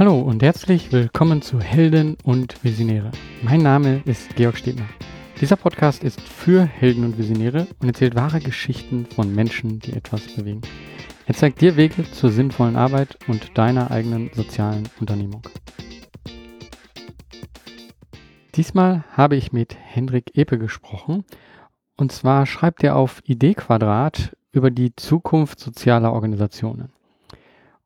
Hallo 0.00 0.18
und 0.18 0.42
herzlich 0.42 0.92
willkommen 0.92 1.42
zu 1.42 1.60
Helden 1.60 2.16
und 2.24 2.64
Visionäre. 2.64 3.10
Mein 3.42 3.60
Name 3.60 4.00
ist 4.06 4.34
Georg 4.34 4.56
Stebner. 4.56 4.88
Dieser 5.42 5.56
Podcast 5.56 6.02
ist 6.02 6.22
für 6.22 6.64
Helden 6.64 7.04
und 7.04 7.18
Visionäre 7.18 7.66
und 7.80 7.88
erzählt 7.88 8.14
wahre 8.14 8.40
Geschichten 8.40 9.04
von 9.04 9.34
Menschen, 9.34 9.78
die 9.78 9.92
etwas 9.92 10.26
bewegen. 10.28 10.62
Er 11.26 11.34
zeigt 11.34 11.60
dir 11.60 11.76
Wege 11.76 12.10
zur 12.12 12.30
sinnvollen 12.30 12.76
Arbeit 12.76 13.18
und 13.28 13.58
deiner 13.58 13.90
eigenen 13.90 14.30
sozialen 14.32 14.88
Unternehmung. 15.00 15.42
Diesmal 18.54 19.04
habe 19.12 19.36
ich 19.36 19.52
mit 19.52 19.76
Hendrik 19.78 20.34
Epe 20.34 20.56
gesprochen. 20.56 21.26
Und 21.98 22.10
zwar 22.10 22.46
schreibt 22.46 22.82
er 22.82 22.96
auf 22.96 23.20
Idee 23.24 23.52
Quadrat 23.52 24.34
über 24.50 24.70
die 24.70 24.96
Zukunft 24.96 25.60
sozialer 25.60 26.14
Organisationen. 26.14 26.90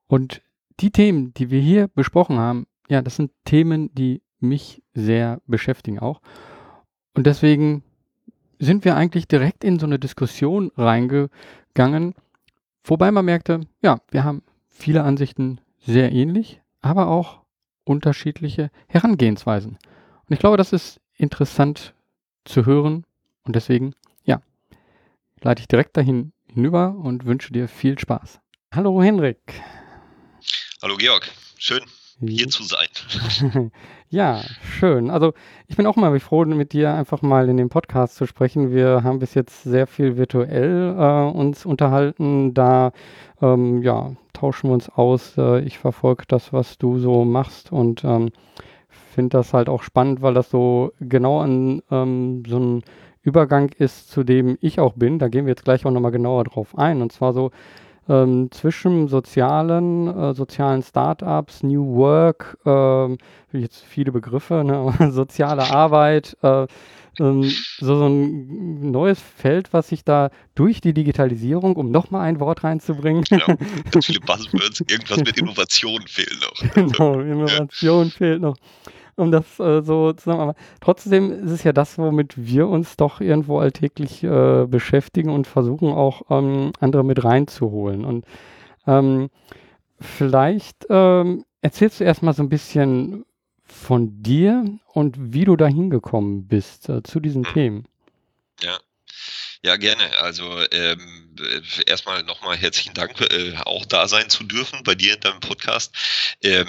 Und 0.06 0.43
die 0.80 0.90
Themen, 0.90 1.32
die 1.34 1.50
wir 1.50 1.60
hier 1.60 1.88
besprochen 1.88 2.38
haben, 2.38 2.66
ja, 2.88 3.02
das 3.02 3.16
sind 3.16 3.30
Themen, 3.44 3.94
die 3.94 4.22
mich 4.40 4.82
sehr 4.92 5.40
beschäftigen 5.46 5.98
auch. 5.98 6.20
Und 7.14 7.26
deswegen 7.26 7.82
sind 8.58 8.84
wir 8.84 8.96
eigentlich 8.96 9.28
direkt 9.28 9.64
in 9.64 9.78
so 9.78 9.86
eine 9.86 9.98
Diskussion 9.98 10.70
reingegangen, 10.76 12.14
wobei 12.84 13.10
man 13.10 13.24
merkte, 13.24 13.60
ja, 13.82 13.98
wir 14.10 14.24
haben 14.24 14.42
viele 14.68 15.02
Ansichten 15.02 15.60
sehr 15.78 16.12
ähnlich, 16.12 16.60
aber 16.80 17.08
auch 17.08 17.40
unterschiedliche 17.84 18.70
Herangehensweisen. 18.88 19.72
Und 19.72 20.32
ich 20.32 20.38
glaube, 20.38 20.56
das 20.56 20.72
ist 20.72 21.00
interessant 21.16 21.94
zu 22.44 22.66
hören 22.66 23.04
und 23.44 23.56
deswegen, 23.56 23.94
ja, 24.24 24.40
leite 25.40 25.60
ich 25.60 25.68
direkt 25.68 25.96
dahin 25.96 26.32
hinüber 26.46 26.96
und 26.96 27.26
wünsche 27.26 27.52
dir 27.52 27.68
viel 27.68 27.98
Spaß. 27.98 28.40
Hallo 28.72 29.02
Henrik. 29.02 29.62
Hallo 30.84 30.96
Georg, 30.98 31.30
schön 31.56 31.80
hier 32.20 32.46
zu 32.50 32.62
sein. 32.62 33.70
ja, 34.10 34.42
schön. 34.62 35.08
Also 35.08 35.32
ich 35.66 35.78
bin 35.78 35.86
auch 35.86 35.96
mal 35.96 36.20
froh, 36.20 36.44
mit 36.44 36.74
dir 36.74 36.92
einfach 36.92 37.22
mal 37.22 37.48
in 37.48 37.56
dem 37.56 37.70
Podcast 37.70 38.16
zu 38.16 38.26
sprechen. 38.26 38.70
Wir 38.70 39.02
haben 39.02 39.18
bis 39.18 39.32
jetzt 39.32 39.62
sehr 39.62 39.86
viel 39.86 40.18
virtuell 40.18 40.94
äh, 40.94 41.38
uns 41.38 41.64
unterhalten. 41.64 42.52
Da 42.52 42.92
ähm, 43.40 43.82
ja, 43.82 44.14
tauschen 44.34 44.68
wir 44.68 44.74
uns 44.74 44.90
aus. 44.90 45.38
Äh, 45.38 45.60
ich 45.60 45.78
verfolge 45.78 46.24
das, 46.28 46.52
was 46.52 46.76
du 46.76 46.98
so 46.98 47.24
machst 47.24 47.72
und 47.72 48.04
ähm, 48.04 48.28
finde 49.14 49.38
das 49.38 49.54
halt 49.54 49.70
auch 49.70 49.82
spannend, 49.82 50.20
weil 50.20 50.34
das 50.34 50.50
so 50.50 50.92
genau 51.00 51.40
an 51.40 51.82
ähm, 51.90 52.42
so 52.46 52.58
ein 52.58 52.82
Übergang 53.22 53.70
ist, 53.78 54.10
zu 54.10 54.22
dem 54.22 54.58
ich 54.60 54.80
auch 54.80 54.92
bin. 54.92 55.18
Da 55.18 55.28
gehen 55.28 55.46
wir 55.46 55.52
jetzt 55.52 55.64
gleich 55.64 55.86
auch 55.86 55.90
nochmal 55.90 56.12
genauer 56.12 56.44
drauf 56.44 56.76
ein. 56.76 57.00
Und 57.00 57.10
zwar 57.10 57.32
so, 57.32 57.52
ähm, 58.08 58.50
zwischen 58.50 59.08
sozialen, 59.08 60.08
äh, 60.08 60.34
sozialen 60.34 60.82
Startups, 60.82 61.62
New 61.62 61.96
Work, 61.96 62.58
äh, 62.66 63.16
jetzt 63.58 63.84
viele 63.84 64.12
Begriffe, 64.12 64.62
ne? 64.64 64.92
soziale 65.12 65.70
Arbeit, 65.70 66.36
äh, 66.42 66.66
ähm, 67.20 67.42
so, 67.78 67.96
so 67.96 68.06
ein 68.06 68.90
neues 68.90 69.20
Feld, 69.20 69.72
was 69.72 69.88
sich 69.88 70.04
da 70.04 70.30
durch 70.54 70.80
die 70.80 70.92
Digitalisierung, 70.92 71.76
um 71.76 71.90
nochmal 71.90 72.22
ein 72.22 72.40
Wort 72.40 72.64
reinzubringen. 72.64 73.24
Genau, 73.24 73.46
ganz 73.90 74.06
viele 74.06 74.20
Buzzwords, 74.20 74.80
irgendwas 74.80 75.18
mit 75.18 75.38
Innovation 75.38 76.02
fehlt 76.06 76.40
noch. 76.40 76.74
Genau, 76.74 77.20
Innovation 77.20 78.06
ja. 78.06 78.10
fehlt 78.10 78.42
noch 78.42 78.56
um 79.16 79.30
das 79.30 79.58
äh, 79.58 79.82
so 79.82 80.12
zusammen. 80.12 80.40
Aber 80.40 80.54
trotzdem 80.80 81.44
ist 81.44 81.50
es 81.50 81.64
ja 81.64 81.72
das, 81.72 81.98
womit 81.98 82.34
wir 82.36 82.68
uns 82.68 82.96
doch 82.96 83.20
irgendwo 83.20 83.58
alltäglich 83.58 84.22
äh, 84.22 84.66
beschäftigen 84.66 85.30
und 85.30 85.46
versuchen 85.46 85.88
auch 85.88 86.22
ähm, 86.30 86.72
andere 86.80 87.04
mit 87.04 87.24
reinzuholen. 87.24 88.04
Und 88.04 88.24
ähm, 88.86 89.30
vielleicht 90.00 90.86
ähm, 90.90 91.44
erzählst 91.60 92.00
du 92.00 92.04
erstmal 92.04 92.34
so 92.34 92.42
ein 92.42 92.48
bisschen 92.48 93.24
von 93.64 94.22
dir 94.22 94.64
und 94.92 95.16
wie 95.18 95.44
du 95.44 95.56
da 95.56 95.66
hingekommen 95.66 96.46
bist 96.46 96.88
äh, 96.88 97.02
zu 97.02 97.20
diesen 97.20 97.44
hm. 97.44 97.54
Themen. 97.54 97.88
Ja. 98.60 98.78
Ja, 99.64 99.76
gerne. 99.76 100.14
Also 100.18 100.44
ähm, 100.72 101.34
äh, 101.40 101.90
erstmal 101.90 102.22
nochmal 102.24 102.56
herzlichen 102.56 102.92
Dank, 102.92 103.18
äh, 103.22 103.54
auch 103.64 103.86
da 103.86 104.08
sein 104.08 104.28
zu 104.28 104.44
dürfen 104.44 104.82
bei 104.84 104.94
dir 104.94 105.14
in 105.14 105.20
deinem 105.20 105.40
Podcast. 105.40 105.94
Ähm, 106.42 106.68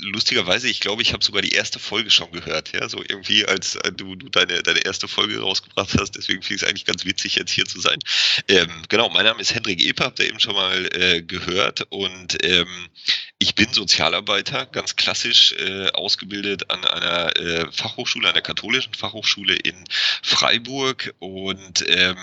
lustigerweise, 0.00 0.68
ich 0.68 0.80
glaube, 0.80 1.02
ich 1.02 1.12
habe 1.12 1.24
sogar 1.24 1.42
die 1.42 1.50
erste 1.52 1.78
Folge 1.78 2.10
schon 2.10 2.30
gehört, 2.32 2.72
ja, 2.72 2.88
so 2.88 3.02
irgendwie, 3.06 3.44
als 3.44 3.76
äh, 3.76 3.92
du, 3.92 4.16
du 4.16 4.28
deine, 4.28 4.62
deine 4.62 4.84
erste 4.84 5.08
Folge 5.08 5.40
rausgebracht 5.40 5.94
hast. 5.98 6.12
Deswegen 6.12 6.42
finde 6.42 6.56
ich 6.56 6.62
es 6.62 6.68
eigentlich 6.68 6.84
ganz 6.84 7.04
witzig, 7.04 7.36
jetzt 7.36 7.52
hier 7.52 7.64
zu 7.66 7.80
sein. 7.80 7.98
Ähm, 8.48 8.70
genau, 8.88 9.08
mein 9.08 9.24
Name 9.24 9.40
ist 9.40 9.54
Hendrik 9.54 9.80
Eper, 9.80 10.06
habt 10.06 10.18
ihr 10.18 10.28
eben 10.28 10.40
schon 10.40 10.54
mal 10.54 10.88
äh, 10.94 11.22
gehört. 11.22 11.86
Und 11.90 12.42
ähm, 12.44 12.88
ich 13.38 13.54
bin 13.54 13.72
Sozialarbeiter, 13.72 14.66
ganz 14.66 14.96
klassisch 14.96 15.52
äh, 15.52 15.90
ausgebildet 15.90 16.70
an 16.70 16.84
einer 16.84 17.36
äh, 17.36 17.72
Fachhochschule, 17.72 18.28
an 18.28 18.34
der 18.34 18.42
katholischen 18.42 18.94
Fachhochschule 18.94 19.54
in 19.54 19.84
Freiburg 20.22 21.14
und 21.18 21.84
ähm, 21.88 22.16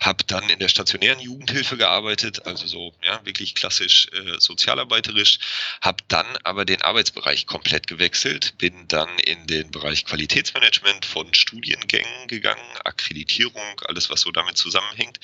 habe 0.00 0.24
dann 0.24 0.48
in 0.48 0.58
der 0.58 0.68
stationären 0.68 1.18
Jugendhilfe 1.20 1.76
gearbeitet, 1.76 2.46
also 2.46 2.66
so 2.66 2.94
ja 3.02 3.20
wirklich 3.24 3.54
klassisch 3.54 4.08
äh, 4.12 4.38
sozialarbeiterisch, 4.38 5.38
habe 5.80 6.04
dann 6.08 6.26
aber 6.44 6.64
den 6.64 6.82
Arbeitsbereich 6.82 7.46
komplett 7.46 7.86
gewechselt, 7.86 8.56
bin 8.58 8.86
dann 8.88 9.08
in 9.18 9.46
den 9.46 9.70
Bereich 9.70 10.04
Qualitätsmanagement 10.04 11.04
von 11.04 11.32
Studiengängen 11.34 12.28
gegangen, 12.28 12.60
Akkreditierung, 12.84 13.80
alles 13.86 14.10
was 14.10 14.20
so 14.20 14.30
damit 14.30 14.56
zusammenhängt, 14.56 15.18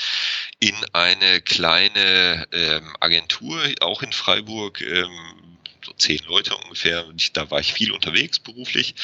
in 0.58 0.74
eine 0.92 1.40
kleine 1.40 2.46
ähm, 2.52 2.96
Agentur, 3.00 3.62
auch 3.80 4.02
in 4.02 4.12
Freiburg, 4.12 4.80
ähm, 4.80 5.43
so 5.84 5.92
zehn 5.92 6.20
Leute 6.26 6.56
ungefähr. 6.56 7.04
Da 7.32 7.50
war 7.50 7.60
ich 7.60 7.72
viel 7.72 7.92
unterwegs 7.92 8.38
beruflich 8.38 8.94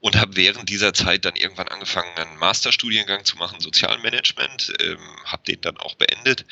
und 0.00 0.16
habe 0.16 0.36
während 0.36 0.68
dieser 0.68 0.92
Zeit 0.92 1.24
dann 1.24 1.36
irgendwann 1.36 1.68
angefangen, 1.68 2.16
einen 2.16 2.36
Masterstudiengang 2.38 3.24
zu 3.24 3.36
machen, 3.36 3.60
Sozialmanagement, 3.60 4.72
ähm, 4.80 4.98
habe 5.24 5.44
den 5.44 5.60
dann 5.60 5.76
auch 5.78 5.94
beendet. 5.94 6.44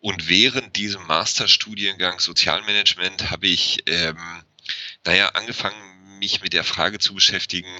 Und 0.00 0.28
während 0.28 0.76
diesem 0.76 1.06
Masterstudiengang 1.06 2.20
Sozialmanagement 2.20 3.30
habe 3.30 3.46
ich, 3.46 3.82
ähm, 3.86 4.18
naja, 5.04 5.28
angefangen, 5.30 5.76
mich 6.18 6.40
mit 6.40 6.52
der 6.52 6.64
Frage 6.64 6.98
zu 6.98 7.14
beschäftigen, 7.14 7.78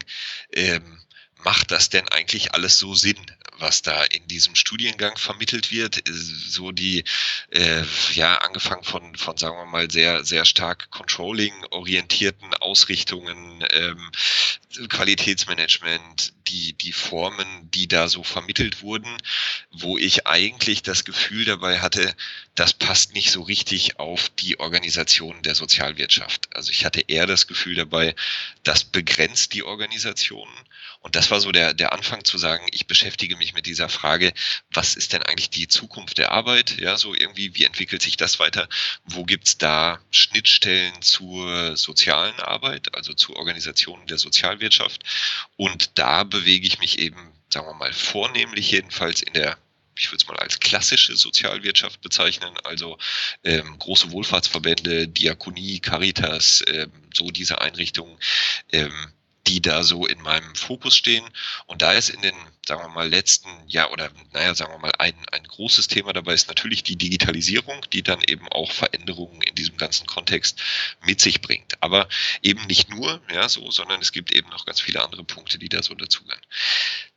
ähm, 0.53 1.01
macht 1.39 1.71
das 1.71 1.89
denn 1.89 2.09
eigentlich 2.09 2.55
alles 2.55 2.79
so 2.79 2.95
Sinn? 2.95 3.21
Was 3.59 3.83
da 3.83 4.05
in 4.05 4.27
diesem 4.29 4.55
Studiengang 4.55 5.17
vermittelt 5.17 5.71
wird, 5.71 6.03
so 6.07 6.73
die, 6.73 7.05
äh, 7.51 7.83
ja, 8.15 8.37
angefangen 8.39 8.85
von, 8.85 9.17
von, 9.17 9.37
sagen 9.37 9.57
wir 9.57 9.67
mal, 9.67 9.91
sehr, 9.91 10.25
sehr 10.25 10.45
stark 10.45 10.91
Controlling-orientierten 10.91 12.55
Ausrichtungen, 12.55 13.65
ähm, 13.71 14.11
Qualitätsmanagement, 14.89 16.35
die, 16.49 16.75
die 16.75 16.93
Formen, 16.93 17.71
die 17.71 17.89
da 17.89 18.09
so 18.09 18.23
vermittelt 18.23 18.83
wurden, 18.83 19.17
wo 19.71 19.97
ich 19.99 20.27
eigentlich 20.27 20.83
das 20.83 21.05
Gefühl 21.05 21.45
dabei 21.45 21.81
hatte, 21.81 22.15
das 22.55 22.73
passt 22.73 23.15
nicht 23.15 23.31
so 23.31 23.43
richtig 23.43 23.99
auf 23.99 24.29
die 24.29 24.61
Organisation 24.61 25.43
der 25.43 25.55
Sozialwirtschaft. 25.55 26.55
Also 26.55 26.71
ich 26.71 26.85
hatte 26.85 27.01
eher 27.01 27.27
das 27.27 27.47
Gefühl 27.47 27.75
dabei, 27.75 28.15
das 28.63 28.85
begrenzt 28.85 29.55
die 29.55 29.63
Organisationen. 29.63 30.55
Und 31.07 31.15
das 31.15 31.31
war 31.31 31.41
so 31.41 31.53
der, 31.53 31.73
der 31.73 31.93
Anfang 31.93 32.25
zu 32.25 32.37
sagen, 32.37 32.67
ich 32.73 32.89
beschäftige 32.89 33.37
mich 33.37 33.55
mit 33.55 33.67
dieser 33.67 33.89
Frage, 33.89 34.33
was 34.73 34.97
ist 34.97 35.13
denn 35.13 35.23
eigentlich 35.23 35.51
die 35.51 35.69
Zukunft 35.69 36.19
der 36.19 36.33
Arbeit? 36.33 36.81
Ja, 36.81 36.97
so 36.97 37.15
irgendwie, 37.15 37.55
wie 37.55 37.63
entwickelt 37.63 38.03
sich 38.03 38.17
das 38.17 38.41
weiter? 38.41 38.69
Wo 39.05 39.23
gibt's 39.23 39.57
da 39.57 40.01
Schnittstellen 40.11 41.01
zur 41.03 41.77
sozialen 41.77 42.35
Arbeit, 42.41 42.93
also 42.97 43.15
zur 43.15 43.37
Organisation 43.37 44.05
der 44.09 44.19
Sozialwirtschaft? 44.19 45.05
Und 45.55 45.97
da 45.97 46.25
bewege 46.25 46.67
ich 46.67 46.81
mich 46.81 46.99
eben, 46.99 47.31
sagen 47.51 47.69
wir 47.69 47.75
mal, 47.75 47.93
vornehmlich 47.93 48.73
jedenfalls 48.73 49.23
in 49.23 49.33
der 49.35 49.57
ich 49.99 50.11
würde 50.11 50.23
es 50.23 50.29
mal 50.29 50.37
als 50.37 50.61
klassische 50.61 51.17
Sozialwirtschaft 51.17 52.03
bezeichnen, 52.03 52.53
also 52.65 52.99
ähm, 53.45 53.79
große 53.79 54.11
Wohlfahrtsverbände, 54.11 55.09
Diakonie, 55.09 55.81
Caritas, 55.81 56.63
ähm, 56.67 56.93
so 57.15 57.31
diese 57.31 57.63
Einrichtungen, 57.63 58.19
ähm, 58.73 58.93
die 59.47 59.63
da 59.63 59.83
so 59.83 60.07
in 60.07 60.21
meinem 60.23 60.55
Fokus 60.55 60.97
stehen. 60.97 61.25
Und 61.67 61.83
da 61.83 61.93
ist 61.93 62.09
in 62.09 62.23
den, 62.23 62.35
sagen 62.67 62.83
wir 62.83 62.89
mal, 62.89 63.09
letzten 63.09 63.49
Jahr 63.69 63.93
oder 63.93 64.11
naja, 64.33 64.55
sagen 64.55 64.73
wir 64.73 64.79
mal, 64.79 64.93
ein, 64.99 65.15
ein 65.33 65.45
großes 65.45 65.89
Thema 65.89 66.13
dabei 66.13 66.35
ist 66.35 66.49
natürlich 66.49 66.83
die 66.83 66.97
Digitalisierung, 66.97 67.85
die 67.93 68.03
dann 68.03 68.23
eben 68.23 68.49
auch 68.49 68.73
Veränderungen 68.73 69.43
in 69.43 69.55
diesem 69.55 69.77
ganzen 69.77 70.07
Kontext 70.07 70.61
mit 71.05 71.21
sich 71.21 71.41
bringt. 71.41 71.81
Aber 71.83 72.09
eben 72.43 72.67
nicht 72.67 72.89
nur, 72.91 73.21
ja, 73.33 73.49
so, 73.49 73.71
sondern 73.71 74.01
es 74.01 74.13
gibt 74.13 74.33
eben 74.33 74.49
noch 74.51 74.67
ganz 74.67 74.81
viele 74.81 75.03
andere 75.03 75.25
Punkte, 75.25 75.59
die 75.59 75.69
da 75.69 75.83
so 75.83 75.95
dazugehören. 75.95 76.43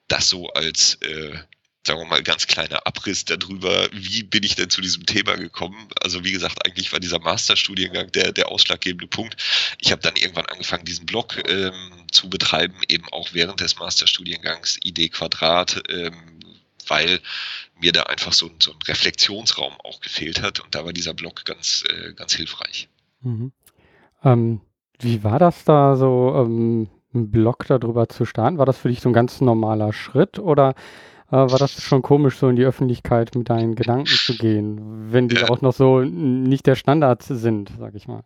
Das 0.07 0.29
so 0.29 0.49
als 0.49 0.95
äh, 1.01 1.37
sagen 1.85 2.01
wir 2.01 2.07
mal, 2.07 2.23
ganz 2.23 2.47
kleiner 2.47 2.85
Abriss 2.85 3.25
darüber, 3.25 3.87
wie 3.91 4.23
bin 4.23 4.43
ich 4.43 4.55
denn 4.55 4.69
zu 4.69 4.81
diesem 4.81 5.05
Thema 5.05 5.35
gekommen. 5.35 5.87
Also 6.01 6.23
wie 6.23 6.31
gesagt, 6.31 6.65
eigentlich 6.65 6.91
war 6.91 6.99
dieser 6.99 7.19
Masterstudiengang 7.19 8.11
der, 8.11 8.31
der 8.31 8.49
ausschlaggebende 8.49 9.07
Punkt. 9.07 9.37
Ich 9.79 9.91
habe 9.91 10.01
dann 10.01 10.15
irgendwann 10.15 10.45
angefangen, 10.47 10.85
diesen 10.85 11.05
Blog 11.05 11.41
ähm, 11.47 11.73
zu 12.11 12.29
betreiben, 12.29 12.75
eben 12.87 13.05
auch 13.11 13.29
während 13.33 13.61
des 13.61 13.77
Masterstudiengangs 13.77 14.77
Idee 14.83 15.09
Quadrat, 15.09 15.81
ähm, 15.89 16.39
weil 16.87 17.21
mir 17.79 17.91
da 17.91 18.03
einfach 18.03 18.33
so, 18.33 18.51
so, 18.59 18.71
ein 18.71 18.81
Reflexionsraum 18.85 19.73
auch 19.83 20.01
gefehlt 20.01 20.41
hat 20.41 20.59
und 20.59 20.75
da 20.75 20.85
war 20.85 20.91
dieser 20.91 21.13
Blog 21.13 21.45
ganz, 21.45 21.83
äh, 21.89 22.13
ganz 22.13 22.33
hilfreich. 22.33 22.89
Mhm. 23.21 23.51
Ähm, 24.23 24.61
wie 24.99 25.23
war 25.23 25.39
das 25.39 25.63
da 25.63 25.95
so, 25.95 26.33
ähm, 26.35 26.89
einen 27.13 27.31
Blog 27.31 27.65
darüber 27.67 28.09
zu 28.09 28.25
starten? 28.25 28.57
War 28.57 28.65
das 28.65 28.77
für 28.77 28.89
dich 28.89 29.01
so 29.01 29.09
ein 29.09 29.13
ganz 29.13 29.41
normaler 29.41 29.93
Schritt 29.93 30.39
oder 30.39 30.75
war 31.37 31.59
das 31.59 31.81
schon 31.83 32.01
komisch, 32.01 32.37
so 32.37 32.49
in 32.49 32.55
die 32.55 32.63
Öffentlichkeit 32.63 33.35
mit 33.35 33.49
deinen 33.49 33.75
Gedanken 33.75 34.07
zu 34.07 34.35
gehen, 34.35 35.11
wenn 35.11 35.29
die 35.29 35.35
ja. 35.35 35.49
auch 35.49 35.61
noch 35.61 35.73
so 35.73 36.01
nicht 36.01 36.65
der 36.65 36.75
Standard 36.75 37.23
sind, 37.23 37.71
sag 37.77 37.95
ich 37.95 38.07
mal? 38.07 38.23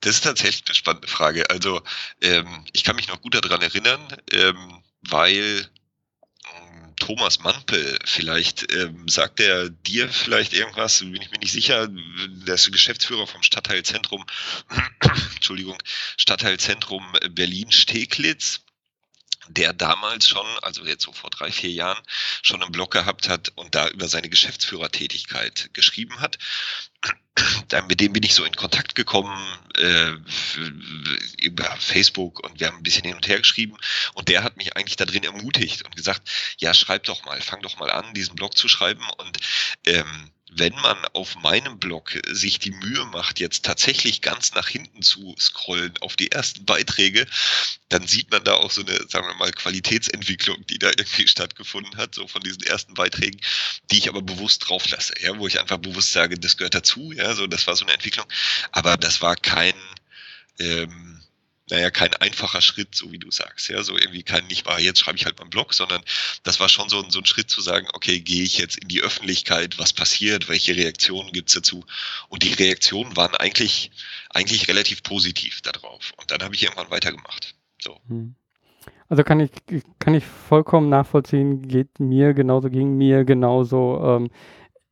Das 0.00 0.16
ist 0.16 0.24
tatsächlich 0.24 0.64
eine 0.66 0.74
spannende 0.74 1.08
Frage. 1.08 1.48
Also 1.48 1.80
ähm, 2.20 2.64
ich 2.72 2.84
kann 2.84 2.96
mich 2.96 3.08
noch 3.08 3.20
gut 3.22 3.34
daran 3.34 3.62
erinnern, 3.62 4.00
ähm, 4.32 4.82
weil 5.08 5.68
Thomas 7.02 7.40
Mantel, 7.40 7.98
vielleicht 8.04 8.72
ähm, 8.72 9.08
sagt 9.08 9.40
er 9.40 9.70
dir 9.70 10.08
vielleicht 10.08 10.52
irgendwas, 10.52 11.00
bin 11.00 11.20
ich 11.20 11.32
mir 11.32 11.38
nicht 11.38 11.52
sicher. 11.52 11.88
Der 11.88 12.54
ist 12.54 12.70
Geschäftsführer 12.70 13.26
vom 13.26 13.42
Stadtteilzentrum, 13.42 14.24
Entschuldigung, 15.34 15.76
Stadtteilzentrum 16.16 17.04
Berlin-Steglitz 17.30 18.60
der 19.48 19.72
damals 19.72 20.28
schon, 20.28 20.46
also 20.62 20.84
jetzt 20.84 21.04
so 21.04 21.12
vor 21.12 21.30
drei, 21.30 21.50
vier 21.50 21.70
Jahren, 21.70 22.02
schon 22.42 22.62
einen 22.62 22.72
Blog 22.72 22.92
gehabt 22.92 23.28
hat 23.28 23.52
und 23.56 23.74
da 23.74 23.88
über 23.88 24.08
seine 24.08 24.28
Geschäftsführertätigkeit 24.28 25.70
geschrieben 25.72 26.20
hat. 26.20 26.38
mit 27.88 28.00
dem 28.00 28.12
bin 28.12 28.22
ich 28.22 28.34
so 28.34 28.44
in 28.44 28.54
Kontakt 28.54 28.94
gekommen 28.94 29.36
äh, 29.76 30.12
über 31.38 31.64
Facebook 31.76 32.40
und 32.40 32.60
wir 32.60 32.68
haben 32.68 32.76
ein 32.76 32.82
bisschen 32.82 33.04
hin 33.04 33.16
und 33.16 33.26
her 33.26 33.38
geschrieben 33.38 33.76
und 34.14 34.28
der 34.28 34.44
hat 34.44 34.56
mich 34.56 34.76
eigentlich 34.76 34.96
da 34.96 35.04
drin 35.04 35.24
ermutigt 35.24 35.84
und 35.84 35.96
gesagt, 35.96 36.28
ja, 36.58 36.74
schreib 36.74 37.04
doch 37.04 37.24
mal, 37.24 37.40
fang 37.40 37.62
doch 37.62 37.78
mal 37.78 37.90
an, 37.90 38.14
diesen 38.14 38.36
Blog 38.36 38.56
zu 38.56 38.68
schreiben 38.68 39.04
und 39.18 39.38
ähm, 39.86 40.30
wenn 40.56 40.74
man 40.74 40.96
auf 41.12 41.36
meinem 41.36 41.78
Blog 41.78 42.18
sich 42.28 42.58
die 42.58 42.72
Mühe 42.72 43.04
macht, 43.06 43.40
jetzt 43.40 43.64
tatsächlich 43.64 44.20
ganz 44.20 44.52
nach 44.54 44.68
hinten 44.68 45.02
zu 45.02 45.34
scrollen 45.38 45.94
auf 46.00 46.16
die 46.16 46.30
ersten 46.30 46.64
Beiträge, 46.64 47.26
dann 47.88 48.06
sieht 48.06 48.30
man 48.30 48.44
da 48.44 48.54
auch 48.54 48.70
so 48.70 48.82
eine, 48.82 48.96
sagen 49.08 49.26
wir 49.26 49.34
mal, 49.34 49.52
Qualitätsentwicklung, 49.52 50.66
die 50.66 50.78
da 50.78 50.88
irgendwie 50.88 51.28
stattgefunden 51.28 51.96
hat, 51.96 52.14
so 52.14 52.26
von 52.28 52.42
diesen 52.42 52.62
ersten 52.62 52.94
Beiträgen, 52.94 53.40
die 53.90 53.98
ich 53.98 54.08
aber 54.08 54.22
bewusst 54.22 54.68
drauf 54.68 54.88
lasse, 54.90 55.14
ja, 55.20 55.38
wo 55.38 55.46
ich 55.46 55.60
einfach 55.60 55.78
bewusst 55.78 56.12
sage, 56.12 56.38
das 56.38 56.56
gehört 56.56 56.74
dazu, 56.74 57.12
ja, 57.12 57.34
so, 57.34 57.46
das 57.46 57.66
war 57.66 57.76
so 57.76 57.84
eine 57.84 57.94
Entwicklung. 57.94 58.26
Aber 58.72 58.96
das 58.96 59.22
war 59.22 59.36
kein, 59.36 59.74
ähm, 60.58 61.11
naja, 61.70 61.90
kein 61.90 62.12
einfacher 62.14 62.60
Schritt, 62.60 62.94
so 62.94 63.12
wie 63.12 63.18
du 63.18 63.30
sagst. 63.30 63.68
Ja, 63.68 63.82
so 63.82 63.96
irgendwie 63.96 64.22
kein, 64.22 64.46
nicht 64.48 64.66
mal, 64.66 64.80
jetzt 64.80 64.98
schreibe 64.98 65.16
ich 65.16 65.24
halt 65.24 65.38
meinen 65.38 65.50
Blog, 65.50 65.74
sondern 65.74 66.02
das 66.42 66.60
war 66.60 66.68
schon 66.68 66.88
so, 66.88 67.04
so 67.08 67.20
ein 67.20 67.26
Schritt 67.26 67.50
zu 67.50 67.60
sagen, 67.60 67.86
okay, 67.94 68.20
gehe 68.20 68.42
ich 68.42 68.58
jetzt 68.58 68.78
in 68.78 68.88
die 68.88 69.00
Öffentlichkeit, 69.00 69.78
was 69.78 69.92
passiert, 69.92 70.48
welche 70.48 70.76
Reaktionen 70.76 71.32
gibt's 71.32 71.54
dazu? 71.54 71.84
Und 72.28 72.42
die 72.42 72.52
Reaktionen 72.52 73.16
waren 73.16 73.34
eigentlich, 73.36 73.90
eigentlich 74.30 74.68
relativ 74.68 75.02
positiv 75.02 75.60
darauf. 75.62 76.12
Und 76.16 76.30
dann 76.30 76.42
habe 76.42 76.54
ich 76.54 76.62
irgendwann 76.62 76.90
weitergemacht. 76.90 77.54
So. 77.80 77.98
Hm. 78.08 78.34
Also 79.08 79.22
kann 79.24 79.40
ich, 79.40 79.50
kann 79.98 80.14
ich 80.14 80.24
vollkommen 80.24 80.88
nachvollziehen, 80.88 81.68
geht 81.68 82.00
mir 82.00 82.34
genauso, 82.34 82.70
ging 82.70 82.96
mir 82.96 83.24
genauso. 83.24 84.02
Ähm, 84.02 84.30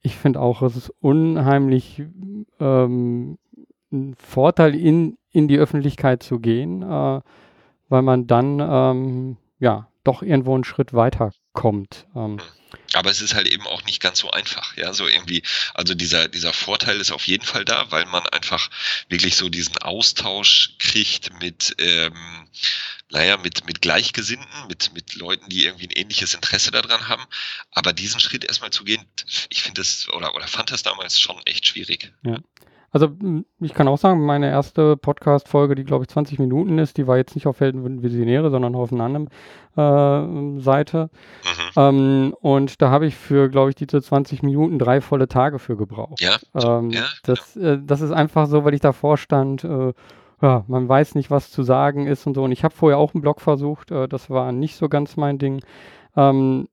ich 0.03 0.15
finde 0.15 0.41
auch, 0.41 0.63
es 0.63 0.77
ist 0.77 0.93
unheimlich 1.01 2.03
ähm, 2.61 3.39
ein 3.93 4.15
Vorteil, 4.17 4.75
in, 4.75 5.19
in 5.31 5.49
die 5.49 5.59
Öffentlichkeit 5.59 6.23
zu 6.23 6.39
gehen, 6.39 6.83
äh, 6.83 7.21
weil 7.89 8.03
man 8.03 8.27
dann 8.27 8.61
ähm, 8.61 9.37
ja 9.59 9.89
doch 10.05 10.23
irgendwo 10.23 10.55
einen 10.55 10.65
Schritt 10.65 10.93
weiter 10.93 11.33
kommt. 11.53 12.07
Ähm. 12.15 12.41
Aber 12.95 13.11
es 13.11 13.21
ist 13.21 13.35
halt 13.35 13.49
eben 13.49 13.67
auch 13.67 13.85
nicht 13.85 14.01
ganz 14.01 14.21
so 14.21 14.31
einfach, 14.31 14.77
ja, 14.77 14.93
so 14.93 15.07
irgendwie, 15.07 15.43
also 15.75 15.95
dieser, 15.95 16.29
dieser 16.29 16.53
Vorteil 16.53 17.01
ist 17.01 17.11
auf 17.11 17.27
jeden 17.27 17.45
Fall 17.45 17.65
da, 17.65 17.91
weil 17.91 18.07
man 18.07 18.27
einfach 18.29 18.71
wirklich 19.09 19.37
so 19.37 19.49
diesen 19.49 19.77
Austausch 19.79 20.77
kriegt 20.79 21.39
mit, 21.41 21.75
ähm, 21.79 22.15
naja, 23.11 23.37
mit, 23.37 23.67
mit 23.67 23.83
Gleichgesinnten, 23.83 24.69
mit, 24.69 24.93
mit 24.95 25.15
Leuten, 25.17 25.49
die 25.49 25.65
irgendwie 25.65 25.89
ein 25.89 25.97
ähnliches 25.97 26.35
Interesse 26.35 26.71
daran 26.71 27.09
haben. 27.09 27.25
Aber 27.73 27.93
diesen 27.93 28.21
Schritt 28.21 28.45
erstmal 28.45 28.71
zu 28.71 28.85
gehen, 28.85 29.05
ich 29.51 29.63
finde 29.63 29.81
das, 29.81 30.09
oder, 30.11 30.35
oder 30.35 30.47
fand 30.47 30.71
das 30.71 30.83
damals 30.83 31.19
schon 31.19 31.41
echt 31.47 31.67
schwierig. 31.67 32.13
Ja. 32.23 32.39
Also 32.93 33.09
ich 33.61 33.73
kann 33.73 33.87
auch 33.87 33.99
sagen, 33.99 34.25
meine 34.27 34.51
erste 34.51 34.97
Podcast-Folge, 34.97 35.77
die 35.77 35.85
glaube 35.85 36.05
ich 36.05 36.09
20 36.09 36.41
Minuten 36.41 36.79
ist, 36.79 36.97
die 36.97 37.07
war 37.07 37.17
jetzt 37.17 37.37
nicht 37.37 37.47
auf 37.47 37.61
Helden 37.61 38.03
Visionäre, 38.03 38.51
sondern 38.51 38.75
auf 38.75 38.93
einer 38.93 39.05
anderen 39.05 39.29
äh, 39.77 40.61
Seite. 40.61 41.11
Mhm. 41.45 41.71
Ähm, 41.77 42.37
und 42.41 42.83
da 42.83 42.91
habe 42.91 43.07
ich 43.07 43.15
für, 43.15 43.49
glaube 43.49 43.71
ich, 43.71 43.77
diese 43.77 44.03
20 44.03 44.43
Minuten 44.43 44.79
drei 44.81 45.01
volle 45.01 45.29
Tage 45.29 45.61
für 45.61 45.77
gebraucht. 45.77 46.21
Ja. 46.21 46.37
Ähm, 46.55 46.91
ja 46.91 47.05
das, 47.23 47.57
äh, 47.57 47.79
das 47.81 48.01
ist 48.01 48.11
einfach 48.11 48.49
so, 48.49 48.65
weil 48.65 48.75
ich 48.75 48.81
davor 48.81 49.17
stand, 49.19 49.63
äh, 49.63 49.93
ja, 50.43 50.65
man 50.67 50.89
weiß 50.89 51.15
nicht, 51.15 51.31
was 51.31 51.51
zu 51.51 51.63
sagen 51.63 52.09
ist 52.09 52.27
und 52.27 52.35
so. 52.35 52.43
Und 52.43 52.51
ich 52.51 52.65
habe 52.65 52.75
vorher 52.75 52.99
auch 52.99 53.15
einen 53.15 53.21
Blog 53.21 53.41
versucht, 53.41 53.93
äh, 53.93 54.09
das 54.09 54.31
war 54.31 54.51
nicht 54.51 54.75
so 54.75 54.89
ganz 54.89 55.17
mein 55.17 55.39
Ding. 55.39 55.63
Ähm, 56.17 56.67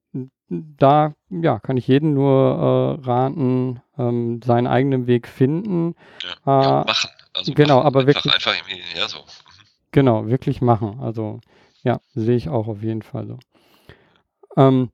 da 0.49 1.13
ja, 1.29 1.59
kann 1.59 1.77
ich 1.77 1.87
jeden 1.87 2.13
nur 2.13 2.99
äh, 3.03 3.05
raten, 3.05 3.81
ähm, 3.97 4.41
seinen 4.41 4.67
eigenen 4.67 5.07
Weg 5.07 5.27
finden. 5.27 5.95
Ja, 6.45 6.61
äh, 6.61 6.63
ja 6.63 6.83
machen. 6.85 7.09
Also 7.33 7.53
genau, 7.53 7.77
machen, 7.77 7.87
aber 7.87 7.99
einfach, 8.01 8.25
wirklich. 8.25 8.33
Einfach, 8.33 8.55
ja, 8.95 9.07
so. 9.07 9.19
Genau, 9.91 10.27
wirklich 10.27 10.61
machen. 10.61 10.99
Also 11.01 11.39
ja, 11.83 11.99
sehe 12.13 12.35
ich 12.35 12.49
auch 12.49 12.67
auf 12.67 12.81
jeden 12.81 13.01
Fall 13.01 13.27
so. 13.27 13.39
Ähm, 14.55 14.89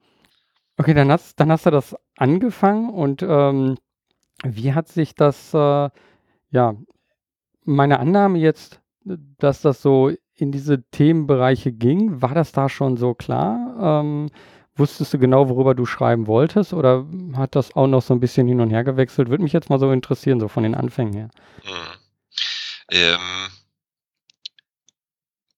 okay, 0.77 0.93
dann 0.93 1.11
hast, 1.11 1.39
dann 1.39 1.51
hast 1.51 1.65
du 1.65 1.71
das 1.71 1.95
angefangen 2.17 2.89
und 2.89 3.23
ähm, 3.23 3.77
wie 4.43 4.73
hat 4.73 4.87
sich 4.87 5.15
das, 5.15 5.53
äh, 5.53 5.89
ja, 6.51 6.75
meine 7.63 7.99
Annahme 7.99 8.39
jetzt, 8.39 8.81
dass 9.05 9.61
das 9.61 9.81
so 9.81 10.11
in 10.35 10.51
diese 10.51 10.83
Themenbereiche 10.89 11.71
ging, 11.71 12.21
war 12.21 12.33
das 12.33 12.51
da 12.51 12.67
schon 12.67 12.97
so 12.97 13.13
klar? 13.13 14.01
Ähm, 14.01 14.29
Wusstest 14.75 15.13
du 15.13 15.19
genau, 15.19 15.49
worüber 15.49 15.75
du 15.75 15.85
schreiben 15.85 16.25
wolltest 16.25 16.73
oder 16.73 17.05
hat 17.35 17.55
das 17.55 17.75
auch 17.75 17.85
noch 17.85 18.01
so 18.01 18.13
ein 18.13 18.19
bisschen 18.19 18.47
hin 18.47 18.59
und 18.59 18.71
her 18.71 18.83
gewechselt? 18.83 19.29
Würde 19.29 19.43
mich 19.43 19.53
jetzt 19.53 19.69
mal 19.69 19.79
so 19.79 19.91
interessieren, 19.91 20.39
so 20.39 20.47
von 20.47 20.63
den 20.63 20.73
Anfängen 20.73 21.13
her. 21.13 21.29
Hm. 21.63 21.73
Ähm, 22.89 23.49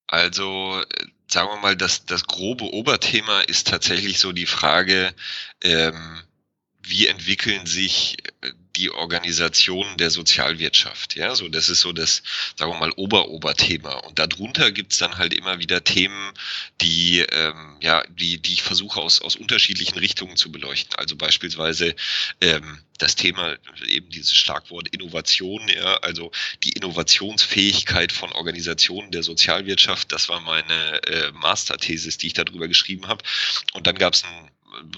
also, 0.07 0.81
sagen 1.27 1.49
wir 1.49 1.57
mal, 1.61 1.75
das, 1.75 2.05
das 2.05 2.25
grobe 2.25 2.65
Oberthema 2.73 3.41
ist 3.41 3.67
tatsächlich 3.67 4.19
so 4.19 4.33
die 4.33 4.45
Frage, 4.45 5.13
ähm, 5.61 6.21
wie 6.83 7.07
entwickeln 7.07 7.65
sich 7.65 8.17
die 8.75 8.91
Organisationen 8.91 9.97
der 9.97 10.09
Sozialwirtschaft. 10.09 11.15
Ja, 11.15 11.35
so 11.35 11.47
das 11.47 11.69
ist 11.69 11.81
so 11.81 11.93
das, 11.93 12.23
sagen 12.55 12.71
wir 12.71 12.79
mal, 12.79 12.91
Ober-Oberthema. 12.95 13.93
Und 13.99 14.19
darunter 14.19 14.71
gibt's 14.71 14.97
dann 14.97 15.17
halt 15.17 15.33
immer 15.33 15.59
wieder 15.59 15.83
Themen, 15.83 16.31
die, 16.81 17.19
ähm, 17.19 17.77
ja, 17.81 18.03
die, 18.09 18.39
die 18.39 18.53
ich 18.53 18.63
versuche 18.63 19.01
aus, 19.01 19.21
aus 19.21 19.35
unterschiedlichen 19.35 19.97
Richtungen 19.99 20.35
zu 20.35 20.51
beleuchten. 20.51 20.95
Also 20.95 21.15
beispielsweise 21.15 21.95
ähm, 22.41 22.79
das 22.97 23.15
Thema, 23.15 23.57
eben 23.87 24.09
dieses 24.09 24.33
Schlagwort 24.33 24.87
Innovation, 24.89 25.67
ja, 25.67 25.97
also 25.97 26.31
die 26.63 26.71
Innovationsfähigkeit 26.71 28.11
von 28.11 28.31
Organisationen 28.31 29.11
der 29.11 29.23
Sozialwirtschaft, 29.23 30.11
das 30.11 30.29
war 30.29 30.39
meine 30.39 31.03
äh, 31.03 31.31
Masterthesis, 31.33 32.17
die 32.17 32.27
ich 32.27 32.33
darüber 32.33 32.67
geschrieben 32.67 33.07
habe. 33.07 33.23
Und 33.73 33.87
dann 33.87 33.95
gab's 33.95 34.23
ein 34.23 34.49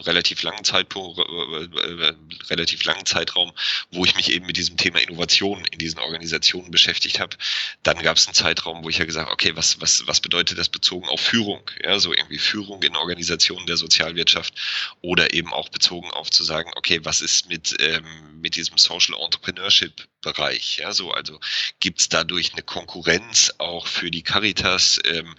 relativ 0.03 0.43
langen 0.43 0.63
Zeitpunkt, 0.63 1.19
äh, 1.19 1.23
äh, 1.23 2.13
relativ 2.49 2.83
langen 2.83 3.05
Zeitraum, 3.05 3.51
wo 3.91 4.05
ich 4.05 4.15
mich 4.15 4.31
eben 4.31 4.45
mit 4.45 4.57
diesem 4.57 4.77
Thema 4.77 4.99
Innovation 4.99 5.65
in 5.71 5.79
diesen 5.79 5.99
Organisationen 5.99 6.71
beschäftigt 6.71 7.19
habe. 7.19 7.37
Dann 7.83 8.01
gab 8.01 8.17
es 8.17 8.27
einen 8.27 8.33
Zeitraum, 8.33 8.83
wo 8.83 8.89
ich 8.89 8.97
ja 8.97 9.05
gesagt, 9.05 9.31
okay, 9.31 9.55
was, 9.55 9.81
was, 9.81 10.05
was 10.07 10.21
bedeutet 10.21 10.57
das 10.57 10.69
bezogen 10.69 11.07
auf 11.09 11.21
Führung? 11.21 11.61
Ja, 11.83 11.99
so 11.99 12.13
irgendwie 12.13 12.39
Führung 12.39 12.81
in 12.83 12.95
Organisationen 12.95 13.65
der 13.65 13.77
Sozialwirtschaft 13.77 14.53
oder 15.01 15.33
eben 15.33 15.53
auch 15.53 15.69
bezogen 15.69 16.11
auf 16.11 16.29
zu 16.29 16.43
sagen, 16.43 16.71
okay, 16.75 16.99
was 17.03 17.21
ist 17.21 17.49
mit, 17.49 17.75
ähm, 17.79 18.39
mit 18.41 18.55
diesem 18.55 18.77
Social 18.77 19.15
Entrepreneurship 19.19 20.07
Bereich. 20.21 20.77
Ja, 20.77 20.93
so, 20.93 21.11
also 21.11 21.39
gibt 21.79 22.01
es 22.01 22.09
dadurch 22.09 22.53
eine 22.53 22.63
Konkurrenz 22.63 23.53
auch 23.59 23.87
für 23.87 24.11
die 24.11 24.23
Caritas? 24.23 24.99
Ähm, 25.05 25.35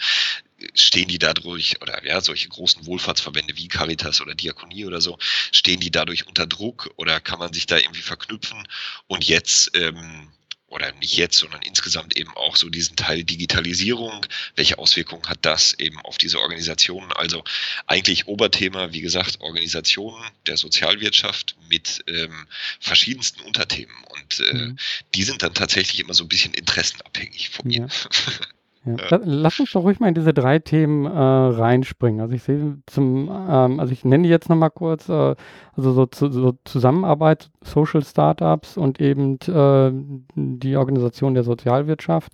stehen 0.75 1.09
die 1.09 1.19
dadurch, 1.19 1.81
oder 1.83 2.05
ja, 2.05 2.21
solche 2.21 2.49
großen 2.49 2.87
Wohlfahrtsverbände 2.87 3.57
wie 3.57 3.69
Caritas 3.69 4.21
oder 4.21 4.35
Diakonie 4.35 4.85
oder 4.85 5.00
so, 5.00 5.19
stehen 5.53 5.81
die 5.81 5.91
dadurch 5.91 6.27
unter 6.27 6.47
Druck 6.47 6.91
oder 6.97 7.21
kann 7.21 7.38
man 7.38 7.53
sich 7.53 7.67
da 7.67 7.77
irgendwie 7.77 8.03
verknüpfen? 8.03 8.67
Und 9.07 9.25
jetzt, 9.25 9.77
ähm, 9.77 10.29
oder 10.69 10.93
nicht 10.93 11.17
jetzt, 11.17 11.38
sondern 11.38 11.62
insgesamt 11.62 12.17
eben 12.17 12.31
auch 12.37 12.57
so 12.57 12.69
diesen 12.69 12.95
Teil 12.95 13.25
Digitalisierung. 13.25 14.27
Welche 14.55 14.79
Auswirkungen 14.79 15.27
hat 15.27 15.38
das 15.43 15.73
eben 15.75 15.99
auf 16.00 16.19
diese 16.19 16.41
Organisationen? 16.41 17.11
Also 17.12 17.43
eigentlich 17.87 18.27
Oberthema, 18.27 18.93
wie 18.93 19.00
gesagt, 19.00 19.41
Organisationen 19.41 20.23
der 20.47 20.59
Sozialwirtschaft 20.59 21.57
mit 21.71 22.05
ähm, 22.07 22.47
verschiedensten 22.81 23.41
Unterthemen. 23.43 23.97
Und 24.11 24.41
äh, 24.41 24.53
mhm. 24.53 24.79
die 25.15 25.25
sind 25.25 25.43
dann 25.43 25.55
tatsächlich 25.55 26.00
immer 26.00 26.15
so 26.15 26.25
ein 26.25 26.29
bisschen 26.29 26.53
interessenabhängig 26.53 27.49
von 27.49 27.67
mir. 27.67 27.88
Ja. 27.88 27.88
Ja. 28.85 29.20
Lass 29.25 29.61
uns 29.61 29.73
doch 29.73 29.82
ruhig 29.82 30.00
mal 30.00 30.08
in 30.08 30.14
diese 30.14 30.32
drei 30.32 30.58
Themen 30.61 31.04
äh, 31.04 31.11
reinspringen. 31.11 32.20
Also 32.20 32.35
ich 32.35 32.42
sehe 32.42 32.78
zum, 32.87 33.28
ähm, 33.28 33.80
also 33.80 33.92
ich 33.92 34.04
nenne 34.04 34.23
die 34.25 34.30
jetzt 34.30 34.49
nochmal 34.49 34.70
kurz, 34.70 35.08
äh, 35.08 35.35
also 35.76 35.92
so, 35.92 36.06
zu, 36.06 36.30
so, 36.32 36.54
Zusammenarbeit, 36.64 37.50
Social 37.62 38.02
Startups 38.02 38.76
und 38.78 39.00
eben 39.00 39.38
äh, 39.47 39.90
die 40.35 40.76
Organisation 40.76 41.35
der 41.35 41.44
Sozialwirtschaft. 41.44 42.32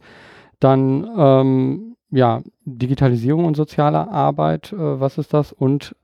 dann 0.60 1.06
ähm, 1.18 1.96
ja, 2.10 2.42
Digitalisierung 2.64 3.44
und 3.44 3.56
soziale 3.56 4.08
Arbeit, 4.08 4.72
äh, 4.72 4.76
was 5.00 5.18
ist 5.18 5.34
das? 5.34 5.52
Und 5.52 5.96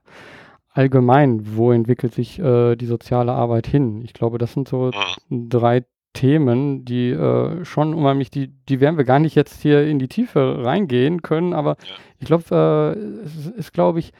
allgemein, 0.73 1.55
wo 1.55 1.71
entwickelt 1.71 2.13
sich 2.13 2.39
äh, 2.39 2.75
die 2.75 2.85
soziale 2.85 3.31
Arbeit 3.33 3.67
hin? 3.67 4.01
Ich 4.03 4.13
glaube, 4.13 4.37
das 4.37 4.53
sind 4.53 4.67
so 4.67 4.91
Mhm. 5.29 5.49
drei 5.49 5.83
Themen, 6.13 6.83
die 6.85 7.09
äh, 7.11 7.63
schon 7.65 7.93
unheimlich, 7.93 8.29
die, 8.29 8.47
die 8.47 8.79
werden 8.79 8.97
wir 8.97 9.05
gar 9.05 9.19
nicht 9.19 9.35
jetzt 9.35 9.61
hier 9.61 9.85
in 9.87 9.99
die 9.99 10.07
Tiefe 10.07 10.63
reingehen 10.63 11.21
können, 11.21 11.53
aber 11.53 11.77
Ja. 11.87 11.95
ich 12.19 12.27
glaube, 12.27 12.95
äh, 12.95 13.25
es 13.25 13.47
ist, 13.47 13.73
glaube 13.73 13.99
ich, 13.99 14.11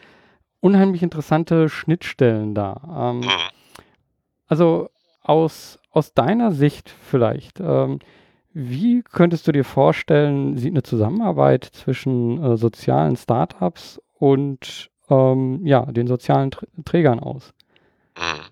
unheimlich 0.61 1.03
interessante 1.03 1.69
Schnittstellen 1.69 2.55
da. 2.55 3.11
Ähm, 3.11 3.19
Mhm. 3.21 3.29
also 4.47 4.89
aus, 5.21 5.79
aus 5.91 6.13
deiner 6.13 6.51
Sicht 6.51 6.89
vielleicht, 6.89 7.59
ähm, 7.59 7.99
wie 8.53 9.01
könntest 9.01 9.47
du 9.47 9.51
dir 9.51 9.63
vorstellen, 9.63 10.57
sieht 10.57 10.71
eine 10.73 10.83
Zusammenarbeit 10.83 11.63
zwischen 11.65 12.43
äh, 12.43 12.57
sozialen 12.57 13.15
Startups 13.15 14.01
und 14.17 14.89
ähm, 15.09 15.65
ja, 15.65 15.85
den 15.85 16.07
sozialen 16.07 16.51
Tr 16.51 16.67
Trägern 16.85 17.19
aus? 17.19 17.53
Mhm. 18.17 18.50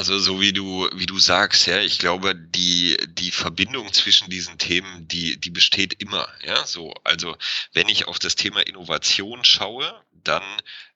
Also 0.00 0.18
so 0.18 0.40
wie 0.40 0.54
du, 0.54 0.88
wie 0.94 1.04
du 1.04 1.18
sagst, 1.18 1.66
ja, 1.66 1.78
ich 1.82 1.98
glaube, 1.98 2.34
die, 2.34 2.96
die 3.06 3.30
Verbindung 3.30 3.92
zwischen 3.92 4.30
diesen 4.30 4.56
Themen, 4.56 5.06
die, 5.08 5.38
die 5.38 5.50
besteht 5.50 6.00
immer, 6.00 6.26
ja, 6.42 6.64
so. 6.64 6.94
Also 7.04 7.36
wenn 7.74 7.86
ich 7.90 8.08
auf 8.08 8.18
das 8.18 8.34
Thema 8.34 8.66
Innovation 8.66 9.44
schaue, 9.44 10.02
dann 10.12 10.42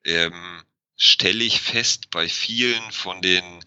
ähm, 0.05 0.63
stelle 0.97 1.45
ich 1.45 1.61
fest, 1.61 2.09
bei 2.13 2.31
vielen 2.31 2.93
von 2.93 3.21
den, 3.21 3.63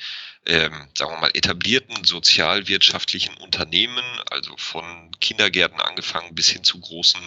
ähm, 0.48 0.88
sagen 0.98 1.12
wir 1.12 1.20
mal, 1.20 1.32
etablierten 1.34 2.06
sozialwirtschaftlichen 2.06 3.36
Unternehmen, 3.38 4.04
also 4.32 4.56
von 4.58 5.12
Kindergärten 5.20 5.82
angefangen 5.82 6.34
bis 6.36 6.50
hin 6.50 6.63
zu 6.63 6.80
großen 6.80 7.20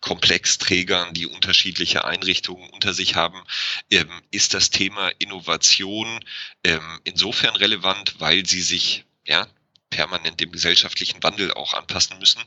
Komplexträgern, 0.00 1.12
die 1.12 1.26
unterschiedliche 1.26 2.04
Einrichtungen 2.04 2.70
unter 2.70 2.94
sich 2.94 3.16
haben, 3.16 3.42
ähm, 3.90 4.08
ist 4.30 4.54
das 4.54 4.70
Thema 4.70 5.08
Innovation 5.18 6.24
ähm, 6.62 7.00
insofern 7.02 7.56
relevant, 7.56 8.14
weil 8.20 8.46
sie 8.46 8.62
sich 8.62 9.04
ja 9.26 9.48
permanent 9.90 10.38
dem 10.38 10.52
gesellschaftlichen 10.52 11.20
Wandel 11.22 11.52
auch 11.52 11.74
anpassen 11.74 12.18
müssen. 12.18 12.42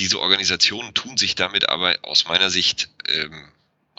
Diese 0.00 0.18
Organisationen 0.18 0.94
tun 0.94 1.16
sich 1.16 1.36
damit 1.36 1.68
aber 1.68 1.96
aus 2.02 2.24
meiner 2.24 2.50
Sicht 2.50 2.88
ähm, 3.08 3.52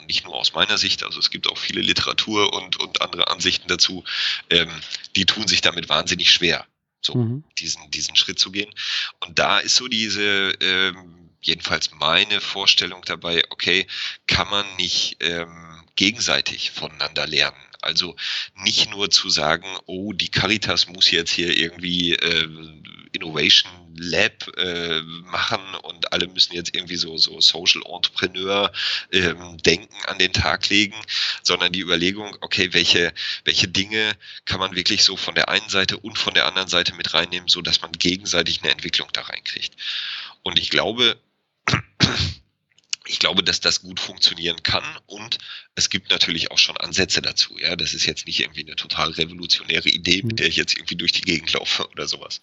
nicht 0.08 0.26
nur 0.26 0.36
aus 0.36 0.54
meiner 0.54 0.78
Sicht, 0.78 1.04
also 1.04 1.20
es 1.20 1.30
gibt 1.30 1.50
auch 1.50 1.58
viele 1.58 1.82
Literatur 1.82 2.54
und, 2.54 2.78
und 2.78 3.02
andere 3.02 3.28
Ansichten 3.30 3.68
dazu, 3.68 4.04
ähm, 4.50 4.70
die 5.16 5.26
tun 5.26 5.48
sich 5.48 5.62
damit 5.62 5.90
wahnsinnig 5.90 6.32
schwer, 6.32 6.66
so 7.02 7.16
Mhm. 7.16 7.44
diesen, 7.60 7.90
diesen 7.92 8.16
Schritt 8.16 8.40
zu 8.40 8.52
gehen. 8.52 8.74
Und 9.22 9.40
da 9.40 9.60
ist 9.60 9.76
so 9.76 9.88
diese, 9.88 10.52
ähm, 10.62 11.30
jedenfalls 11.42 11.92
meine 11.92 12.42
Vorstellung 12.42 13.04
dabei, 13.06 13.44
okay, 13.50 13.88
kann 14.28 14.50
man 14.50 14.66
nicht 14.78 15.18
ähm, 15.22 15.84
gegenseitig 15.96 16.72
voneinander 16.72 17.28
lernen. 17.28 17.58
Also 17.86 18.16
nicht 18.64 18.90
nur 18.90 19.10
zu 19.10 19.30
sagen, 19.30 19.66
oh, 19.86 20.12
die 20.14 20.30
Caritas 20.30 20.88
muss 20.88 21.12
jetzt 21.12 21.32
hier 21.32 21.56
irgendwie 21.56 22.14
äh, 22.14 22.48
Innovation 23.12 23.72
Lab 23.98 24.50
äh, 24.58 25.02
machen 25.32 25.62
und 25.84 26.12
alle 26.12 26.28
müssen 26.28 26.54
jetzt 26.54 26.76
irgendwie 26.76 26.98
so, 26.98 27.18
so 27.18 27.40
Social 27.40 27.82
Entrepreneur 27.86 28.72
ähm, 29.12 29.58
Denken 29.60 29.96
an 30.08 30.20
den 30.20 30.34
Tag 30.34 30.68
legen, 30.70 30.96
sondern 31.42 31.72
die 31.72 31.80
Überlegung, 31.80 32.36
okay, 32.42 32.74
welche, 32.74 33.14
welche 33.46 33.70
Dinge 33.70 34.18
kann 34.44 34.60
man 34.60 34.76
wirklich 34.76 35.04
so 35.04 35.16
von 35.16 35.36
der 35.36 35.48
einen 35.48 35.70
Seite 35.70 35.98
und 35.98 36.18
von 36.18 36.34
der 36.34 36.46
anderen 36.46 36.68
Seite 36.68 36.94
mit 36.96 37.14
reinnehmen, 37.14 37.48
so 37.48 37.62
dass 37.62 37.82
man 37.82 37.94
gegenseitig 37.94 38.62
eine 38.64 38.72
Entwicklung 38.72 39.08
da 39.14 39.22
reinkriegt. 39.22 39.76
Und 40.44 40.60
ich 40.60 40.70
glaube, 40.70 41.18
ich 43.08 43.20
glaube, 43.20 43.44
dass 43.44 43.60
das 43.60 43.82
gut 43.82 44.00
funktionieren 44.00 44.62
kann 44.64 44.84
und 45.06 45.38
es 45.76 45.90
gibt 45.90 46.10
natürlich 46.12 46.52
auch 46.52 46.58
schon 46.58 46.78
Ansätze 46.78 47.22
dazu. 47.22 47.58
Ja, 47.60 47.76
das 47.76 47.94
ist 47.94 48.06
jetzt 48.06 48.26
nicht 48.26 48.40
irgendwie 48.40 48.66
eine 48.66 48.76
total 48.76 49.12
revolutionäre 49.12 49.90
Idee, 49.90 50.22
Mhm. 50.22 50.28
mit 50.30 50.40
der 50.40 50.48
ich 50.48 50.56
jetzt 50.56 50.76
irgendwie 50.78 50.96
durch 50.96 51.12
die 51.12 51.22
Gegend 51.22 51.52
laufe 51.54 51.88
oder 51.90 52.08
sowas. 52.08 52.42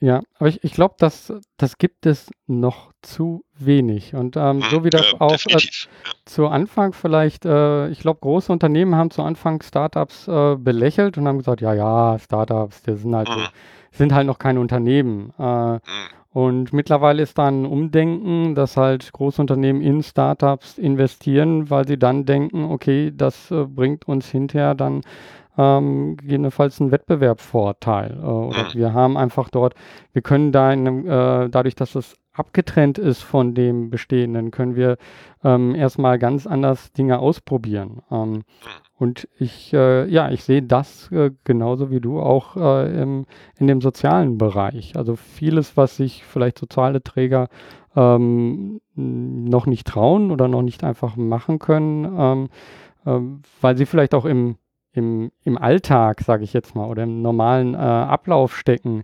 Ja, 0.00 0.22
aber 0.38 0.48
ich, 0.48 0.64
ich 0.64 0.72
glaube, 0.72 0.96
das, 0.98 1.32
das 1.58 1.78
gibt 1.78 2.06
es 2.06 2.28
noch 2.48 2.92
zu 3.02 3.44
wenig. 3.54 4.14
Und 4.14 4.36
ähm, 4.36 4.56
Mhm, 4.58 4.64
so 4.70 4.84
wie 4.84 4.90
das 4.90 5.06
ja, 5.12 5.20
auch 5.20 5.38
äh, 5.46 5.68
zu 6.24 6.48
Anfang 6.48 6.92
vielleicht, 6.92 7.44
äh, 7.44 7.88
ich 7.88 8.00
glaube, 8.00 8.18
große 8.20 8.50
Unternehmen 8.50 8.96
haben 8.96 9.12
zu 9.12 9.22
Anfang 9.22 9.62
Startups 9.62 10.26
äh, 10.26 10.56
belächelt 10.56 11.18
und 11.18 11.28
haben 11.28 11.38
gesagt, 11.38 11.60
ja, 11.60 11.72
ja, 11.74 12.18
Startups, 12.18 12.82
die 12.82 12.96
sind 12.96 13.14
halt, 13.14 13.28
Mhm. 13.28 13.46
sind 13.92 14.12
halt 14.12 14.26
noch 14.26 14.38
kein 14.40 14.58
Unternehmen. 14.58 15.32
Äh, 15.38 15.74
Mhm. 15.74 15.78
Und 16.32 16.72
mittlerweile 16.72 17.22
ist 17.22 17.36
da 17.38 17.48
ein 17.48 17.66
Umdenken, 17.66 18.54
dass 18.54 18.76
halt 18.76 19.12
große 19.12 19.40
Unternehmen 19.40 19.82
in 19.82 20.02
Startups 20.02 20.78
investieren, 20.78 21.68
weil 21.70 21.86
sie 21.86 21.98
dann 21.98 22.24
denken, 22.24 22.64
okay, 22.64 23.12
das 23.14 23.50
äh, 23.50 23.64
bringt 23.64 24.08
uns 24.08 24.30
hinterher 24.30 24.74
dann 24.74 25.02
ähm, 25.58 26.16
gegebenenfalls 26.16 26.80
einen 26.80 26.90
Wettbewerbsvorteil. 26.92 28.18
Äh, 28.22 28.24
oder 28.26 28.64
Mhm. 28.64 28.74
wir 28.74 28.94
haben 28.94 29.16
einfach 29.18 29.50
dort, 29.50 29.74
wir 30.12 30.22
können 30.22 30.52
da 30.52 30.72
in 30.72 30.86
einem, 30.88 31.06
äh, 31.06 31.50
dadurch, 31.50 31.74
dass 31.74 31.94
es 31.94 32.16
abgetrennt 32.32 32.96
ist 32.96 33.22
von 33.22 33.54
dem 33.54 33.90
Bestehenden, 33.90 34.50
können 34.50 34.74
wir 34.74 34.96
ähm, 35.44 35.74
erstmal 35.74 36.18
ganz 36.18 36.46
anders 36.46 36.92
Dinge 36.92 37.18
ausprobieren. 37.18 38.00
Ähm, 38.10 38.44
und 39.02 39.28
ich, 39.36 39.72
äh, 39.72 40.08
ja, 40.08 40.30
ich 40.30 40.44
sehe 40.44 40.62
das 40.62 41.10
äh, 41.10 41.32
genauso 41.42 41.90
wie 41.90 42.00
du 42.00 42.20
auch 42.20 42.56
äh, 42.56 43.02
im, 43.02 43.26
in 43.58 43.66
dem 43.66 43.80
sozialen 43.80 44.38
Bereich. 44.38 44.96
Also 44.96 45.16
vieles, 45.16 45.76
was 45.76 45.96
sich 45.96 46.22
vielleicht 46.22 46.56
soziale 46.56 47.02
Träger 47.02 47.48
ähm, 47.96 48.80
noch 48.94 49.66
nicht 49.66 49.88
trauen 49.88 50.30
oder 50.30 50.46
noch 50.46 50.62
nicht 50.62 50.84
einfach 50.84 51.16
machen 51.16 51.58
können, 51.58 52.04
ähm, 52.16 52.48
ähm, 53.04 53.42
weil 53.60 53.76
sie 53.76 53.86
vielleicht 53.86 54.14
auch 54.14 54.24
im, 54.24 54.54
im, 54.92 55.32
im 55.42 55.58
Alltag, 55.58 56.20
sage 56.20 56.44
ich 56.44 56.52
jetzt 56.52 56.76
mal, 56.76 56.86
oder 56.86 57.02
im 57.02 57.22
normalen 57.22 57.74
äh, 57.74 57.78
Ablauf 57.78 58.56
stecken. 58.56 59.02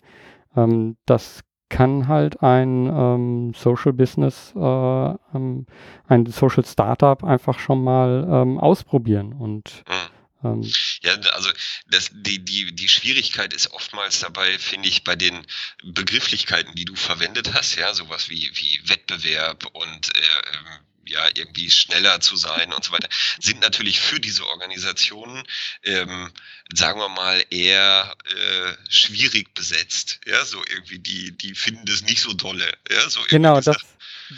Ähm, 0.54 0.96
das 1.06 1.42
kann 1.68 2.08
halt 2.08 2.42
ein 2.42 2.86
ähm, 2.86 3.54
Social 3.54 3.92
Business, 3.92 4.52
äh, 4.56 4.58
ähm, 4.58 5.66
ein 6.08 6.26
Social 6.26 6.64
Startup 6.64 7.22
einfach 7.24 7.58
schon 7.58 7.82
mal 7.84 8.26
ähm, 8.30 8.58
ausprobieren. 8.58 9.32
Und 9.32 9.84
Mhm. 9.88 10.48
ähm, 10.48 10.72
Ja, 11.02 11.12
also 11.34 11.50
das, 11.90 12.10
die, 12.12 12.44
die, 12.44 12.74
die 12.74 12.88
Schwierigkeit 12.88 13.52
ist 13.52 13.72
oftmals 13.72 14.20
dabei, 14.20 14.58
finde 14.58 14.88
ich, 14.88 15.04
bei 15.04 15.16
den 15.16 15.46
Begrifflichkeiten, 15.84 16.74
die 16.74 16.84
du 16.84 16.94
verwendet 16.94 17.52
hast, 17.54 17.76
ja, 17.76 17.92
sowas 17.94 18.28
wie, 18.30 18.50
wie 18.54 18.80
Wettbewerb 18.88 19.66
und 19.72 20.16
äh, 20.16 20.20
ähm, 20.20 20.87
ja, 21.10 21.20
irgendwie 21.34 21.70
schneller 21.70 22.20
zu 22.20 22.36
sein 22.36 22.72
und 22.72 22.84
so 22.84 22.92
weiter, 22.92 23.08
sind 23.40 23.60
natürlich 23.60 24.00
für 24.00 24.20
diese 24.20 24.46
Organisationen, 24.46 25.42
ähm, 25.84 26.30
sagen 26.74 27.00
wir 27.00 27.08
mal, 27.08 27.44
eher 27.50 28.14
äh, 28.26 28.72
schwierig 28.90 29.54
besetzt. 29.54 30.20
Ja, 30.26 30.44
so 30.44 30.58
irgendwie, 30.70 30.98
die, 30.98 31.36
die 31.36 31.54
finden 31.54 31.84
das 31.86 32.02
nicht 32.02 32.20
so 32.20 32.32
dolle. 32.32 32.66
Ja, 32.90 33.08
so 33.08 33.20
genau, 33.28 33.60
das, 33.60 33.76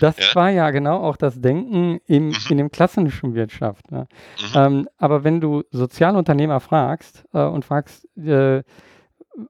das 0.00 0.16
Ja. 0.18 0.34
war 0.34 0.50
ja 0.50 0.70
genau 0.70 1.02
auch 1.02 1.16
das 1.16 1.40
Denken 1.40 2.00
im, 2.06 2.28
Mhm. 2.28 2.36
in 2.50 2.56
dem 2.58 2.70
klassischen 2.70 3.34
Wirtschaft. 3.34 3.90
Ne? 3.90 4.06
mhm, 4.38 4.56
Ähm, 4.56 4.88
aber 4.98 5.24
wenn 5.24 5.40
du 5.40 5.64
Sozialunternehmer 5.72 6.60
fragst 6.60 7.24
äh, 7.32 7.38
und 7.40 7.64
fragst, 7.64 8.06
äh, 8.16 8.62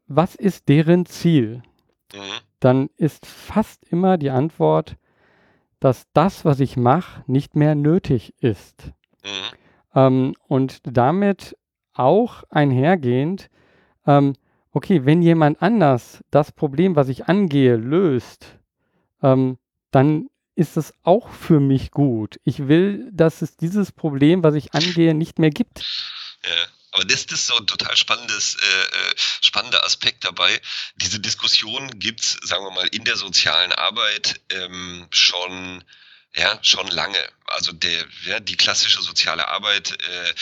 was 0.07 0.35
ist 0.35 0.69
deren 0.69 1.07
Ziel, 1.07 1.63
mhm, 2.15 2.19
dann 2.61 2.91
ist 2.97 3.27
fast 3.27 3.85
immer 3.91 4.19
die 4.19 4.31
Antwort, 4.31 4.97
dass 5.81 6.07
das, 6.13 6.45
was 6.45 6.61
ich 6.61 6.77
mache, 6.77 7.25
nicht 7.27 7.57
mehr 7.57 7.75
nötig 7.75 8.35
ist. 8.41 8.93
mhm, 9.25 9.57
Ähm, 9.95 10.35
und 10.47 10.81
damit 10.85 11.57
auch 11.95 12.45
einhergehend, 12.51 13.51
ähm, 14.07 14.35
okay, 14.73 15.05
wenn 15.05 15.23
jemand 15.23 15.61
anders 15.63 16.23
das 16.31 16.53
Problem, 16.53 16.95
was 16.97 17.09
ich 17.09 17.27
angehe, 17.27 17.77
löst, 17.77 18.59
ähm, 19.23 19.59
dann 19.91 20.29
ist 20.55 20.77
es 20.77 20.95
auch 21.03 21.29
für 21.31 21.59
mich 21.59 21.91
gut. 21.91 22.39
Ich 22.45 22.69
will, 22.69 23.11
dass 23.13 23.43
es 23.43 23.57
dieses 23.57 23.93
Problem, 23.93 24.43
was 24.45 24.55
ich 24.55 24.75
angehe, 24.75 25.15
nicht 25.15 25.39
mehr 25.39 25.51
gibt. 25.51 25.81
Ja, 26.45 26.51
aber 26.93 27.05
das, 27.05 27.27
das 27.27 27.41
ist 27.41 27.47
so 27.47 27.57
ein 27.57 27.67
total 27.67 27.97
spannendes, 27.97 28.57
äh, 28.57 28.83
äh, 28.83 29.15
spannender 29.41 29.85
Aspekt 29.85 30.25
dabei. 30.25 30.61
Diese 30.97 31.21
Diskussion 31.21 31.99
gibt's, 31.99 32.37
sagen 32.43 32.65
wir 32.65 32.71
mal, 32.71 32.89
in 32.89 33.05
der 33.05 33.17
sozialen 33.17 33.73
Arbeit 33.73 34.41
ähm, 34.51 35.07
schon, 35.11 35.85
ja, 36.35 36.59
schon 36.63 36.89
lange. 36.89 37.19
Also 37.47 37.73
der, 37.73 38.07
ja, 38.25 38.41
die 38.41 38.57
klassische 38.57 39.03
soziale 39.03 39.47
Arbeit 39.49 39.93
äh, 40.03 40.35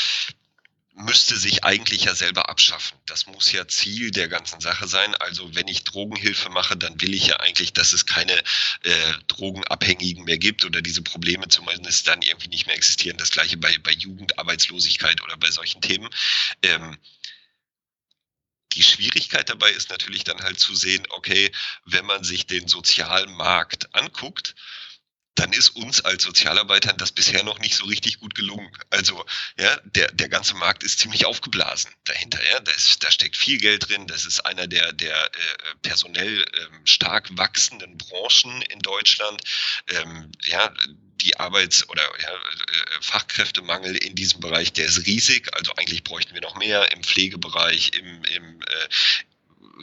müsste 0.99 1.37
sich 1.37 1.65
eigentlich 1.65 2.05
ja 2.05 2.15
selber 2.15 2.49
abschaffen. 2.49 2.99
Das 3.07 3.27
muss 3.27 3.53
ja 3.53 3.67
Ziel 3.69 4.11
der 4.11 4.29
ganzen 4.29 4.61
Sache 4.61 4.89
sein. 4.89 5.15
Also 5.17 5.55
wenn 5.55 5.69
ich 5.69 5.85
Drogenhilfe 5.85 6.51
mache, 6.51 6.77
dann 6.77 7.01
will 7.01 7.15
ich 7.15 7.27
ja 7.29 7.37
eigentlich, 7.41 7.73
dass 7.73 7.93
es 7.93 8.07
keine 8.07 8.37
äh, 8.83 9.13
Drogenabhängigen 9.29 10.25
mehr 10.25 10.39
gibt 10.39 10.65
oder 10.65 10.83
diese 10.83 11.03
Probleme 11.03 11.49
zumindest 11.49 12.09
dann 12.09 12.23
irgendwie 12.23 12.49
nicht 12.49 12.67
mehr 12.67 12.77
existieren. 12.77 13.17
Das 13.19 13.31
gleiche 13.31 13.57
bei, 13.57 13.79
bei 13.79 13.93
Jugendarbeitslosigkeit 13.93 15.23
oder 15.23 15.37
bei 15.37 15.51
solchen 15.51 15.81
Themen. 15.81 16.11
Ähm, 16.63 16.99
Die 18.75 18.83
Schwierigkeit 18.83 19.49
dabei 19.49 19.71
ist 19.73 19.91
natürlich 19.91 20.25
dann 20.25 20.41
halt 20.43 20.61
zu 20.61 20.75
sehen, 20.75 21.05
okay, 21.11 21.51
wenn 21.87 22.05
man 22.07 22.23
sich 22.23 22.47
den 22.47 22.69
sozialen 22.69 23.33
Markt 23.35 23.95
anguckt, 23.95 24.55
dann 25.39 25.53
ist 25.53 25.71
uns 25.71 26.01
als 26.01 26.25
Sozialarbeitern 26.25 26.97
das 26.97 27.13
bisher 27.13 27.45
noch 27.45 27.61
nicht 27.61 27.77
so 27.77 27.85
richtig 27.87 28.19
gut 28.19 28.35
gelungen. 28.35 28.71
Also 28.91 29.25
ja, 29.59 29.77
der, 29.85 30.11
der 30.13 30.29
ganze 30.29 30.55
Markt 30.55 30.83
ist 30.83 30.99
ziemlich 30.99 31.27
aufgeblasen 31.27 31.91
dahinter. 32.05 32.45
Ja, 32.45 32.59
da, 32.61 32.73
ist, 32.73 33.05
da 33.05 33.11
steckt 33.11 33.37
viel 33.37 33.59
Geld 33.59 33.89
drin. 33.89 34.09
Das 34.09 34.25
ist 34.25 34.41
einer 34.41 34.67
der, 34.67 34.93
der 34.93 35.15
äh, 35.15 35.29
personell 35.83 36.41
ähm, 36.41 36.81
stark 36.85 37.29
wachsenden 37.37 37.97
Branchen 37.99 38.63
in 38.63 38.81
Deutschland. 38.81 39.41
Ähm, 39.89 40.33
ja, 40.45 40.73
die 41.21 41.39
Arbeits- 41.39 41.89
oder 41.89 42.03
ja, 42.21 42.31
äh, 42.31 43.01
Fachkräftemangel 43.01 43.97
in 43.97 44.17
diesem 44.17 44.41
Bereich, 44.41 44.73
der 44.73 44.87
ist 44.87 45.07
riesig. 45.07 45.55
Also 45.55 45.73
eigentlich 45.77 46.03
bräuchten 46.03 46.35
wir 46.35 46.41
noch 46.41 46.57
mehr 46.57 46.91
im 46.93 47.03
Pflegebereich, 47.03 47.93
im, 47.95 48.25
im, 48.25 48.63
äh, 48.63 48.89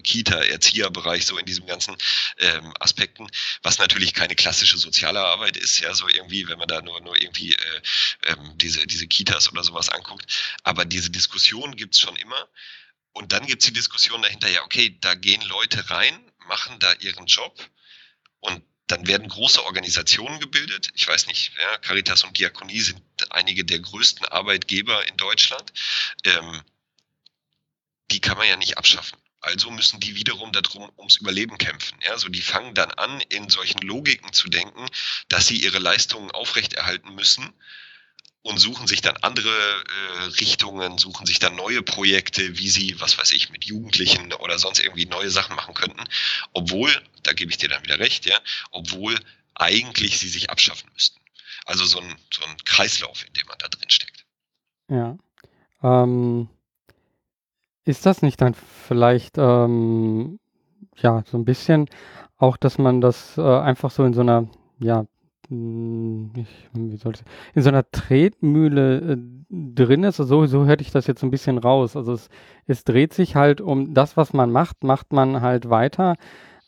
Kita, 0.01 0.43
Erzieherbereich, 0.43 1.25
so 1.25 1.37
in 1.37 1.45
diesen 1.45 1.65
ganzen 1.65 1.95
ähm, 2.39 2.73
Aspekten, 2.79 3.27
was 3.63 3.79
natürlich 3.79 4.13
keine 4.13 4.35
klassische 4.35 4.77
soziale 4.77 5.19
Arbeit 5.19 5.57
ist, 5.57 5.79
ja, 5.79 5.93
so 5.93 6.07
irgendwie, 6.07 6.47
wenn 6.47 6.57
man 6.57 6.67
da 6.67 6.81
nur, 6.81 6.99
nur 7.01 7.19
irgendwie 7.21 7.53
äh, 7.53 7.81
ähm, 8.27 8.57
diese, 8.57 8.85
diese 8.87 9.07
Kitas 9.07 9.51
oder 9.51 9.63
sowas 9.63 9.89
anguckt. 9.89 10.25
Aber 10.63 10.85
diese 10.85 11.09
Diskussion 11.09 11.75
gibt's 11.75 11.99
schon 11.99 12.15
immer. 12.15 12.49
Und 13.13 13.31
dann 13.31 13.45
gibt's 13.45 13.65
die 13.65 13.73
Diskussion 13.73 14.21
dahinter, 14.21 14.49
ja, 14.49 14.63
okay, 14.63 14.97
da 14.99 15.13
gehen 15.13 15.41
Leute 15.43 15.89
rein, 15.89 16.19
machen 16.47 16.79
da 16.79 16.91
ihren 16.99 17.25
Job 17.27 17.57
und 18.41 18.61
dann 18.87 19.07
werden 19.07 19.27
große 19.27 19.63
Organisationen 19.63 20.39
gebildet. 20.39 20.89
Ich 20.93 21.07
weiß 21.07 21.27
nicht, 21.27 21.53
ja, 21.57 21.77
Caritas 21.79 22.23
und 22.23 22.37
Diakonie 22.37 22.81
sind 22.81 23.01
einige 23.31 23.65
der 23.65 23.79
größten 23.79 24.25
Arbeitgeber 24.27 25.07
in 25.07 25.17
Deutschland. 25.17 25.73
Ähm, 26.23 26.61
die 28.11 28.21
kann 28.21 28.37
man 28.37 28.47
ja 28.47 28.57
nicht 28.57 28.77
abschaffen. 28.77 29.17
Also 29.45 29.69
müssen 29.69 29.99
die 29.99 30.15
wiederum 30.15 30.51
darum 30.51 30.89
ums 30.97 31.17
Überleben 31.17 31.59
kämpfen. 31.59 31.99
Ja, 32.03 32.17
so 32.17 32.29
die 32.29 32.41
fangen 32.41 32.73
dann 32.73 32.89
an, 32.91 33.21
in 33.29 33.47
solchen 33.47 33.79
Logiken 33.81 34.33
zu 34.33 34.49
denken, 34.49 34.87
dass 35.29 35.45
sie 35.45 35.61
ihre 35.61 35.77
Leistungen 35.77 36.31
aufrechterhalten 36.31 37.13
müssen 37.13 37.53
und 38.41 38.57
suchen 38.57 38.87
sich 38.87 39.01
dann 39.01 39.17
andere 39.17 39.49
äh, 39.49 40.23
Richtungen, 40.39 40.97
suchen 40.97 41.27
sich 41.27 41.37
dann 41.37 41.55
neue 41.55 41.83
Projekte, 41.83 42.57
wie 42.57 42.69
sie, 42.69 42.99
was 42.99 43.19
weiß 43.19 43.33
ich, 43.33 43.51
mit 43.51 43.65
Jugendlichen 43.65 44.33
oder 44.33 44.57
sonst 44.57 44.79
irgendwie 44.79 45.05
neue 45.05 45.29
Sachen 45.29 45.55
machen 45.55 45.75
könnten. 45.75 46.03
Obwohl, 46.53 46.91
da 47.21 47.33
gebe 47.33 47.51
ich 47.51 47.59
dir 47.59 47.69
dann 47.69 47.83
wieder 47.83 47.99
recht, 47.99 48.25
ja, 48.25 48.39
obwohl 48.71 49.15
eigentlich 49.53 50.17
sie 50.17 50.29
sich 50.29 50.49
abschaffen 50.49 50.89
müssten. 50.93 51.21
Also 51.65 51.85
so 51.85 51.99
ein, 51.99 52.15
so 52.33 52.43
ein 52.43 52.57
Kreislauf, 52.65 53.23
in 53.27 53.33
dem 53.33 53.45
man 53.45 53.59
da 53.59 53.67
drin 53.67 53.91
steckt. 53.91 54.25
Ja. 54.89 55.15
Ähm, 55.83 56.49
ist 57.85 58.05
das 58.05 58.21
nicht 58.21 58.41
dann 58.41 58.53
vielleicht, 58.53 59.37
ähm, 59.37 60.39
ja, 60.97 61.23
so 61.25 61.37
ein 61.37 61.45
bisschen 61.45 61.87
auch, 62.37 62.57
dass 62.57 62.77
man 62.77 63.01
das 63.01 63.37
äh, 63.37 63.41
einfach 63.41 63.91
so 63.91 64.03
in 64.03 64.13
so 64.13 64.21
einer, 64.21 64.47
ja, 64.79 65.05
hm, 65.49 66.31
ich, 66.35 66.69
wie 66.73 66.97
soll 66.97 67.13
ich, 67.13 67.21
in 67.53 67.61
so 67.61 67.69
einer 67.69 67.89
Tretmühle 67.91 68.97
äh, 68.97 69.17
drin 69.49 70.03
ist? 70.03 70.19
Also 70.19 70.41
so, 70.41 70.45
so 70.47 70.65
hörte 70.65 70.81
ich 70.81 70.91
das 70.91 71.07
jetzt 71.07 71.23
ein 71.23 71.31
bisschen 71.31 71.57
raus. 71.57 71.95
Also 71.95 72.13
es, 72.13 72.29
es 72.65 72.83
dreht 72.83 73.13
sich 73.13 73.35
halt 73.35 73.61
um 73.61 73.93
das, 73.93 74.17
was 74.17 74.33
man 74.33 74.51
macht, 74.51 74.83
macht 74.83 75.13
man 75.13 75.41
halt 75.41 75.69
weiter. 75.69 76.15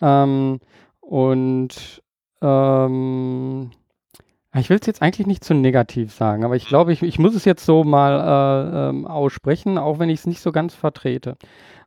Ähm, 0.01 0.59
und 1.01 2.03
ähm, 2.41 3.71
ich 4.55 4.69
will 4.69 4.77
es 4.79 4.87
jetzt 4.87 5.01
eigentlich 5.01 5.27
nicht 5.27 5.43
zu 5.43 5.53
negativ 5.53 6.13
sagen, 6.13 6.45
aber 6.45 6.55
ich 6.55 6.67
glaube, 6.67 6.93
ich, 6.93 7.03
ich 7.03 7.19
muss 7.19 7.35
es 7.35 7.45
jetzt 7.45 7.65
so 7.65 7.83
mal 7.83 8.19
äh, 8.19 8.89
ähm, 8.89 9.05
aussprechen, 9.05 9.77
auch 9.77 9.99
wenn 9.99 10.09
ich 10.09 10.19
es 10.19 10.27
nicht 10.27 10.41
so 10.41 10.51
ganz 10.51 10.73
vertrete. 10.73 11.37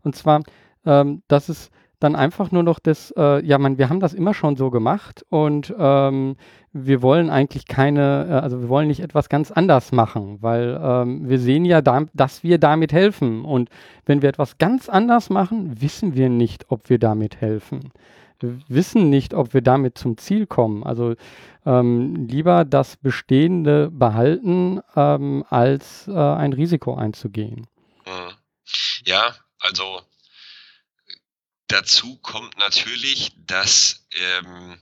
Und 0.02 0.14
zwar, 0.14 0.42
ähm, 0.84 1.22
dass 1.28 1.48
es 1.48 1.70
dann 2.00 2.16
einfach 2.16 2.50
nur 2.50 2.62
noch 2.62 2.78
das, 2.78 3.12
äh, 3.16 3.44
ja, 3.44 3.58
man, 3.58 3.76
wir 3.76 3.90
haben 3.90 4.00
das 4.00 4.14
immer 4.14 4.32
schon 4.32 4.56
so 4.56 4.70
gemacht 4.70 5.24
und 5.28 5.74
ähm, 5.78 6.36
wir 6.72 7.02
wollen 7.02 7.28
eigentlich 7.28 7.66
keine, 7.66 8.26
äh, 8.28 8.32
also 8.32 8.62
wir 8.62 8.68
wollen 8.70 8.88
nicht 8.88 9.00
etwas 9.00 9.28
ganz 9.28 9.50
anders 9.50 9.92
machen, 9.92 10.38
weil 10.40 10.80
ähm, 10.82 11.28
wir 11.28 11.38
sehen 11.38 11.66
ja, 11.66 11.82
da, 11.82 12.04
dass 12.14 12.42
wir 12.42 12.58
damit 12.58 12.92
helfen. 12.92 13.44
Und 13.44 13.68
wenn 14.06 14.22
wir 14.22 14.30
etwas 14.30 14.56
ganz 14.56 14.88
anders 14.88 15.28
machen, 15.28 15.82
wissen 15.82 16.14
wir 16.14 16.30
nicht, 16.30 16.70
ob 16.70 16.88
wir 16.88 16.98
damit 16.98 17.40
helfen 17.40 17.92
wissen 18.42 19.10
nicht, 19.10 19.34
ob 19.34 19.54
wir 19.54 19.62
damit 19.62 19.98
zum 19.98 20.16
Ziel 20.16 20.46
kommen. 20.46 20.84
Also 20.84 21.14
ähm, 21.66 22.26
lieber 22.28 22.64
das 22.64 22.96
Bestehende 22.96 23.90
behalten, 23.90 24.80
ähm, 24.96 25.44
als 25.48 26.08
äh, 26.08 26.12
ein 26.12 26.52
Risiko 26.52 26.94
einzugehen. 26.94 27.66
Mhm. 28.06 28.32
Ja, 29.04 29.34
also 29.58 30.02
dazu 31.68 32.18
kommt 32.18 32.58
natürlich, 32.58 33.32
dass 33.46 34.06
ähm, 34.12 34.78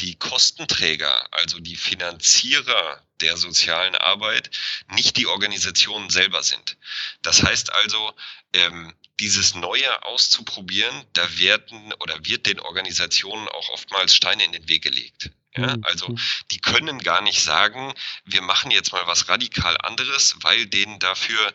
die 0.00 0.14
Kostenträger, 0.16 1.28
also 1.32 1.60
die 1.60 1.76
Finanzierer 1.76 3.02
der 3.20 3.36
sozialen 3.36 3.94
Arbeit, 3.94 4.50
nicht 4.88 5.16
die 5.16 5.26
Organisationen 5.26 6.10
selber 6.10 6.42
sind. 6.42 6.76
Das 7.22 7.42
heißt 7.42 7.72
also, 7.72 8.14
ähm, 8.54 8.94
dieses 9.20 9.54
Neue 9.54 10.02
auszuprobieren, 10.04 11.04
da 11.12 11.38
werden 11.38 11.92
oder 12.00 12.24
wird 12.24 12.46
den 12.46 12.60
Organisationen 12.60 13.46
auch 13.48 13.68
oftmals 13.70 14.14
Steine 14.14 14.44
in 14.44 14.52
den 14.52 14.68
Weg 14.68 14.82
gelegt. 14.82 15.30
Ja, 15.54 15.76
mhm. 15.76 15.84
also 15.84 16.14
die 16.50 16.60
können 16.60 17.00
gar 17.00 17.20
nicht 17.20 17.42
sagen, 17.42 17.92
wir 18.24 18.40
machen 18.40 18.70
jetzt 18.70 18.92
mal 18.92 19.06
was 19.06 19.28
radikal 19.28 19.76
anderes, 19.78 20.36
weil 20.40 20.66
denen 20.66 20.98
dafür, 21.00 21.54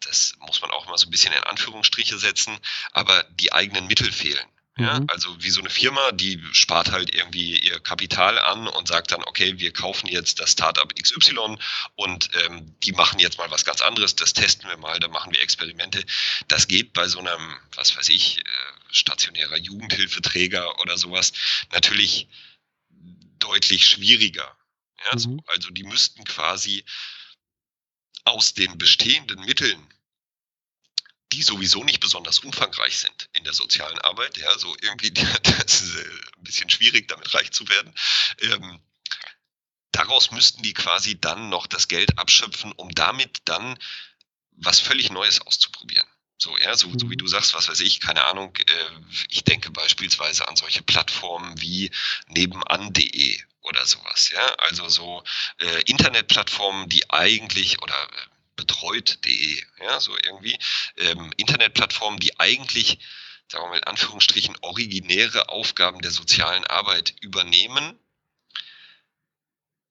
das 0.00 0.34
muss 0.40 0.60
man 0.60 0.70
auch 0.70 0.86
mal 0.86 0.98
so 0.98 1.06
ein 1.06 1.10
bisschen 1.10 1.32
in 1.32 1.42
Anführungsstriche 1.44 2.18
setzen, 2.18 2.58
aber 2.92 3.24
die 3.24 3.52
eigenen 3.52 3.86
Mittel 3.86 4.12
fehlen. 4.12 4.46
Ja, 4.78 5.00
mhm. 5.00 5.06
also 5.08 5.42
wie 5.42 5.50
so 5.50 5.60
eine 5.60 5.68
Firma, 5.68 6.12
die 6.12 6.42
spart 6.52 6.92
halt 6.92 7.14
irgendwie 7.14 7.58
ihr 7.58 7.78
Kapital 7.80 8.38
an 8.38 8.68
und 8.68 8.88
sagt 8.88 9.10
dann, 9.10 9.22
okay, 9.24 9.58
wir 9.58 9.70
kaufen 9.72 10.06
jetzt 10.06 10.40
das 10.40 10.52
Startup 10.52 10.94
XY 10.94 11.58
und 11.96 12.30
ähm, 12.44 12.74
die 12.82 12.92
machen 12.92 13.18
jetzt 13.18 13.36
mal 13.36 13.50
was 13.50 13.66
ganz 13.66 13.82
anderes, 13.82 14.16
das 14.16 14.32
testen 14.32 14.68
wir 14.70 14.78
mal, 14.78 14.98
da 14.98 15.08
machen 15.08 15.32
wir 15.32 15.42
Experimente. 15.42 16.02
Das 16.48 16.68
geht 16.68 16.94
bei 16.94 17.06
so 17.06 17.18
einem, 17.18 17.54
was 17.74 17.94
weiß 17.96 18.08
ich, 18.08 18.38
äh, 18.38 18.42
stationärer 18.90 19.58
Jugendhilfeträger 19.58 20.80
oder 20.80 20.96
sowas 20.96 21.32
natürlich 21.70 22.28
deutlich 23.40 23.84
schwieriger. 23.84 24.56
Ja, 25.04 25.16
mhm. 25.16 25.18
so, 25.18 25.36
also 25.48 25.70
die 25.70 25.84
müssten 25.84 26.24
quasi 26.24 26.82
aus 28.24 28.54
den 28.54 28.78
bestehenden 28.78 29.40
Mitteln 29.40 29.86
die 31.32 31.42
sowieso 31.42 31.82
nicht 31.84 32.00
besonders 32.00 32.40
umfangreich 32.40 32.96
sind 32.96 33.28
in 33.32 33.44
der 33.44 33.52
sozialen 33.52 33.98
Arbeit. 33.98 34.36
Ja, 34.36 34.58
so 34.58 34.76
irgendwie, 34.80 35.10
das 35.42 35.82
ist 35.82 35.96
äh, 35.96 36.08
ein 36.36 36.44
bisschen 36.44 36.70
schwierig, 36.70 37.08
damit 37.08 37.32
reich 37.34 37.50
zu 37.50 37.68
werden. 37.68 37.92
Ähm, 38.40 38.80
daraus 39.92 40.30
müssten 40.30 40.62
die 40.62 40.74
quasi 40.74 41.20
dann 41.20 41.48
noch 41.48 41.66
das 41.66 41.88
Geld 41.88 42.18
abschöpfen, 42.18 42.72
um 42.72 42.90
damit 42.90 43.40
dann 43.46 43.78
was 44.52 44.80
völlig 44.80 45.10
Neues 45.10 45.40
auszuprobieren. 45.40 46.06
So, 46.38 46.56
ja, 46.58 46.76
so, 46.76 46.90
so 46.98 47.08
wie 47.08 47.14
mhm. 47.14 47.18
du 47.18 47.26
sagst, 47.28 47.54
was 47.54 47.68
weiß 47.68 47.80
ich, 47.80 48.00
keine 48.00 48.24
Ahnung, 48.24 48.56
äh, 48.56 48.90
ich 49.28 49.44
denke 49.44 49.70
beispielsweise 49.70 50.48
an 50.48 50.56
solche 50.56 50.82
Plattformen 50.82 51.60
wie 51.60 51.90
nebenan.de 52.26 53.40
oder 53.60 53.86
sowas, 53.86 54.30
ja, 54.30 54.44
also 54.58 54.88
so 54.88 55.22
äh, 55.58 55.82
Internetplattformen, 55.82 56.88
die 56.88 57.08
eigentlich 57.10 57.80
oder 57.80 57.94
äh, 57.94 58.31
betreut.de, 58.56 59.62
ja, 59.80 60.00
so 60.00 60.16
irgendwie, 60.16 60.58
ähm, 60.98 61.32
Internetplattformen, 61.36 62.20
die 62.20 62.38
eigentlich, 62.38 62.98
sagen 63.48 63.64
wir 63.64 63.70
mal 63.70 63.78
in 63.78 63.84
Anführungsstrichen, 63.84 64.56
originäre 64.60 65.48
Aufgaben 65.48 66.00
der 66.00 66.10
sozialen 66.10 66.64
Arbeit 66.66 67.14
übernehmen. 67.20 67.98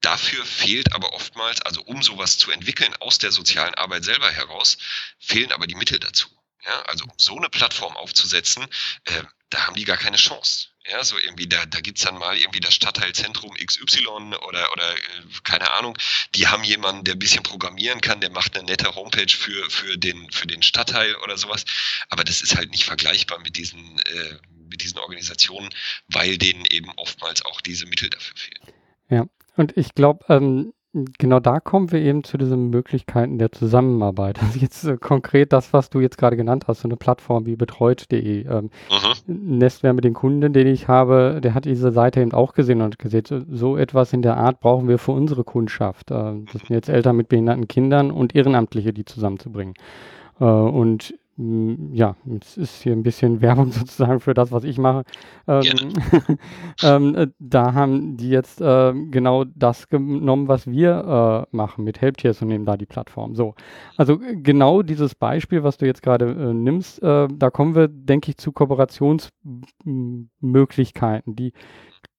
Dafür 0.02 0.44
fehlt 0.46 0.94
aber 0.94 1.14
oftmals, 1.14 1.62
also 1.62 1.82
um 1.84 2.02
sowas 2.02 2.38
zu 2.38 2.52
entwickeln 2.52 2.96
aus 3.00 3.20
der 3.20 3.32
sozialen 3.32 3.76
Arbeit 3.76 4.04
selber 4.04 4.32
heraus, 4.32 4.78
fehlen 5.20 5.52
aber 5.52 5.68
die 5.68 5.76
Mittel 5.76 6.00
dazu. 6.00 6.28
Ja, 6.66 6.82
also 6.84 7.06
um 7.06 7.12
so 7.18 7.38
eine 7.38 7.50
Plattform 7.50 7.96
aufzusetzen, 7.98 8.64
äh, 9.06 9.24
da 9.50 9.68
haben 9.68 9.76
die 9.76 9.84
gar 9.84 9.98
keine 9.98 10.18
Chance. 10.18 10.68
Ja, 10.90 11.04
so 11.04 11.18
irgendwie, 11.18 11.48
da, 11.48 11.66
da 11.68 11.80
gibt's 11.80 12.02
dann 12.02 12.18
mal 12.18 12.36
irgendwie 12.38 12.60
das 12.60 12.74
Stadtteilzentrum 12.74 13.54
XY 13.54 14.08
oder, 14.48 14.72
oder 14.72 14.94
äh, 14.94 14.98
keine 15.44 15.70
Ahnung, 15.72 15.96
die 16.34 16.48
haben 16.48 16.64
jemanden, 16.64 17.04
der 17.04 17.16
ein 17.16 17.20
bisschen 17.20 17.44
programmieren 17.44 18.02
kann, 18.02 18.20
der 18.20 18.32
macht 18.32 18.58
eine 18.58 18.66
nette 18.66 18.96
Homepage 18.96 19.30
für, 19.30 19.70
für, 19.70 19.98
den, 19.98 20.32
für 20.32 20.48
den 20.48 20.64
Stadtteil 20.64 21.16
oder 21.18 21.38
sowas. 21.38 21.66
Aber 22.10 22.24
das 22.24 22.42
ist 22.42 22.56
halt 22.56 22.72
nicht 22.72 22.84
vergleichbar 22.84 23.40
mit 23.40 23.58
diesen, 23.58 24.00
äh, 24.00 24.38
mit 24.70 24.82
diesen 24.82 24.98
Organisationen, 25.00 25.70
weil 26.08 26.38
denen 26.38 26.66
eben 26.66 26.92
oftmals 26.96 27.46
auch 27.46 27.62
diese 27.62 27.86
Mittel 27.86 28.10
dafür 28.10 28.38
fehlen. 28.38 28.74
Ja, 29.10 29.26
und 29.58 29.78
ich 29.78 29.94
glaube, 29.94 30.26
ähm, 30.30 30.74
Genau 30.94 31.40
da 31.40 31.62
kommen 31.62 31.90
wir 31.94 32.02
eben 32.02 32.26
zu 32.26 32.38
diesen 32.38 32.70
Möglichkeiten 32.70 33.38
der 33.38 33.52
Zusammenarbeit. 33.52 34.40
Also 34.42 34.60
jetzt 34.60 34.84
äh, 34.84 34.98
konkret 34.98 35.54
das, 35.54 35.72
was 35.72 35.90
du 35.90 36.02
jetzt 36.02 36.18
gerade 36.18 36.36
genannt 36.36 36.66
hast, 36.68 36.82
so 36.82 36.88
eine 36.88 36.98
Plattform 36.98 37.46
wie 37.46 37.56
betreut.de. 37.56 38.46
Ähm, 38.46 38.70
mhm. 39.28 39.58
Nestware 39.58 39.94
mit 39.94 40.04
den 40.04 40.14
Kunden, 40.14 40.52
den 40.52 40.68
ich 40.68 40.90
habe, 40.90 41.40
der 41.42 41.54
hat 41.54 41.66
diese 41.66 41.92
Seite 41.92 42.20
eben 42.20 42.34
auch 42.34 42.54
gesehen 42.54 42.82
und 42.82 43.00
gesehen, 43.00 43.24
so, 43.26 43.40
so 43.50 43.78
etwas 43.78 44.12
in 44.12 44.22
der 44.22 44.36
Art 44.36 44.60
brauchen 44.60 44.90
wir 44.90 44.98
für 44.98 45.14
unsere 45.14 45.46
Kundschaft. 45.46 46.12
Äh, 46.12 46.34
das 46.52 46.62
sind 46.62 46.72
jetzt 46.72 46.90
Eltern 46.90 47.16
mit 47.16 47.30
behinderten 47.30 47.70
Kindern 47.70 48.12
und 48.12 48.36
Ehrenamtliche, 48.36 48.92
die 48.92 49.06
zusammenzubringen. 49.06 49.76
Äh, 50.42 50.44
und 50.44 51.14
ja, 51.92 52.16
es 52.40 52.58
ist 52.58 52.84
hier 52.84 52.94
ein 52.94 53.04
bisschen 53.04 53.42
Werbung 53.42 53.72
sozusagen 53.72 54.20
für 54.20 54.34
das, 54.34 54.52
was 54.52 54.64
ich 54.64 54.78
mache. 54.78 55.04
Ähm, 55.48 55.64
ähm, 56.84 57.16
äh, 57.16 57.28
da 57.40 57.74
haben 57.74 58.18
die 58.18 58.30
jetzt 58.30 58.62
äh, 58.62 58.94
genau 59.10 59.46
das 59.46 59.90
genommen, 59.90 60.48
was 60.48 60.68
wir 60.68 61.48
äh, 61.52 61.56
machen 61.56 61.84
mit 61.84 62.02
Helptiers 62.02 62.42
und 62.42 62.50
nehmen 62.50 62.66
da 62.66 62.78
die 62.78 62.86
Plattform. 62.86 63.36
So, 63.36 63.56
also 63.98 64.20
genau 64.20 64.82
dieses 64.82 65.16
Beispiel, 65.16 65.64
was 65.64 65.78
du 65.78 65.86
jetzt 65.86 66.04
gerade 66.04 66.26
äh, 66.26 66.54
nimmst, 66.54 67.02
äh, 67.02 67.28
da 67.30 67.50
kommen 67.50 67.76
wir, 67.76 67.88
denke 67.88 68.32
ich, 68.32 68.38
zu 68.38 68.52
Kooperationsmöglichkeiten, 68.52 71.36
die, 71.36 71.54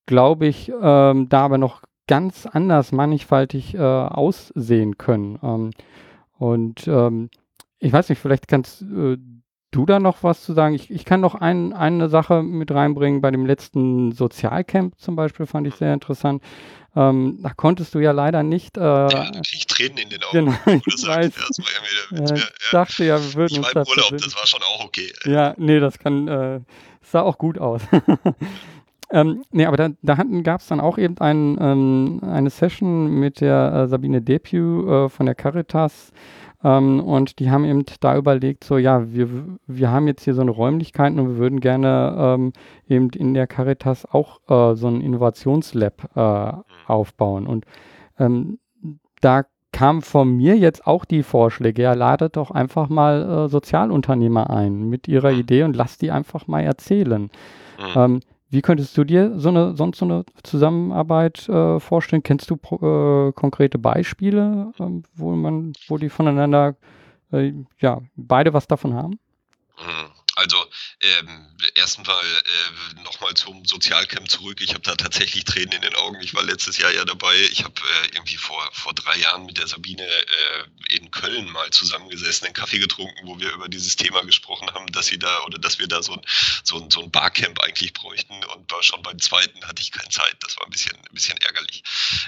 glaube 0.05 0.47
ich, 0.47 0.71
ähm, 0.81 1.29
da 1.29 1.45
aber 1.45 1.57
noch 1.57 1.83
ganz 2.07 2.45
anders 2.45 2.91
mannigfaltig 2.91 3.75
äh, 3.75 3.79
aussehen 3.79 4.97
können. 4.97 5.39
Ähm, 5.41 5.69
und 6.37 6.85
ähm, 6.87 7.29
ich 7.83 7.91
weiß 7.91 8.09
nicht, 8.09 8.19
vielleicht 8.19 8.47
kannst 8.47 8.81
äh, 8.81 9.17
du 9.71 9.85
da 9.85 9.99
noch 9.99 10.23
was 10.23 10.43
zu 10.43 10.53
sagen. 10.53 10.73
Ich, 10.73 10.89
ich 10.89 11.03
kann 11.03 11.19
noch 11.19 11.35
ein, 11.35 11.73
eine 11.73 12.07
Sache 12.07 12.43
mit 12.43 12.71
reinbringen. 12.71 13.21
Bei 13.21 13.31
dem 13.31 13.45
letzten 13.45 14.13
Sozialcamp 14.13 14.99
zum 14.99 15.15
Beispiel 15.15 15.45
fand 15.45 15.67
ich 15.67 15.75
sehr 15.75 15.93
interessant. 15.93 16.41
Ähm, 16.95 17.39
da 17.41 17.49
konntest 17.49 17.93
du 17.95 17.99
ja 17.99 18.11
leider 18.11 18.43
nicht. 18.43 18.77
Äh, 18.77 18.81
ja, 18.81 19.31
ich 19.51 19.67
Tränen 19.67 19.97
in 19.97 20.09
den 20.09 20.23
Augen. 20.23 20.57
Genau, 20.65 20.81
ich 20.85 21.07
weiß. 21.07 21.33
Ja, 21.35 21.63
war 22.11 22.25
ja 22.25 22.35
ja, 22.35 22.43
dachte 22.71 23.03
ja, 23.03 23.21
wir 23.21 23.33
würden 23.33 23.53
ich 23.53 23.57
uns 23.59 23.71
das 23.73 23.89
Urlaub, 23.89 24.11
das 24.11 24.35
war 24.35 24.45
schon 24.45 24.61
auch 24.61 24.85
okay. 24.85 25.11
Ja, 25.25 25.53
nee, 25.57 25.79
das 25.79 25.97
kann, 25.97 26.27
äh, 26.27 26.59
sah 27.01 27.21
auch 27.21 27.37
gut 27.37 27.57
aus. 27.57 27.81
ähm, 29.11 29.43
nee, 29.51 29.65
aber 29.65 29.77
da, 29.77 29.89
da 30.03 30.15
gab 30.43 30.61
es 30.61 30.67
dann 30.67 30.79
auch 30.79 30.99
eben 30.99 31.17
ein, 31.17 31.57
ähm, 31.59 32.19
eine 32.21 32.51
Session 32.51 33.19
mit 33.19 33.41
der 33.41 33.73
äh, 33.73 33.87
Sabine 33.87 34.21
Depew 34.21 35.05
äh, 35.05 35.09
von 35.09 35.25
der 35.25 35.35
Caritas 35.35 36.13
ähm, 36.63 37.01
und 37.01 37.39
die 37.39 37.51
haben 37.51 37.65
eben 37.65 37.83
da 37.99 38.17
überlegt, 38.17 38.63
so 38.63 38.77
ja, 38.77 39.11
wir, 39.13 39.29
wir 39.67 39.91
haben 39.91 40.07
jetzt 40.07 40.23
hier 40.23 40.33
so 40.33 40.41
eine 40.41 40.51
Räumlichkeit 40.51 41.11
und 41.11 41.27
wir 41.27 41.37
würden 41.37 41.59
gerne 41.59 42.15
ähm, 42.17 42.53
eben 42.87 43.09
in 43.09 43.33
der 43.33 43.47
Caritas 43.47 44.05
auch 44.05 44.39
äh, 44.47 44.75
so 44.75 44.87
ein 44.87 45.01
Innovationslab 45.01 46.15
äh, 46.15 46.91
aufbauen. 46.91 47.47
Und 47.47 47.65
ähm, 48.17 48.59
da 49.19 49.43
kam 49.73 50.01
von 50.01 50.37
mir 50.37 50.55
jetzt 50.55 50.87
auch 50.87 51.03
die 51.03 51.23
Vorschläge, 51.23 51.81
ja, 51.81 51.93
ladet 51.93 52.37
doch 52.37 52.51
einfach 52.51 52.87
mal 52.87 53.45
äh, 53.45 53.49
Sozialunternehmer 53.49 54.49
ein 54.49 54.87
mit 54.87 55.07
ihrer 55.07 55.31
Idee 55.31 55.63
und 55.63 55.75
lasst 55.75 56.01
die 56.01 56.11
einfach 56.11 56.47
mal 56.47 56.61
erzählen. 56.61 57.23
Mhm. 57.23 57.93
Ähm, 57.95 58.19
wie 58.53 58.61
könntest 58.61 58.95
du 58.95 59.03
dir 59.03 59.39
so 59.39 59.49
eine, 59.49 59.75
sonst 59.75 59.97
so 59.97 60.05
eine 60.05 60.25
Zusammenarbeit 60.43 61.49
äh, 61.49 61.79
vorstellen? 61.79 62.21
Kennst 62.21 62.51
du 62.51 62.55
äh, 62.55 63.31
konkrete 63.31 63.79
Beispiele, 63.79 64.71
äh, 64.77 64.83
wo 65.15 65.31
man, 65.31 65.73
wo 65.87 65.97
die 65.97 66.09
voneinander, 66.09 66.75
äh, 67.31 67.51
ja, 67.79 68.01
beide 68.15 68.53
was 68.53 68.67
davon 68.67 68.93
haben? 68.93 69.19
Also 70.35 70.57
ähm, 71.01 71.47
erstmal 71.75 72.25
äh, 72.25 73.01
nochmal 73.03 73.33
zum 73.35 73.65
Sozialcamp 73.65 74.29
zurück. 74.29 74.61
Ich 74.61 74.71
habe 74.71 74.81
da 74.81 74.95
tatsächlich 74.95 75.43
Tränen 75.45 75.73
in 75.73 75.81
den 75.81 75.95
Augen. 75.95 76.19
Ich 76.21 76.33
war 76.33 76.43
letztes 76.43 76.77
Jahr 76.77 76.91
ja 76.91 77.05
dabei. 77.05 77.35
Ich 77.51 77.63
habe 77.63 77.79
äh, 77.81 78.07
irgendwie 78.13 78.37
vor, 78.37 78.67
vor 78.73 78.93
drei 78.93 79.17
Jahren 79.17 79.45
mit 79.45 79.57
der 79.57 79.67
Sabine 79.67 80.05
äh, 80.05 80.95
in 80.95 81.11
Köln 81.11 81.49
mal 81.49 81.69
zusammengesessen, 81.69 82.45
einen 82.45 82.55
Kaffee 82.55 82.79
getrunken, 82.79 83.27
wo 83.27 83.39
wir 83.39 83.51
über 83.51 83.69
dieses 83.69 83.95
Thema 83.95 84.23
gesprochen 84.23 84.69
haben, 84.73 84.87
dass 84.91 85.07
sie 85.07 85.19
da 85.19 85.43
oder 85.43 85.59
dass 85.59 85.77
wir 85.77 85.87
da 85.87 86.01
so 86.01 86.13
ein, 86.13 86.21
so 86.63 86.81
ein, 86.81 86.89
so 86.89 87.03
ein 87.03 87.11
Barcamp 87.11 87.59
eigentlich 87.61 87.93
bräuchten. 87.93 88.43
Und 88.43 88.71
war 88.71 88.81
schon 88.81 89.03
beim 89.03 89.19
zweiten 89.19 89.63
hatte 89.67 89.81
ich 89.81 89.91
keine 89.91 90.09
Zeit. 90.09 90.35
Das 90.39 90.57
war 90.57 90.65
ein 90.65 90.71
bisschen, 90.71 90.95
ein 90.97 91.13
bisschen 91.13 91.37
ärgerlich. 91.37 91.83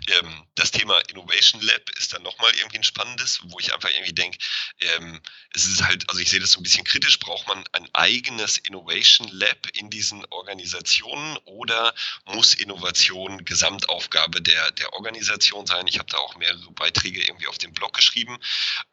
Ähm, 0.08 0.46
das 0.56 0.72
Thema 0.72 1.00
Innovation 1.10 1.62
Lab 1.62 1.90
ist 1.98 2.14
dann 2.14 2.24
nochmal 2.24 2.52
irgendwie 2.58 2.78
ein 2.78 2.84
spannendes, 2.84 3.40
wo 3.46 3.60
ich 3.60 3.74
einfach 3.74 3.90
irgendwie 3.90 4.14
denke, 4.14 4.38
ähm, 4.80 5.22
es 5.54 5.66
ist 5.66 5.84
halt, 5.84 6.08
also 6.10 6.22
ich 6.22 6.30
sehe 6.30 6.40
das 6.40 6.52
so 6.52 6.60
ein 6.60 6.64
bisschen 6.64 6.84
kritisch, 6.84 7.20
braucht 7.20 7.48
man 7.48 7.64
ein 7.72 7.88
eigenes 7.96 8.58
Innovation 8.58 9.28
Lab 9.30 9.68
in 9.74 9.90
diesen 9.90 10.26
Organisationen 10.26 11.38
oder 11.46 11.94
muss 12.26 12.54
Innovation 12.54 13.46
Gesamtaufgabe 13.46 14.42
der, 14.42 14.72
der 14.72 14.94
Organisation 14.94 15.66
sein? 15.66 15.88
Ich 15.88 16.00
habe 16.00 16.10
da 16.10 16.18
auch 16.18 16.36
mehrere 16.36 16.72
Beiträge 16.72 17.24
irgendwie 17.24 17.48
auf 17.48 17.58
dem 17.58 17.74
Blog 17.74 17.94
geschrieben. 17.94 18.38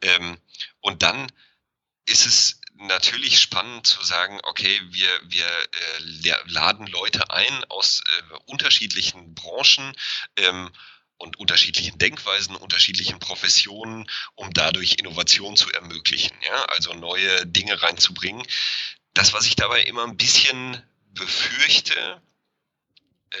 Ähm, 0.01 0.37
und 0.81 1.03
dann 1.03 1.31
ist 2.05 2.25
es 2.25 2.59
natürlich 2.75 3.39
spannend 3.39 3.87
zu 3.87 4.03
sagen, 4.03 4.39
okay, 4.43 4.81
wir, 4.89 5.09
wir 5.23 5.45
äh, 5.45 6.35
laden 6.45 6.87
Leute 6.87 7.29
ein 7.29 7.63
aus 7.65 8.01
äh, 8.01 8.35
unterschiedlichen 8.45 9.33
Branchen. 9.35 9.95
Ähm, 10.35 10.71
und 11.23 11.39
unterschiedlichen 11.39 11.97
Denkweisen, 11.97 12.55
unterschiedlichen 12.55 13.17
Professionen, 13.17 14.09
um 14.35 14.53
dadurch 14.53 14.97
Innovation 14.99 15.55
zu 15.55 15.71
ermöglichen, 15.71 16.35
ja, 16.45 16.65
also 16.65 16.93
neue 16.93 17.47
Dinge 17.47 17.81
reinzubringen. 17.81 18.45
Das, 19.13 19.31
was 19.31 19.45
ich 19.45 19.55
dabei 19.55 19.83
immer 19.83 20.03
ein 20.03 20.17
bisschen 20.17 20.83
befürchte, 21.13 22.21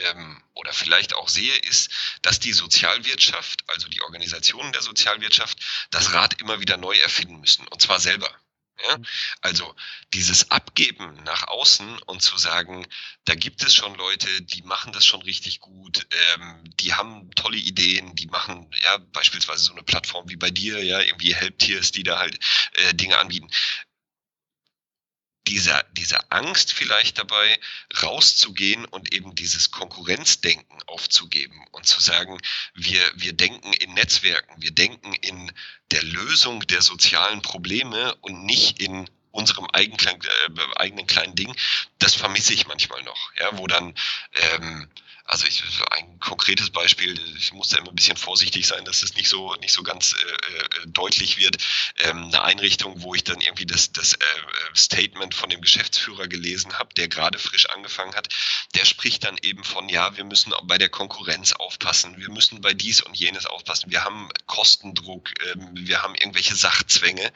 ähm, 0.05 0.41
oder 0.55 0.71
vielleicht 0.73 1.13
auch 1.13 1.27
sehe, 1.27 1.55
ist, 1.57 1.89
dass 2.21 2.39
die 2.39 2.53
Sozialwirtschaft, 2.53 3.63
also 3.67 3.89
die 3.89 4.01
Organisationen 4.01 4.71
der 4.71 4.81
Sozialwirtschaft, 4.81 5.59
das 5.91 6.13
Rad 6.13 6.39
immer 6.41 6.61
wieder 6.61 6.77
neu 6.77 6.95
erfinden 6.95 7.39
müssen, 7.39 7.67
und 7.67 7.81
zwar 7.81 7.99
selber. 7.99 8.29
Ja? 8.87 8.97
Mhm. 8.97 9.05
Also 9.41 9.75
dieses 10.13 10.51
Abgeben 10.51 11.23
nach 11.23 11.47
außen 11.47 11.99
und 12.03 12.21
zu 12.21 12.37
sagen, 12.37 12.85
da 13.25 13.35
gibt 13.35 13.63
es 13.63 13.73
schon 13.73 13.95
Leute, 13.95 14.27
die 14.41 14.61
machen 14.63 14.93
das 14.93 15.05
schon 15.05 15.21
richtig 15.21 15.59
gut, 15.59 16.05
ähm, 16.35 16.63
die 16.79 16.93
haben 16.93 17.29
tolle 17.31 17.57
Ideen, 17.57 18.15
die 18.15 18.27
machen 18.27 18.69
ja 18.83 18.97
beispielsweise 19.13 19.63
so 19.63 19.73
eine 19.73 19.83
Plattform 19.83 20.29
wie 20.29 20.35
bei 20.35 20.49
dir, 20.49 20.83
ja, 20.83 20.99
irgendwie 20.99 21.33
Helptiers, 21.33 21.91
die 21.91 22.03
da 22.03 22.19
halt 22.19 22.39
äh, 22.73 22.93
Dinge 22.93 23.17
anbieten 23.17 23.49
diese, 25.47 25.83
diese 25.93 26.31
Angst 26.31 26.73
vielleicht 26.73 27.17
dabei, 27.17 27.59
rauszugehen 28.01 28.85
und 28.85 29.13
eben 29.13 29.35
dieses 29.35 29.71
Konkurrenzdenken 29.71 30.81
aufzugeben 30.87 31.65
und 31.71 31.85
zu 31.85 32.01
sagen, 32.01 32.39
wir, 32.73 33.01
wir 33.15 33.33
denken 33.33 33.73
in 33.73 33.93
Netzwerken, 33.93 34.61
wir 34.61 34.71
denken 34.71 35.13
in 35.13 35.51
der 35.91 36.03
Lösung 36.03 36.65
der 36.67 36.81
sozialen 36.81 37.41
Probleme 37.41 38.15
und 38.21 38.45
nicht 38.45 38.79
in 38.81 39.09
unserem 39.31 39.65
eigenen, 39.73 40.21
äh, 40.21 40.75
eigenen 40.77 41.07
kleinen 41.07 41.35
Ding, 41.35 41.55
das 41.99 42.15
vermisse 42.15 42.53
ich 42.53 42.67
manchmal 42.67 43.01
noch, 43.03 43.33
ja, 43.35 43.57
wo 43.57 43.67
dann 43.67 43.95
ähm, 44.33 44.87
also 45.25 45.45
ich, 45.47 45.63
ein 45.91 46.19
konkretes 46.19 46.69
Beispiel, 46.69 47.17
ich 47.37 47.53
muss 47.53 47.69
da 47.69 47.77
immer 47.77 47.89
ein 47.89 47.95
bisschen 47.95 48.17
vorsichtig 48.17 48.67
sein, 48.67 48.83
dass 48.83 49.03
es 49.03 49.15
nicht 49.15 49.29
so 49.29 49.55
nicht 49.55 49.73
so 49.73 49.81
ganz 49.81 50.13
äh, 50.13 50.25
äh, 50.25 50.87
deutlich 50.87 51.37
wird. 51.37 51.57
Ähm, 51.99 52.25
eine 52.25 52.43
Einrichtung, 52.43 53.01
wo 53.01 53.15
ich 53.15 53.23
dann 53.23 53.39
irgendwie 53.39 53.65
das, 53.65 53.91
das 53.93 54.15
äh, 54.15 54.25
Statement 54.75 55.33
von 55.33 55.49
dem 55.49 55.61
Geschäftsführer 55.61 56.27
gelesen 56.27 56.77
habe, 56.77 56.93
der 56.95 57.07
gerade 57.07 57.39
frisch 57.39 57.69
angefangen 57.69 58.15
hat, 58.15 58.27
der 58.75 58.83
spricht 58.85 59.23
dann 59.23 59.37
eben 59.41 59.63
von, 59.63 59.87
ja, 59.87 60.15
wir 60.17 60.25
müssen 60.25 60.53
bei 60.63 60.77
der 60.77 60.89
Konkurrenz 60.89 61.53
aufpassen, 61.53 62.17
wir 62.17 62.29
müssen 62.29 62.59
bei 62.61 62.73
dies 62.73 63.01
und 63.01 63.15
jenes 63.15 63.45
aufpassen, 63.45 63.91
wir 63.91 64.03
haben 64.03 64.29
Kostendruck, 64.45 65.31
ähm, 65.47 65.69
wir 65.73 66.01
haben 66.01 66.15
irgendwelche 66.15 66.55
Sachzwänge. 66.55 67.31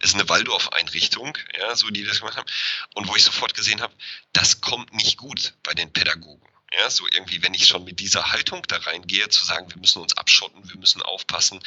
Es 0.00 0.10
ist 0.10 0.14
eine 0.14 0.28
Waldorf-Einrichtung, 0.28 1.38
ja, 1.58 1.74
so 1.76 1.88
die 1.88 2.04
das 2.04 2.20
gemacht 2.20 2.36
haben. 2.36 2.50
Und 2.94 3.08
wo 3.08 3.16
ich 3.16 3.24
sofort 3.24 3.54
gesehen 3.54 3.80
habe, 3.80 3.94
das 4.34 4.60
kommt 4.60 4.92
nicht 4.92 5.16
gut 5.16 5.54
bei 5.62 5.72
den 5.72 5.92
Pädagogen. 5.92 6.51
Ja, 6.78 6.88
so 6.90 7.06
irgendwie, 7.10 7.42
wenn 7.42 7.54
ich 7.54 7.66
schon 7.66 7.84
mit 7.84 8.00
dieser 8.00 8.32
Haltung 8.32 8.62
da 8.68 8.78
reingehe, 8.78 9.28
zu 9.28 9.44
sagen, 9.44 9.68
wir 9.70 9.78
müssen 9.78 10.00
uns 10.00 10.16
abschotten, 10.16 10.68
wir 10.68 10.78
müssen 10.78 11.02
aufpassen. 11.02 11.60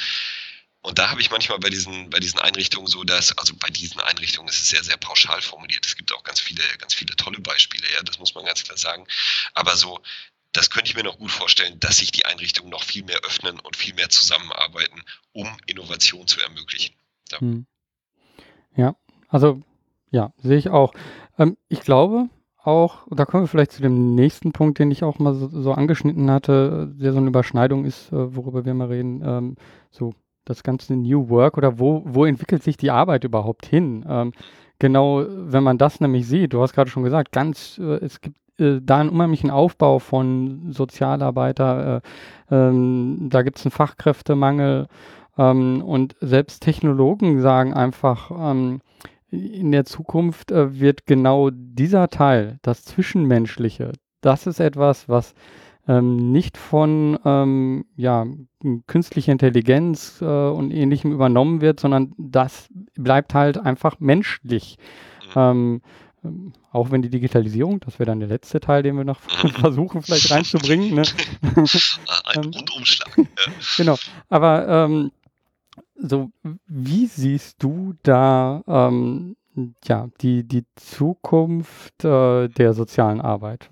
Und 0.82 0.98
da 0.98 1.10
habe 1.10 1.20
ich 1.20 1.30
manchmal 1.30 1.58
bei 1.58 1.68
diesen, 1.68 2.10
bei 2.10 2.20
diesen 2.20 2.38
Einrichtungen 2.38 2.86
so, 2.86 3.02
dass, 3.04 3.36
also 3.38 3.54
bei 3.56 3.70
diesen 3.70 4.00
Einrichtungen 4.00 4.48
ist 4.48 4.62
es 4.62 4.68
sehr, 4.68 4.84
sehr 4.84 4.96
pauschal 4.96 5.42
formuliert. 5.42 5.84
Es 5.84 5.96
gibt 5.96 6.12
auch 6.12 6.22
ganz 6.22 6.40
viele, 6.40 6.62
ganz 6.78 6.94
viele 6.94 7.14
tolle 7.16 7.40
Beispiele, 7.40 7.84
ja, 7.92 8.02
das 8.02 8.18
muss 8.18 8.34
man 8.34 8.44
ganz 8.44 8.62
klar 8.62 8.78
sagen. 8.78 9.06
Aber 9.54 9.76
so, 9.76 10.00
das 10.52 10.70
könnte 10.70 10.90
ich 10.90 10.96
mir 10.96 11.02
noch 11.02 11.18
gut 11.18 11.30
vorstellen, 11.30 11.78
dass 11.80 11.98
sich 11.98 12.12
die 12.12 12.24
Einrichtungen 12.24 12.70
noch 12.70 12.84
viel 12.84 13.04
mehr 13.04 13.18
öffnen 13.24 13.60
und 13.60 13.76
viel 13.76 13.94
mehr 13.94 14.10
zusammenarbeiten, 14.10 15.02
um 15.32 15.56
Innovation 15.66 16.26
zu 16.26 16.40
ermöglichen. 16.40 16.94
Ja, 17.30 17.40
hm. 17.40 17.66
ja 18.76 18.96
also 19.28 19.62
ja, 20.10 20.32
sehe 20.38 20.56
ich 20.56 20.68
auch. 20.68 20.94
Ähm, 21.38 21.56
ich 21.68 21.80
glaube, 21.80 22.28
auch, 22.66 23.06
da 23.10 23.24
kommen 23.24 23.44
wir 23.44 23.48
vielleicht 23.48 23.72
zu 23.72 23.82
dem 23.82 24.14
nächsten 24.14 24.52
Punkt, 24.52 24.78
den 24.78 24.90
ich 24.90 25.04
auch 25.04 25.18
mal 25.18 25.34
so, 25.34 25.48
so 25.48 25.72
angeschnitten 25.72 26.30
hatte, 26.30 26.92
der 26.98 27.12
so 27.12 27.18
eine 27.18 27.28
Überschneidung 27.28 27.84
ist, 27.84 28.12
äh, 28.12 28.36
worüber 28.36 28.64
wir 28.64 28.74
mal 28.74 28.88
reden, 28.88 29.22
ähm, 29.24 29.56
so 29.90 30.14
das 30.44 30.62
ganze 30.62 30.94
New 30.96 31.28
Work 31.28 31.58
oder 31.58 31.78
wo, 31.78 32.02
wo 32.06 32.24
entwickelt 32.24 32.62
sich 32.62 32.76
die 32.76 32.90
Arbeit 32.90 33.24
überhaupt 33.24 33.66
hin? 33.66 34.04
Ähm, 34.08 34.32
genau, 34.78 35.24
wenn 35.28 35.62
man 35.62 35.78
das 35.78 36.00
nämlich 36.00 36.26
sieht, 36.26 36.52
du 36.52 36.62
hast 36.62 36.72
gerade 36.72 36.90
schon 36.90 37.02
gesagt, 37.02 37.32
ganz, 37.32 37.78
äh, 37.78 38.04
es 38.04 38.20
gibt 38.20 38.36
äh, 38.58 38.80
da 38.82 38.98
einen 38.98 39.10
unheimlichen 39.10 39.50
Aufbau 39.50 39.98
von 39.98 40.72
Sozialarbeiter, 40.72 42.02
äh, 42.50 42.54
ähm, 42.54 43.28
da 43.30 43.42
gibt 43.42 43.58
es 43.58 43.66
einen 43.66 43.72
Fachkräftemangel 43.72 44.86
ähm, 45.36 45.82
und 45.82 46.16
selbst 46.20 46.62
Technologen 46.62 47.40
sagen 47.40 47.74
einfach, 47.74 48.30
ähm, 48.30 48.80
in 49.30 49.72
der 49.72 49.84
Zukunft 49.84 50.50
äh, 50.52 50.78
wird 50.78 51.06
genau 51.06 51.50
dieser 51.52 52.08
Teil, 52.08 52.58
das 52.62 52.84
Zwischenmenschliche, 52.84 53.92
das 54.20 54.46
ist 54.46 54.60
etwas, 54.60 55.08
was 55.08 55.34
ähm, 55.88 56.32
nicht 56.32 56.56
von 56.56 57.18
ähm, 57.24 57.84
ja, 57.96 58.26
künstlicher 58.86 59.32
Intelligenz 59.32 60.20
äh, 60.20 60.24
und 60.24 60.72
ähnlichem 60.72 61.12
übernommen 61.12 61.60
wird, 61.60 61.78
sondern 61.80 62.12
das 62.18 62.68
bleibt 62.96 63.34
halt 63.34 63.58
einfach 63.58 64.00
menschlich. 64.00 64.78
Mhm. 65.34 65.40
Ähm, 65.40 65.82
auch 66.72 66.90
wenn 66.90 67.02
die 67.02 67.10
Digitalisierung, 67.10 67.78
das 67.80 67.98
wäre 67.98 68.06
dann 68.06 68.18
der 68.18 68.28
letzte 68.28 68.58
Teil, 68.58 68.82
den 68.82 68.96
wir 68.96 69.04
noch 69.04 69.20
versuchen 69.60 70.02
vielleicht 70.02 70.30
reinzubringen. 70.30 70.94
Ne? 70.94 71.02
Ein 71.42 72.44
Ähm, 72.44 72.50
Rundumschlag. 72.54 73.16
Genau. 73.76 73.96
Aber 74.28 74.66
ähm, 74.68 75.12
so, 75.98 76.30
wie 76.66 77.06
siehst 77.06 77.62
du 77.62 77.94
da 78.02 78.62
ähm, 78.66 79.36
ja, 79.84 80.08
die, 80.20 80.44
die 80.44 80.64
Zukunft 80.76 82.04
äh, 82.04 82.48
der 82.48 82.74
sozialen 82.74 83.20
Arbeit? 83.20 83.70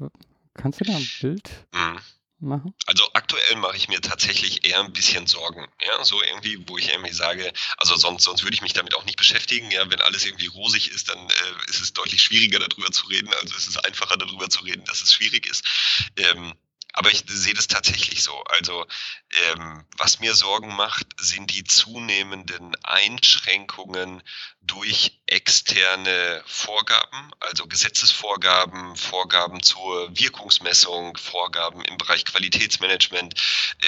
Kannst 0.55 0.81
du 0.81 0.85
da 0.85 0.97
ein 0.97 1.13
Bild 1.21 1.67
Mhm. 1.73 1.99
machen? 2.41 2.75
Also 2.87 3.05
aktuell 3.13 3.57
mache 3.57 3.77
ich 3.77 3.89
mir 3.89 4.01
tatsächlich 4.01 4.65
eher 4.67 4.81
ein 4.81 4.93
bisschen 4.93 5.27
Sorgen, 5.27 5.67
ja, 5.85 6.05
so 6.05 6.23
irgendwie, 6.23 6.65
wo 6.67 6.79
ich 6.79 6.91
irgendwie 6.91 7.13
sage, 7.13 7.53
also 7.79 7.97
sonst, 7.97 8.25
sonst 8.25 8.43
würde 8.45 8.55
ich 8.55 8.63
mich 8.63 8.73
damit 8.73 8.95
auch 8.95 9.05
nicht 9.05 9.17
beschäftigen, 9.19 9.71
ja, 9.71 9.91
wenn 9.91 10.01
alles 10.01 10.25
irgendwie 10.25 10.47
rosig 10.47 10.91
ist, 10.91 11.09
dann 11.09 11.19
äh, 11.19 11.71
ist 11.71 11.81
es 11.81 11.93
deutlich 11.93 12.23
schwieriger 12.23 12.59
darüber 12.59 12.91
zu 12.91 13.07
reden, 13.07 13.29
also 13.43 13.55
ist 13.57 13.69
es 13.69 13.77
einfacher 13.79 14.17
darüber 14.17 14.49
zu 14.49 14.63
reden, 14.65 14.85
dass 14.85 15.03
es 15.03 15.13
schwierig 15.13 15.47
ist. 15.51 15.65
Ähm, 16.17 16.55
aber 16.95 17.11
ich 17.11 17.25
sehe 17.27 17.55
das 17.55 17.67
tatsächlich 17.67 18.23
so. 18.23 18.41
Also 18.45 18.87
ähm, 19.51 19.85
was 19.99 20.21
mir 20.21 20.35
Sorgen 20.35 20.75
macht, 20.75 21.07
sind 21.19 21.53
die 21.53 21.65
zunehmenden 21.65 22.75
Einschränkungen 22.85 24.23
durch 24.63 25.21
externe 25.27 26.43
Vorgaben, 26.47 27.33
also 27.41 27.67
Gesetzesvorgaben, 27.67 28.95
Vorgaben 28.97 29.61
zur 29.63 30.17
Wirkungsmessung, 30.17 31.17
Vorgaben 31.17 31.83
im 31.85 31.99
Bereich 31.99 32.25
Qualitätsmanagement. 32.25 33.35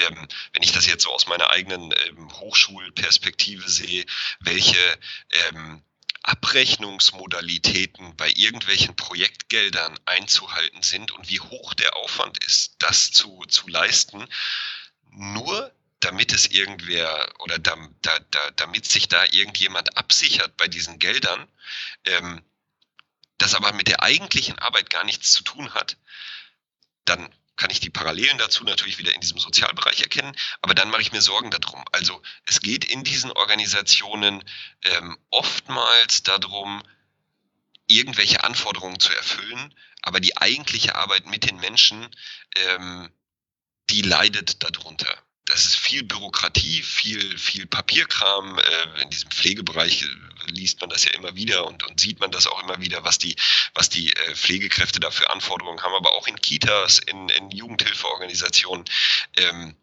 Ähm, 0.07 0.27
wenn 0.51 0.63
ich 0.63 0.73
das 0.73 0.85
jetzt 0.85 1.03
so 1.03 1.11
aus 1.11 1.27
meiner 1.27 1.49
eigenen 1.49 1.93
ähm, 2.07 2.29
Hochschulperspektive 2.33 3.69
sehe, 3.69 4.05
welche 4.41 4.99
ähm, 5.49 5.81
Abrechnungsmodalitäten 6.23 8.15
bei 8.15 8.29
irgendwelchen 8.29 8.95
Projektgeldern 8.95 9.97
einzuhalten 10.05 10.83
sind 10.83 11.11
und 11.11 11.29
wie 11.29 11.39
hoch 11.39 11.73
der 11.73 11.95
Aufwand 11.95 12.43
ist, 12.45 12.75
das 12.79 13.11
zu, 13.11 13.43
zu 13.47 13.67
leisten, 13.67 14.27
nur 15.11 15.71
damit 15.99 16.33
es 16.33 16.47
irgendwer 16.47 17.33
oder 17.39 17.57
da, 17.57 17.75
da, 18.01 18.19
da, 18.31 18.51
damit 18.51 18.85
sich 18.85 19.07
da 19.07 19.25
irgendjemand 19.25 19.97
absichert 19.97 20.55
bei 20.57 20.67
diesen 20.67 20.99
Geldern, 20.99 21.47
ähm, 22.05 22.41
das 23.37 23.55
aber 23.55 23.71
mit 23.73 23.87
der 23.87 24.03
eigentlichen 24.03 24.57
Arbeit 24.59 24.89
gar 24.89 25.03
nichts 25.03 25.31
zu 25.31 25.43
tun 25.43 25.73
hat, 25.73 25.97
dann 27.05 27.33
kann 27.57 27.71
ich 27.71 27.79
die 27.79 27.89
Parallelen 27.89 28.37
dazu 28.37 28.63
natürlich 28.63 28.97
wieder 28.97 29.13
in 29.13 29.21
diesem 29.21 29.39
Sozialbereich 29.39 30.01
erkennen, 30.01 30.35
aber 30.61 30.73
dann 30.75 30.89
mache 30.89 31.01
ich 31.01 31.11
mir 31.11 31.21
Sorgen 31.21 31.51
darum. 31.51 31.83
Also 31.91 32.21
es 32.45 32.61
geht 32.61 32.85
in 32.85 33.03
diesen 33.03 33.31
Organisationen 33.31 34.43
ähm, 34.83 35.17
oftmals 35.29 36.23
darum, 36.23 36.81
irgendwelche 37.87 38.43
Anforderungen 38.43 38.99
zu 38.99 39.11
erfüllen, 39.13 39.73
aber 40.01 40.19
die 40.19 40.37
eigentliche 40.37 40.95
Arbeit 40.95 41.25
mit 41.25 41.49
den 41.49 41.57
Menschen, 41.57 42.07
ähm, 42.55 43.11
die 43.89 44.01
leidet 44.01 44.63
darunter. 44.63 45.26
Das 45.47 45.63
ist 45.63 45.77
viel 45.77 46.03
Bürokratie, 46.03 46.83
viel, 46.83 47.37
viel 47.37 47.65
Papierkram. 47.65 48.59
Äh, 48.59 49.01
in 49.01 49.09
diesem 49.09 49.31
Pflegebereich 49.31 50.03
äh, 50.03 50.07
liest 50.51 50.81
man 50.81 50.89
das 50.89 51.05
ja 51.05 51.11
immer 51.11 51.35
wieder 51.35 51.65
und, 51.65 51.83
und 51.83 51.99
sieht 51.99 52.19
man 52.19 52.31
das 52.31 52.47
auch 52.47 52.61
immer 52.63 52.81
wieder, 52.81 53.05
was 53.05 53.17
die, 53.17 53.35
was 53.73 53.87
die 53.87 54.13
äh, 54.13 54.35
Pflegekräfte 54.35 54.99
da 54.99 55.09
für 55.09 55.29
Anforderungen 55.29 55.81
haben, 55.81 55.93
aber 55.93 56.11
auch 56.13 56.27
in 56.27 56.39
Kitas, 56.41 56.99
in, 56.99 57.29
in 57.29 57.49
Jugendhilfeorganisationen. 57.49 58.85
Ähm, 59.37 59.77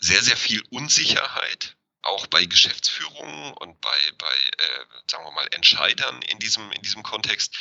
sehr, 0.00 0.22
sehr 0.22 0.38
viel 0.38 0.62
Unsicherheit, 0.70 1.76
auch 2.00 2.26
bei 2.28 2.46
Geschäftsführungen 2.46 3.52
und 3.54 3.78
bei, 3.82 3.98
bei 4.16 4.26
äh, 4.26 4.84
sagen 5.10 5.24
wir 5.24 5.32
mal, 5.32 5.48
Entscheidern 5.50 6.22
in 6.22 6.38
diesem, 6.38 6.72
in 6.72 6.80
diesem 6.80 7.02
Kontext, 7.02 7.54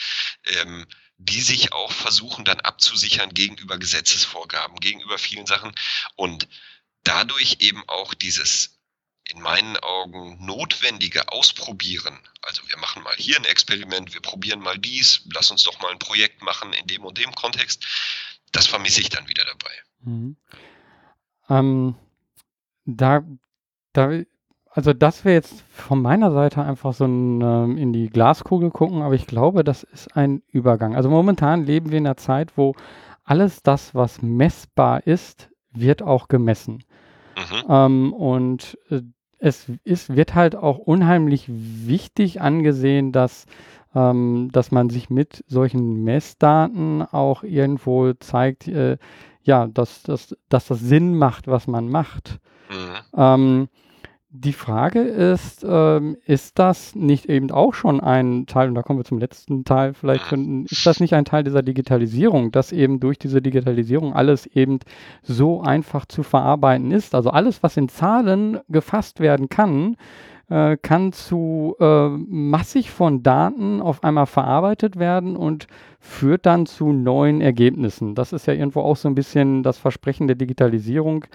ähm, 0.45 0.87
die 1.17 1.41
sich 1.41 1.73
auch 1.73 1.91
versuchen 1.91 2.45
dann 2.45 2.61
abzusichern 2.61 3.33
gegenüber 3.33 3.77
Gesetzesvorgaben, 3.77 4.79
gegenüber 4.79 5.17
vielen 5.17 5.47
Sachen 5.47 5.73
und 6.15 6.47
dadurch 7.07 7.57
eben 7.59 7.83
auch 7.87 8.13
dieses 8.13 8.77
in 9.29 9.41
meinen 9.41 9.75
Augen 9.77 10.37
notwendige 10.45 11.31
Ausprobieren. 11.31 12.17
Also 12.41 12.61
wir 12.67 12.77
machen 12.77 13.03
mal 13.03 13.15
hier 13.17 13.37
ein 13.37 13.45
Experiment, 13.45 14.13
wir 14.13 14.21
probieren 14.21 14.61
mal 14.61 14.77
dies, 14.77 15.27
lass 15.33 15.51
uns 15.51 15.63
doch 15.63 15.81
mal 15.81 15.91
ein 15.91 15.99
Projekt 15.99 16.41
machen 16.41 16.71
in 16.73 16.87
dem 16.87 17.03
und 17.03 17.17
dem 17.17 17.33
Kontext. 17.33 17.85
Das 18.51 18.67
vermisse 18.67 19.01
ich 19.01 19.09
dann 19.09 19.27
wieder 19.27 19.43
dabei. 19.45 19.71
Mhm. 20.01 20.37
Ähm, 21.49 21.95
da, 22.85 23.21
da, 23.91 24.21
also 24.69 24.93
das 24.93 25.25
wäre 25.25 25.35
jetzt 25.35 25.63
von 25.69 26.01
meiner 26.01 26.31
Seite 26.31 26.61
einfach 26.61 26.93
so 26.93 27.05
ein 27.05 27.41
ähm, 27.41 27.77
in 27.77 27.91
die 27.91 28.09
Glaskugel 28.09 28.71
gucken, 28.71 29.01
aber 29.01 29.15
ich 29.15 29.27
glaube, 29.27 29.65
das 29.65 29.83
ist 29.83 30.15
ein 30.15 30.41
Übergang. 30.51 30.95
Also 30.95 31.09
momentan 31.09 31.65
leben 31.65 31.91
wir 31.91 31.97
in 31.97 32.05
einer 32.05 32.17
Zeit, 32.17 32.53
wo 32.55 32.75
alles 33.25 33.61
das, 33.61 33.93
was 33.93 34.21
messbar 34.21 35.05
ist, 35.05 35.49
wird 35.79 36.01
auch 36.01 36.27
gemessen. 36.27 36.83
Mhm. 37.35 37.63
Ähm, 37.69 38.13
und 38.13 38.77
äh, 38.89 39.01
es 39.39 39.71
ist, 39.83 40.15
wird 40.15 40.35
halt 40.35 40.55
auch 40.55 40.77
unheimlich 40.79 41.45
wichtig 41.47 42.41
angesehen, 42.41 43.11
dass, 43.11 43.45
ähm, 43.93 44.49
dass 44.51 44.71
man 44.71 44.89
sich 44.89 45.09
mit 45.09 45.43
solchen 45.47 46.03
Messdaten 46.03 47.03
auch 47.03 47.43
irgendwo 47.43 48.13
zeigt, 48.13 48.67
äh, 48.67 48.97
ja, 49.43 49.67
dass, 49.67 50.03
dass, 50.03 50.35
dass 50.49 50.67
das 50.67 50.79
Sinn 50.79 51.15
macht, 51.15 51.47
was 51.47 51.67
man 51.67 51.89
macht. 51.89 52.39
Mhm. 52.69 52.97
Ähm, 53.15 53.69
die 54.39 54.54
Frage 54.54 55.02
ist, 55.02 55.65
ähm, 55.67 56.17
ist 56.26 56.60
das 56.60 56.95
nicht 56.95 57.28
eben 57.28 57.52
auch 57.52 57.73
schon 57.73 58.00
ein 58.00 58.45
Teil, 58.45 58.69
und 58.69 58.76
da 58.76 58.84
kommen 58.84 59.00
wir 59.00 59.06
zum 59.06 59.19
letzten 59.19 59.63
Teil 59.63 59.93
vielleicht, 59.93 60.26
von, 60.26 60.65
ist 60.65 60.86
das 60.86 61.00
nicht 61.00 61.13
ein 61.13 61.26
Teil 61.26 61.43
dieser 61.43 61.63
Digitalisierung, 61.63 62.52
dass 62.52 62.71
eben 62.71 63.00
durch 63.00 63.17
diese 63.17 63.41
Digitalisierung 63.41 64.13
alles 64.13 64.45
eben 64.45 64.80
so 65.23 65.62
einfach 65.62 66.06
zu 66.06 66.23
verarbeiten 66.23 66.91
ist? 66.91 67.15
Also 67.15 67.30
alles, 67.32 67.63
was 67.63 67.78
in 67.78 67.89
Zahlen 67.89 68.60
gefasst 68.69 69.19
werden 69.19 69.50
kann, 69.50 69.97
äh, 70.50 70.78
kann 70.78 71.12
zu 71.12 71.76
äh, 71.80 72.10
massig 72.10 72.91
von 72.91 73.23
Daten 73.23 73.82
auf 73.82 74.04
einmal 74.04 74.28
verarbeitet 74.28 74.97
werden 74.97 75.36
und 75.36 75.67
führt 76.00 76.45
dann 76.45 76.65
zu 76.65 76.93
neuen 76.93 77.41
Ergebnissen. 77.41 78.15
Das 78.15 78.34
ist 78.34 78.47
ja 78.47 78.54
irgendwo 78.54 78.82
auch 78.82 78.97
so 78.97 79.10
ein 79.10 79.15
bisschen 79.15 79.63
das 79.63 79.78
Versprechen 79.78 80.28
der 80.28 80.36
Digitalisierung. 80.36 81.26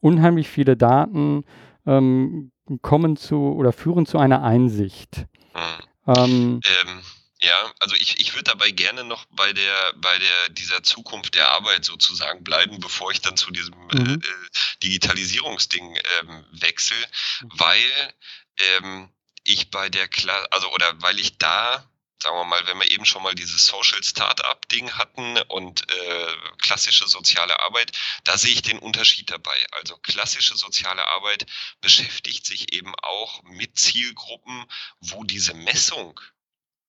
Unheimlich 0.00 0.48
viele 0.48 0.76
Daten 0.76 1.44
ähm, 1.86 2.52
kommen 2.80 3.16
zu 3.16 3.36
oder 3.52 3.72
führen 3.72 4.06
zu 4.06 4.18
einer 4.18 4.42
Einsicht. 4.42 5.26
Mhm. 5.54 5.82
Ähm, 6.06 6.60
Ähm, 6.64 7.02
ja, 7.40 7.72
also 7.80 7.96
ich, 7.96 8.20
ich 8.20 8.34
würde 8.34 8.44
dabei 8.44 8.70
gerne 8.70 9.02
noch 9.02 9.24
bei 9.30 9.52
der, 9.52 9.74
bei 9.96 10.16
der, 10.18 10.48
dieser 10.50 10.82
Zukunft 10.84 11.34
der 11.34 11.50
Arbeit 11.50 11.84
sozusagen 11.84 12.44
bleiben, 12.44 12.78
bevor 12.78 13.10
ich 13.10 13.20
dann 13.20 13.36
zu 13.36 13.50
diesem 13.50 13.74
äh, 13.90 13.98
Mhm. 13.98 14.22
äh, 14.22 14.80
Digitalisierungsding 14.82 15.96
ähm, 16.20 16.44
wechsle, 16.52 16.96
Mhm. 17.42 17.48
weil 17.56 18.12
ähm, 18.78 19.08
ich 19.44 19.70
bei 19.70 19.88
der 19.88 20.06
Kla 20.08 20.34
also 20.52 20.70
oder 20.72 20.86
weil 21.02 21.18
ich 21.18 21.36
da, 21.38 21.84
sagen 22.22 22.36
wir 22.36 22.44
mal, 22.44 22.66
wenn 22.66 22.78
wir 22.78 22.90
eben 22.90 23.04
schon 23.04 23.22
mal 23.22 23.34
dieses 23.34 23.66
Social 23.66 24.02
Startup-Ding 24.02 24.92
hatten 24.92 25.38
und 25.48 25.88
äh, 25.90 26.36
klassische 26.58 27.08
soziale 27.08 27.58
Arbeit, 27.60 27.92
da 28.24 28.38
sehe 28.38 28.52
ich 28.52 28.62
den 28.62 28.78
Unterschied 28.78 29.30
dabei. 29.30 29.66
Also 29.72 29.96
klassische 29.96 30.56
soziale 30.56 31.06
Arbeit 31.08 31.46
beschäftigt 31.80 32.46
sich 32.46 32.72
eben 32.72 32.94
auch 33.02 33.42
mit 33.42 33.78
Zielgruppen, 33.78 34.66
wo 35.00 35.24
diese 35.24 35.54
Messung 35.54 36.20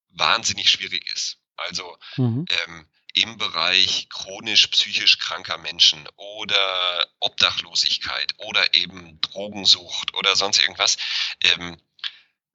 wahnsinnig 0.09 0.69
schwierig 0.69 1.11
ist. 1.11 1.39
Also 1.55 1.97
mhm. 2.17 2.45
ähm, 2.49 2.87
im 3.15 3.37
Bereich 3.37 4.09
chronisch 4.09 4.67
psychisch 4.67 5.19
kranker 5.19 5.57
Menschen 5.57 6.07
oder 6.15 7.07
Obdachlosigkeit 7.19 8.33
oder 8.37 8.73
eben 8.73 9.21
Drogensucht 9.21 10.13
oder 10.15 10.35
sonst 10.35 10.59
irgendwas. 10.59 10.97
Ähm, 11.41 11.77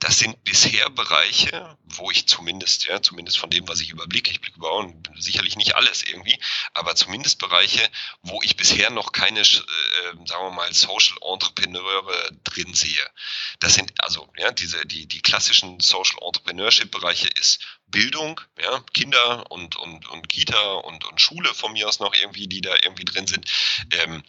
das 0.01 0.19
sind 0.19 0.43
bisher 0.45 0.89
Bereiche, 0.91 1.77
wo 1.85 2.11
ich 2.11 2.27
zumindest, 2.29 2.85
ja, 2.85 3.03
zumindest 3.03 3.39
von 3.39 3.51
dem, 3.51 3.67
was 3.67 3.81
ich 3.81 3.91
überblicke, 3.91 4.31
ich 4.31 4.41
blicke 4.41 4.57
über 4.57 4.73
und 4.75 5.11
sicherlich 5.17 5.57
nicht 5.57 5.75
alles 5.75 6.05
irgendwie, 6.05 6.39
aber 6.73 6.95
zumindest 6.95 7.39
Bereiche, 7.39 7.89
wo 8.23 8.41
ich 8.43 8.57
bisher 8.57 8.91
noch 8.91 9.11
keine, 9.11 9.41
äh, 9.41 9.45
sagen 9.45 10.45
wir 10.45 10.51
mal, 10.51 10.73
Social 10.73 11.17
Entrepreneure 11.23 12.31
drin 12.45 12.75
sehe. 12.75 13.05
Das 13.59 13.75
sind 13.75 13.93
also, 13.99 14.33
ja, 14.37 14.53
diese, 14.53 14.87
die, 14.87 15.07
die 15.07 15.21
klassischen 15.21 15.81
Social 15.81 16.19
Entrepreneurship 16.23 16.91
Bereiche 16.91 17.29
ist 17.41 17.61
Bildung, 17.91 18.41
ja, 18.61 18.81
Kinder 18.93 19.51
und, 19.51 19.77
und, 19.77 20.09
und 20.09 20.29
Kita 20.29 20.75
und, 20.75 21.05
und 21.05 21.21
Schule 21.21 21.53
von 21.55 21.73
mir 21.73 21.89
aus 21.89 22.01
noch 22.01 22.15
irgendwie, 22.15 22.47
die 22.47 22.61
da 22.61 22.75
irgendwie 22.83 23.05
drin 23.05 23.27
sind. 23.27 23.51
Ähm, 23.93 24.23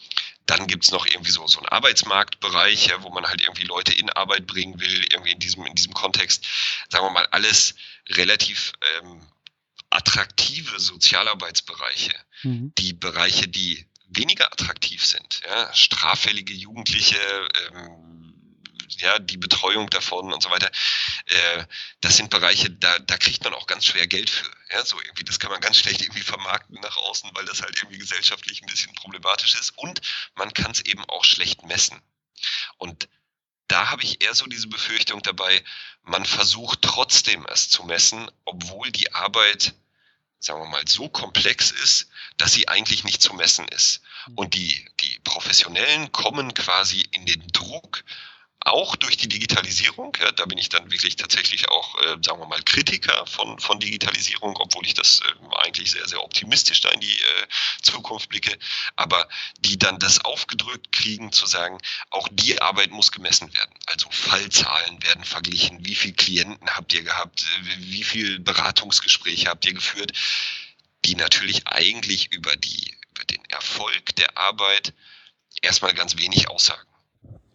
dann 0.46 0.66
gibt's 0.66 0.92
noch 0.92 1.06
irgendwie 1.06 1.32
so, 1.32 1.46
so 1.46 1.60
einen 1.60 1.68
Arbeitsmarktbereich, 1.68 2.88
ja, 2.88 3.04
wo 3.04 3.10
man 3.10 3.26
halt 3.26 3.42
irgendwie 3.42 3.66
Leute 3.66 3.94
in 3.94 4.10
Arbeit 4.10 4.48
bringen 4.48 4.80
will, 4.80 5.06
irgendwie 5.12 5.32
in 5.32 5.40
diesem, 5.40 5.66
in 5.66 5.76
diesem 5.76 5.94
Kontext. 5.94 6.46
Sagen 6.90 7.06
wir 7.06 7.12
mal, 7.12 7.28
alles 7.28 7.76
relativ 8.08 8.74
ähm, 8.98 9.22
attraktive 9.90 10.80
Sozialarbeitsbereiche. 10.80 12.16
Mhm. 12.44 12.74
Die 12.78 12.94
Bereiche, 12.94 13.48
die 13.48 13.86
weniger 14.08 14.52
attraktiv 14.52 15.06
sind, 15.06 15.42
ja, 15.46 15.74
straffällige 15.74 16.54
Jugendliche, 16.54 17.20
ähm, 17.72 18.19
ja, 18.98 19.20
die 19.20 19.38
Betreuung 19.38 19.90
davon 19.90 20.34
und 20.34 20.44
so 20.44 20.50
weiter. 20.50 20.72
Äh, 21.26 21.66
das 22.02 22.18
sind 22.18 22.30
Bereiche, 22.30 22.70
da, 22.70 23.00
da 23.00 23.18
kriegt 23.18 23.44
man 23.44 23.54
auch 23.54 23.68
ganz 23.68 23.86
schwer 23.86 24.08
Geld 24.08 24.30
für. 24.30 24.50
Ja, 24.72 24.86
so 24.86 25.00
irgendwie, 25.02 25.24
das 25.24 25.40
kann 25.40 25.52
man 25.52 25.62
ganz 25.62 25.78
schlecht 25.78 26.02
irgendwie 26.02 26.22
vermarkten 26.22 26.80
nach 26.82 26.98
außen, 26.98 27.30
weil 27.34 27.46
das 27.46 27.62
halt 27.62 27.78
irgendwie 27.78 27.98
gesellschaftlich 27.98 28.62
ein 28.62 28.68
bisschen 28.68 28.94
problematisch 28.96 29.56
ist. 29.56 29.78
Und 29.78 30.02
man 30.36 30.54
kann 30.54 30.72
es 30.72 30.82
eben 30.82 31.04
auch 31.06 31.24
schlecht 31.24 31.64
messen. 31.64 32.02
Und 32.78 33.08
da 33.70 33.92
habe 33.92 34.04
ich 34.04 34.22
eher 34.22 34.34
so 34.34 34.46
diese 34.48 34.68
Befürchtung 34.68 35.22
dabei, 35.22 35.64
man 36.04 36.26
versucht 36.26 36.82
trotzdem 36.82 37.46
es 37.46 37.70
zu 37.70 37.84
messen, 37.84 38.30
obwohl 38.44 38.92
die 38.92 39.14
Arbeit, 39.14 39.76
sagen 40.40 40.62
wir 40.62 40.68
mal, 40.68 40.88
so 40.88 41.08
komplex 41.08 41.72
ist, 41.72 42.10
dass 42.38 42.52
sie 42.52 42.68
eigentlich 42.68 43.04
nicht 43.04 43.22
zu 43.22 43.34
messen 43.34 43.68
ist. 43.68 44.02
Mhm. 44.28 44.34
Und 44.36 44.54
die, 44.56 44.90
die 45.02 45.20
Professionellen 45.24 46.12
kommen 46.12 46.54
quasi 46.54 47.02
in 47.12 47.26
den 47.26 47.48
Druck, 47.50 48.04
auch 48.66 48.96
durch 48.98 49.16
die 49.16 49.30
Digitalisierung, 49.30 50.16
ja, 50.20 50.32
da 50.34 50.46
bin 50.46 50.58
ich 50.58 50.70
dann 50.70 50.92
wirklich 50.92 51.16
tatsächlich 51.16 51.70
auch, 51.70 51.96
äh, 52.02 52.18
sagen 52.22 52.40
wir 52.40 52.48
mal, 52.48 52.62
Kritiker 52.64 53.26
von, 53.26 53.58
von 53.60 53.80
Digitalisierung, 53.80 54.58
obwohl 54.58 54.86
ich 54.86 54.94
das 54.94 55.22
äh, 55.22 55.56
eigentlich 55.66 55.92
sehr, 55.92 56.08
sehr 56.08 56.22
optimistisch 56.22 56.82
da 56.82 56.90
in 56.90 57.00
die 57.00 57.08
äh, 57.08 57.48
Zukunft 57.82 58.30
blicke, 58.30 58.58
aber 58.98 59.28
die 59.60 59.78
dann 59.78 59.98
das 60.00 60.24
aufgedrückt 60.26 60.92
kriegen, 60.92 61.32
zu 61.32 61.46
sagen, 61.46 61.78
auch 62.10 62.28
die 62.32 62.62
Arbeit 62.62 62.92
muss 62.92 63.12
gemessen 63.12 63.54
werden. 63.54 63.74
Also 63.86 64.08
Fallzahlen 64.12 65.02
werden 65.04 65.24
verglichen, 65.24 65.86
wie 65.86 65.96
viele 65.96 66.16
Klienten 66.16 66.70
habt 66.70 66.94
ihr 66.94 67.04
gehabt, 67.04 67.46
wie 67.78 68.04
viel 68.04 68.40
Beratungsgespräche 68.40 69.48
habt 69.50 69.66
ihr 69.66 69.74
geführt, 69.74 70.12
die 71.06 71.16
natürlich 71.16 71.66
eigentlich 71.66 72.34
über, 72.34 72.56
die, 72.58 72.98
über 73.12 73.24
den 73.24 73.44
Erfolg 73.46 74.16
der 74.18 74.38
Arbeit 74.38 74.94
erstmal 75.62 75.94
ganz 75.94 76.18
wenig 76.18 76.50
aussagen. 76.50 76.88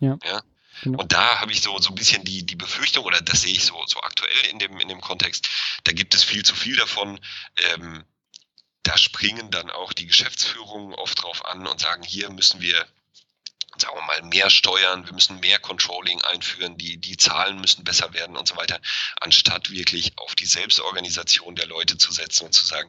Ja. 0.01 0.19
ja? 0.25 0.43
Genau. 0.83 1.01
Und 1.01 1.13
da 1.13 1.41
habe 1.41 1.53
ich 1.53 1.63
so, 1.63 1.79
so 1.79 1.91
ein 1.91 1.95
bisschen 1.95 2.25
die, 2.25 2.45
die 2.45 2.57
Befürchtung, 2.57 3.05
oder 3.05 3.21
das 3.21 3.43
sehe 3.43 3.53
ich 3.53 3.65
so, 3.65 3.83
so 3.87 4.01
aktuell 4.01 4.47
in 4.51 4.59
dem, 4.59 4.79
in 4.81 4.89
dem 4.89 5.01
Kontext, 5.01 5.49
da 5.85 5.93
gibt 5.93 6.15
es 6.15 6.25
viel 6.25 6.45
zu 6.45 6.55
viel 6.55 6.77
davon. 6.77 7.21
Ähm, 7.73 8.05
da 8.83 8.99
springen 8.99 9.51
dann 9.51 9.71
auch 9.71 9.93
die 9.93 10.07
Geschäftsführungen 10.07 10.95
oft 10.95 11.23
drauf 11.23 11.45
an 11.47 11.67
und 11.67 11.81
sagen, 11.81 12.03
hier 12.03 12.31
müssen 12.31 12.61
wir 12.61 12.87
sagen 13.77 13.97
wir 13.97 14.07
mal, 14.07 14.23
mehr 14.23 14.51
steuern, 14.51 15.05
wir 15.05 15.13
müssen 15.13 15.41
mehr 15.41 15.59
Controlling 15.59 16.21
einführen, 16.23 16.77
die, 16.79 16.97
die 16.97 17.17
Zahlen 17.17 17.61
müssen 17.61 17.85
besser 17.85 18.13
werden 18.13 18.37
und 18.37 18.47
so 18.47 18.57
weiter, 18.57 18.81
anstatt 19.21 19.71
wirklich 19.71 20.13
auf 20.17 20.35
die 20.35 20.47
Selbstorganisation 20.47 21.57
der 21.57 21.67
Leute 21.67 21.99
zu 21.99 22.13
setzen 22.13 22.45
und 22.47 22.53
zu 22.53 22.65
sagen, 22.65 22.89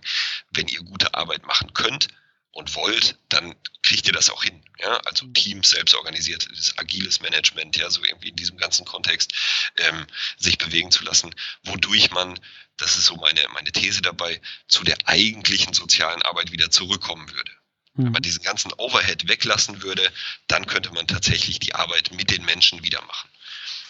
wenn 0.52 0.68
ihr 0.68 0.84
gute 0.84 1.14
Arbeit 1.14 1.46
machen 1.46 1.74
könnt, 1.74 2.08
und 2.56 2.74
wollt, 2.76 3.18
dann 3.28 3.54
kriegt 3.84 4.08
ihr 4.08 4.14
das 4.14 4.30
auch 4.30 4.44
hin. 4.44 4.64
Ja? 4.80 4.98
Also 5.06 5.28
Teams 5.28 5.70
selbst 5.70 5.94
organisiert, 5.94 6.48
agiles 6.78 7.20
Management, 7.20 7.76
ja, 7.76 7.90
so 7.90 8.02
irgendwie 8.04 8.30
in 8.30 8.36
diesem 8.38 8.58
ganzen 8.58 8.86
Kontext 8.86 9.34
ähm, 9.78 10.08
sich 10.38 10.58
bewegen 10.58 10.90
zu 10.90 11.04
lassen, 11.04 11.36
wodurch 11.64 12.12
man, 12.12 12.40
das 12.78 12.96
ist 12.96 13.06
so 13.06 13.18
meine, 13.18 13.46
meine 13.54 13.72
These 13.74 14.02
dabei, 14.02 14.42
zu 14.70 14.84
der 14.86 14.98
eigentlichen 15.06 15.74
sozialen 15.74 16.22
Arbeit 16.22 16.54
wieder 16.54 16.72
zurückkommen 16.72 17.30
würde. 17.30 17.52
Wenn 17.96 18.06
man 18.06 18.14
mhm. 18.14 18.24
diesen 18.24 18.44
ganzen 18.44 18.72
Overhead 18.74 19.28
weglassen 19.28 19.84
würde, 19.84 20.10
dann 20.48 20.66
könnte 20.66 20.92
man 20.94 21.08
tatsächlich 21.08 21.60
die 21.60 21.76
Arbeit 21.76 22.12
mit 22.14 22.32
den 22.32 22.46
Menschen 22.46 22.84
wieder 22.84 23.02
machen. 23.02 23.30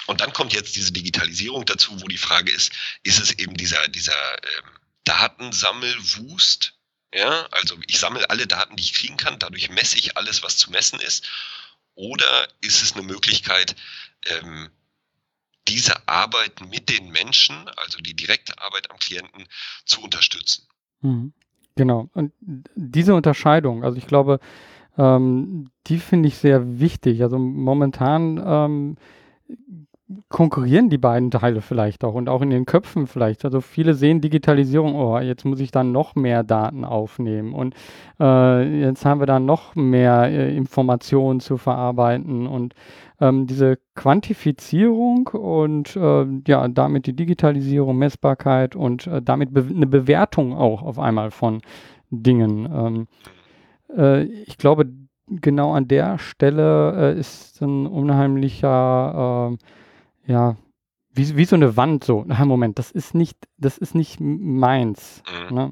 Und 0.08 0.22
dann 0.22 0.34
kommt 0.34 0.54
jetzt 0.54 0.76
diese 0.76 0.92
Digitalisierung 0.92 1.66
dazu, 1.66 2.02
wo 2.02 2.08
die 2.08 2.18
Frage 2.18 2.52
ist, 2.52 2.72
ist 3.04 3.20
es 3.20 3.32
eben 3.34 3.56
dieser, 3.56 3.88
dieser 3.88 4.14
ähm, 4.44 4.70
Datensammelwust, 5.04 6.75
ja, 7.16 7.48
also 7.52 7.76
ich 7.88 7.98
sammle 7.98 8.30
alle 8.30 8.46
Daten, 8.46 8.76
die 8.76 8.84
ich 8.84 8.94
kriegen 8.94 9.16
kann, 9.16 9.40
dadurch 9.40 9.70
messe 9.70 9.98
ich 9.98 10.18
alles, 10.18 10.44
was 10.44 10.58
zu 10.58 10.70
messen 10.70 11.00
ist. 11.00 11.28
Oder 11.96 12.48
ist 12.60 12.84
es 12.84 12.94
eine 12.94 13.04
Möglichkeit, 13.04 13.76
ähm, 14.26 14.70
diese 15.68 16.08
Arbeit 16.10 16.60
mit 16.70 16.90
den 16.90 17.10
Menschen, 17.12 17.70
also 17.78 18.00
die 18.00 18.16
direkte 18.16 18.60
Arbeit 18.60 18.92
am 18.92 19.00
Klienten, 19.00 19.48
zu 19.86 20.02
unterstützen? 20.02 20.68
Mhm. 21.02 21.34
Genau. 21.76 22.10
Und 22.14 22.34
diese 22.76 23.16
Unterscheidung, 23.16 23.84
also 23.84 23.98
ich 23.98 24.08
glaube, 24.08 24.40
ähm, 24.98 25.70
die 25.88 26.00
finde 26.00 26.28
ich 26.28 26.36
sehr 26.38 26.80
wichtig. 26.80 27.22
Also 27.24 27.38
momentan 27.40 28.44
ähm, 28.46 28.98
konkurrieren 30.30 30.90
die 30.90 31.00
beiden 31.00 31.32
Teile 31.32 31.62
vielleicht 31.62 32.04
auch 32.04 32.14
und 32.14 32.30
auch 32.30 32.42
in 32.44 32.52
den 32.52 32.66
Köpfen 32.66 33.08
vielleicht. 33.08 33.44
Also 33.44 33.60
viele 33.60 33.96
sehen 33.96 34.22
Digitalisierung, 34.22 34.96
oh, 34.96 35.18
jetzt 35.18 35.46
muss 35.46 35.60
ich 35.60 35.72
dann 35.72 35.92
noch 35.92 36.14
mehr 36.14 36.44
Daten 36.44 36.86
aufnehmen 36.86 37.54
und 37.54 37.74
äh, 38.20 38.82
jetzt 38.82 39.04
haben 39.04 39.20
wir 39.20 39.26
dann 39.26 39.46
noch 39.46 39.74
mehr 39.74 40.26
äh, 40.26 40.56
Informationen 40.56 41.40
zu 41.40 41.58
verarbeiten 41.58 42.46
und 42.46 42.76
ähm, 43.20 43.48
diese 43.48 43.80
Quantifizierung 43.96 45.28
und 45.28 45.96
äh, 45.96 46.26
ja, 46.48 46.68
damit 46.68 47.08
die 47.08 47.16
Digitalisierung, 47.16 47.98
Messbarkeit 47.98 48.76
und 48.76 49.08
äh, 49.08 49.24
damit 49.24 49.54
be 49.54 49.66
eine 49.68 49.88
Bewertung 49.88 50.54
auch 50.54 50.84
auf 50.84 51.00
einmal 51.00 51.32
von 51.32 51.62
Dingen. 52.12 52.70
Ähm, 52.72 53.08
äh, 53.98 54.24
ich 54.24 54.60
glaube, 54.60 54.86
genau 55.28 55.74
an 55.74 55.88
der 55.88 56.20
Stelle 56.20 57.14
äh, 57.16 57.20
ist 57.20 57.60
ein 57.62 57.88
unheimlicher 57.88 59.58
ja, 60.26 60.56
wie, 61.16 61.36
wie 61.38 61.46
so 61.46 61.56
eine 61.56 61.78
Wand 61.78 62.04
so. 62.04 62.24
Na, 62.28 62.44
Moment, 62.46 62.78
das 62.78 62.92
ist 62.92 63.16
nicht, 63.16 63.38
das 63.58 63.78
ist 63.78 63.96
nicht 63.96 64.20
meins. 64.20 65.24
Mhm. 65.50 65.56
Ne? 65.56 65.72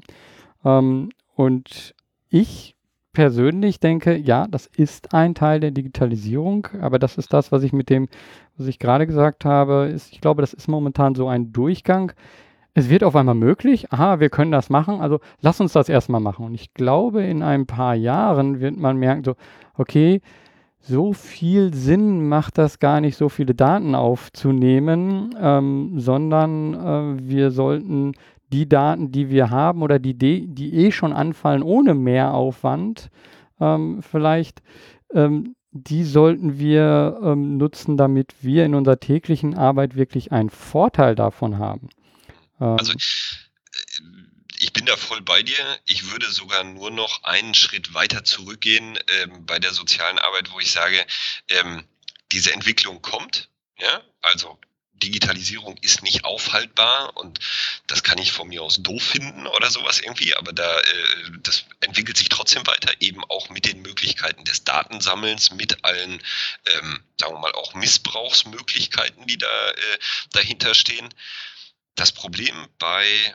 Ähm, 0.64 1.08
und 1.36 1.94
ich 2.28 2.74
persönlich 3.12 3.78
denke, 3.78 4.16
ja, 4.16 4.46
das 4.48 4.66
ist 4.66 5.14
ein 5.14 5.34
Teil 5.34 5.60
der 5.60 5.70
Digitalisierung, 5.70 6.66
aber 6.80 6.98
das 6.98 7.16
ist 7.16 7.32
das, 7.32 7.52
was 7.52 7.62
ich 7.62 7.72
mit 7.72 7.88
dem, 7.88 8.08
was 8.56 8.66
ich 8.66 8.78
gerade 8.78 9.06
gesagt 9.06 9.44
habe, 9.44 9.90
ist, 9.94 10.12
ich 10.12 10.20
glaube, 10.20 10.42
das 10.42 10.52
ist 10.52 10.68
momentan 10.68 11.14
so 11.14 11.28
ein 11.28 11.52
Durchgang. 11.52 12.12
Es 12.74 12.90
wird 12.90 13.04
auf 13.04 13.14
einmal 13.14 13.36
möglich, 13.36 13.92
aha, 13.92 14.18
wir 14.18 14.30
können 14.30 14.50
das 14.50 14.68
machen, 14.68 15.00
also 15.00 15.20
lass 15.40 15.60
uns 15.60 15.72
das 15.72 15.88
erstmal 15.88 16.20
machen. 16.20 16.44
Und 16.44 16.54
ich 16.54 16.74
glaube, 16.74 17.22
in 17.22 17.42
ein 17.42 17.66
paar 17.66 17.94
Jahren 17.94 18.58
wird 18.58 18.76
man 18.76 18.96
merken, 18.96 19.22
so, 19.22 19.36
okay, 19.76 20.20
so 20.86 21.14
viel 21.14 21.72
Sinn 21.72 22.28
macht 22.28 22.58
das 22.58 22.78
gar 22.78 23.00
nicht, 23.00 23.16
so 23.16 23.28
viele 23.28 23.54
Daten 23.54 23.94
aufzunehmen, 23.94 25.34
ähm, 25.40 25.98
sondern 25.98 26.74
äh, 26.74 27.28
wir 27.28 27.50
sollten 27.50 28.12
die 28.52 28.68
Daten, 28.68 29.10
die 29.10 29.30
wir 29.30 29.50
haben 29.50 29.82
oder 29.82 29.98
die, 29.98 30.14
die 30.14 30.74
eh 30.74 30.92
schon 30.92 31.12
anfallen 31.12 31.62
ohne 31.62 31.94
Mehraufwand, 31.94 33.10
ähm, 33.60 34.02
vielleicht, 34.02 34.62
ähm, 35.12 35.56
die 35.72 36.04
sollten 36.04 36.58
wir 36.58 37.18
ähm, 37.22 37.56
nutzen, 37.56 37.96
damit 37.96 38.34
wir 38.42 38.64
in 38.64 38.74
unserer 38.74 39.00
täglichen 39.00 39.54
Arbeit 39.54 39.96
wirklich 39.96 40.32
einen 40.32 40.50
Vorteil 40.50 41.14
davon 41.14 41.58
haben. 41.58 41.88
also 42.58 42.92
ähm, 42.92 42.96
ich 42.98 43.43
bin 44.74 44.84
da 44.84 44.96
voll 44.96 45.22
bei 45.22 45.42
dir. 45.42 45.80
Ich 45.86 46.10
würde 46.10 46.30
sogar 46.30 46.64
nur 46.64 46.90
noch 46.90 47.22
einen 47.24 47.54
Schritt 47.54 47.94
weiter 47.94 48.24
zurückgehen 48.24 48.98
ähm, 49.08 49.46
bei 49.46 49.58
der 49.58 49.72
sozialen 49.72 50.18
Arbeit, 50.18 50.52
wo 50.52 50.60
ich 50.60 50.70
sage, 50.70 51.06
ähm, 51.48 51.88
diese 52.32 52.52
Entwicklung 52.52 53.00
kommt. 53.00 53.48
Ja, 53.78 54.02
also 54.20 54.58
Digitalisierung 54.92 55.76
ist 55.78 56.02
nicht 56.02 56.24
aufhaltbar 56.24 57.16
und 57.16 57.38
das 57.86 58.02
kann 58.02 58.18
ich 58.18 58.32
von 58.32 58.48
mir 58.48 58.62
aus 58.62 58.82
doof 58.82 59.02
finden 59.02 59.46
oder 59.46 59.70
sowas 59.70 60.00
irgendwie, 60.00 60.34
aber 60.34 60.52
da 60.52 60.78
äh, 60.78 61.30
das 61.42 61.64
entwickelt 61.80 62.16
sich 62.16 62.28
trotzdem 62.28 62.66
weiter, 62.66 62.92
eben 63.00 63.22
auch 63.24 63.50
mit 63.50 63.66
den 63.66 63.82
Möglichkeiten 63.82 64.44
des 64.44 64.64
Datensammelns, 64.64 65.50
mit 65.52 65.84
allen, 65.84 66.22
ähm, 66.66 67.02
sagen 67.18 67.34
wir 67.34 67.40
mal, 67.40 67.52
auch 67.52 67.74
Missbrauchsmöglichkeiten, 67.74 69.26
die 69.26 69.38
da 69.38 69.70
äh, 69.70 69.98
dahinter 70.32 70.74
stehen. 70.74 71.12
Das 71.96 72.12
Problem 72.12 72.68
bei 72.78 73.34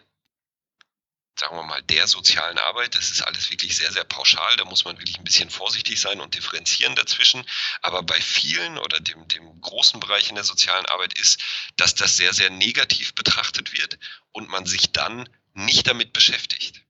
sagen 1.39 1.55
wir 1.55 1.63
mal, 1.63 1.81
der 1.83 2.05
sozialen 2.07 2.57
Arbeit. 2.57 2.95
Das 2.95 3.09
ist 3.11 3.21
alles 3.21 3.49
wirklich 3.49 3.75
sehr, 3.75 3.91
sehr 3.91 4.03
pauschal. 4.03 4.55
Da 4.57 4.65
muss 4.65 4.83
man 4.83 4.97
wirklich 4.97 5.17
ein 5.17 5.23
bisschen 5.23 5.49
vorsichtig 5.49 5.99
sein 5.99 6.19
und 6.19 6.35
differenzieren 6.35 6.95
dazwischen. 6.95 7.43
Aber 7.81 8.03
bei 8.03 8.19
vielen 8.19 8.77
oder 8.77 8.99
dem, 8.99 9.27
dem 9.29 9.61
großen 9.61 9.99
Bereich 9.99 10.29
in 10.29 10.35
der 10.35 10.43
sozialen 10.43 10.85
Arbeit 10.87 11.17
ist, 11.17 11.39
dass 11.77 11.95
das 11.95 12.17
sehr, 12.17 12.33
sehr 12.33 12.49
negativ 12.49 13.15
betrachtet 13.15 13.73
wird 13.73 13.97
und 14.33 14.49
man 14.49 14.65
sich 14.65 14.91
dann 14.91 15.29
nicht 15.53 15.87
damit 15.87 16.13
beschäftigt. 16.13 16.81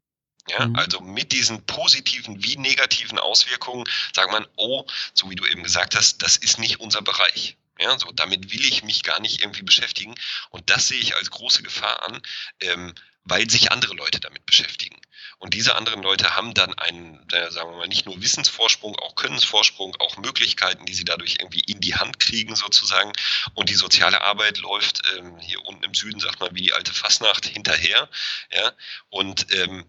Ja, 0.48 0.66
mhm. 0.66 0.76
also 0.76 1.00
mit 1.00 1.32
diesen 1.32 1.64
positiven 1.68 2.44
wie 2.44 2.58
negativen 2.58 3.20
Auswirkungen 3.20 3.88
sagt 4.16 4.32
man, 4.32 4.48
oh, 4.56 4.84
so 5.14 5.30
wie 5.30 5.36
du 5.36 5.46
eben 5.46 5.62
gesagt 5.62 5.96
hast, 5.96 6.24
das 6.24 6.38
ist 6.38 6.58
nicht 6.58 6.80
unser 6.80 7.04
Bereich. 7.04 7.56
Ja, 7.78 7.98
so 7.98 8.12
damit 8.12 8.52
will 8.52 8.66
ich 8.66 8.84
mich 8.84 9.04
gar 9.04 9.22
nicht 9.22 9.42
irgendwie 9.42 9.62
beschäftigen. 9.62 10.16
Und 10.50 10.70
das 10.70 10.88
sehe 10.88 11.00
ich 11.00 11.16
als 11.16 11.30
große 11.30 11.62
Gefahr 11.64 12.06
an, 12.08 12.22
ähm, 12.60 12.94
weil 13.24 13.50
sich 13.50 13.72
andere 13.72 13.96
Leute 13.96 14.20
damit 14.20 14.46
beschäftigen. 14.46 15.00
Und 15.40 15.54
diese 15.54 15.76
anderen 15.76 16.04
Leute 16.04 16.36
haben 16.36 16.54
dann 16.54 16.74
einen, 16.78 17.26
sagen 17.50 17.72
wir 17.72 17.78
mal, 17.78 17.88
nicht 17.88 18.06
nur 18.06 18.22
Wissensvorsprung, 18.22 18.98
auch 18.98 19.16
Könnensvorsprung, 19.16 19.96
auch 20.00 20.18
Möglichkeiten, 20.18 20.86
die 20.86 20.94
sie 20.94 21.06
dadurch 21.06 21.38
irgendwie 21.40 21.62
in 21.62 21.80
die 21.80 21.96
Hand 21.96 22.20
kriegen 22.20 22.56
sozusagen. 22.56 23.14
Und 23.54 23.70
die 23.70 23.76
soziale 23.76 24.22
Arbeit 24.22 24.58
läuft 24.58 25.02
ähm, 25.18 25.40
hier 25.40 25.64
unten 25.66 25.84
im 25.84 25.94
Süden, 25.94 26.20
sagt 26.20 26.42
man, 26.42 26.54
wie 26.56 26.64
die 26.64 26.74
alte 26.74 26.94
Fasnacht 26.94 27.46
hinterher. 27.46 28.10
Ja? 28.52 28.74
Und 29.10 29.54
ähm, 29.54 29.86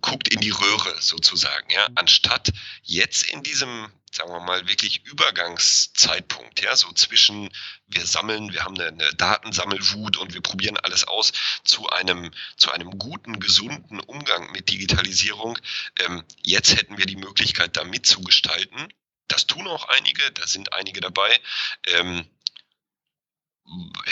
guckt 0.00 0.28
in 0.28 0.40
die 0.40 0.50
Röhre 0.50 0.96
sozusagen, 1.00 1.70
ja, 1.70 1.88
anstatt 1.94 2.50
jetzt 2.82 3.24
in 3.24 3.42
diesem, 3.42 3.90
sagen 4.12 4.30
wir 4.30 4.40
mal, 4.40 4.68
wirklich 4.68 5.04
Übergangszeitpunkt, 5.04 6.62
ja, 6.62 6.76
so 6.76 6.92
zwischen 6.92 7.50
wir 7.86 8.06
sammeln, 8.06 8.52
wir 8.52 8.64
haben 8.64 8.78
eine, 8.78 8.88
eine 8.88 9.14
Datensammelwut 9.14 10.16
und 10.16 10.34
wir 10.34 10.40
probieren 10.40 10.76
alles 10.78 11.04
aus, 11.04 11.32
zu 11.64 11.88
einem, 11.88 12.30
zu 12.56 12.70
einem 12.70 12.98
guten, 12.98 13.40
gesunden 13.40 14.00
Umgang 14.00 14.50
mit 14.52 14.68
Digitalisierung. 14.68 15.58
Ähm, 16.00 16.24
jetzt 16.42 16.76
hätten 16.76 16.98
wir 16.98 17.06
die 17.06 17.16
Möglichkeit, 17.16 17.76
da 17.76 17.84
mitzugestalten. 17.84 18.88
Das 19.28 19.46
tun 19.46 19.66
auch 19.68 19.88
einige, 19.88 20.30
da 20.32 20.46
sind 20.46 20.72
einige 20.72 21.00
dabei. 21.00 21.38
Ähm, 21.86 22.26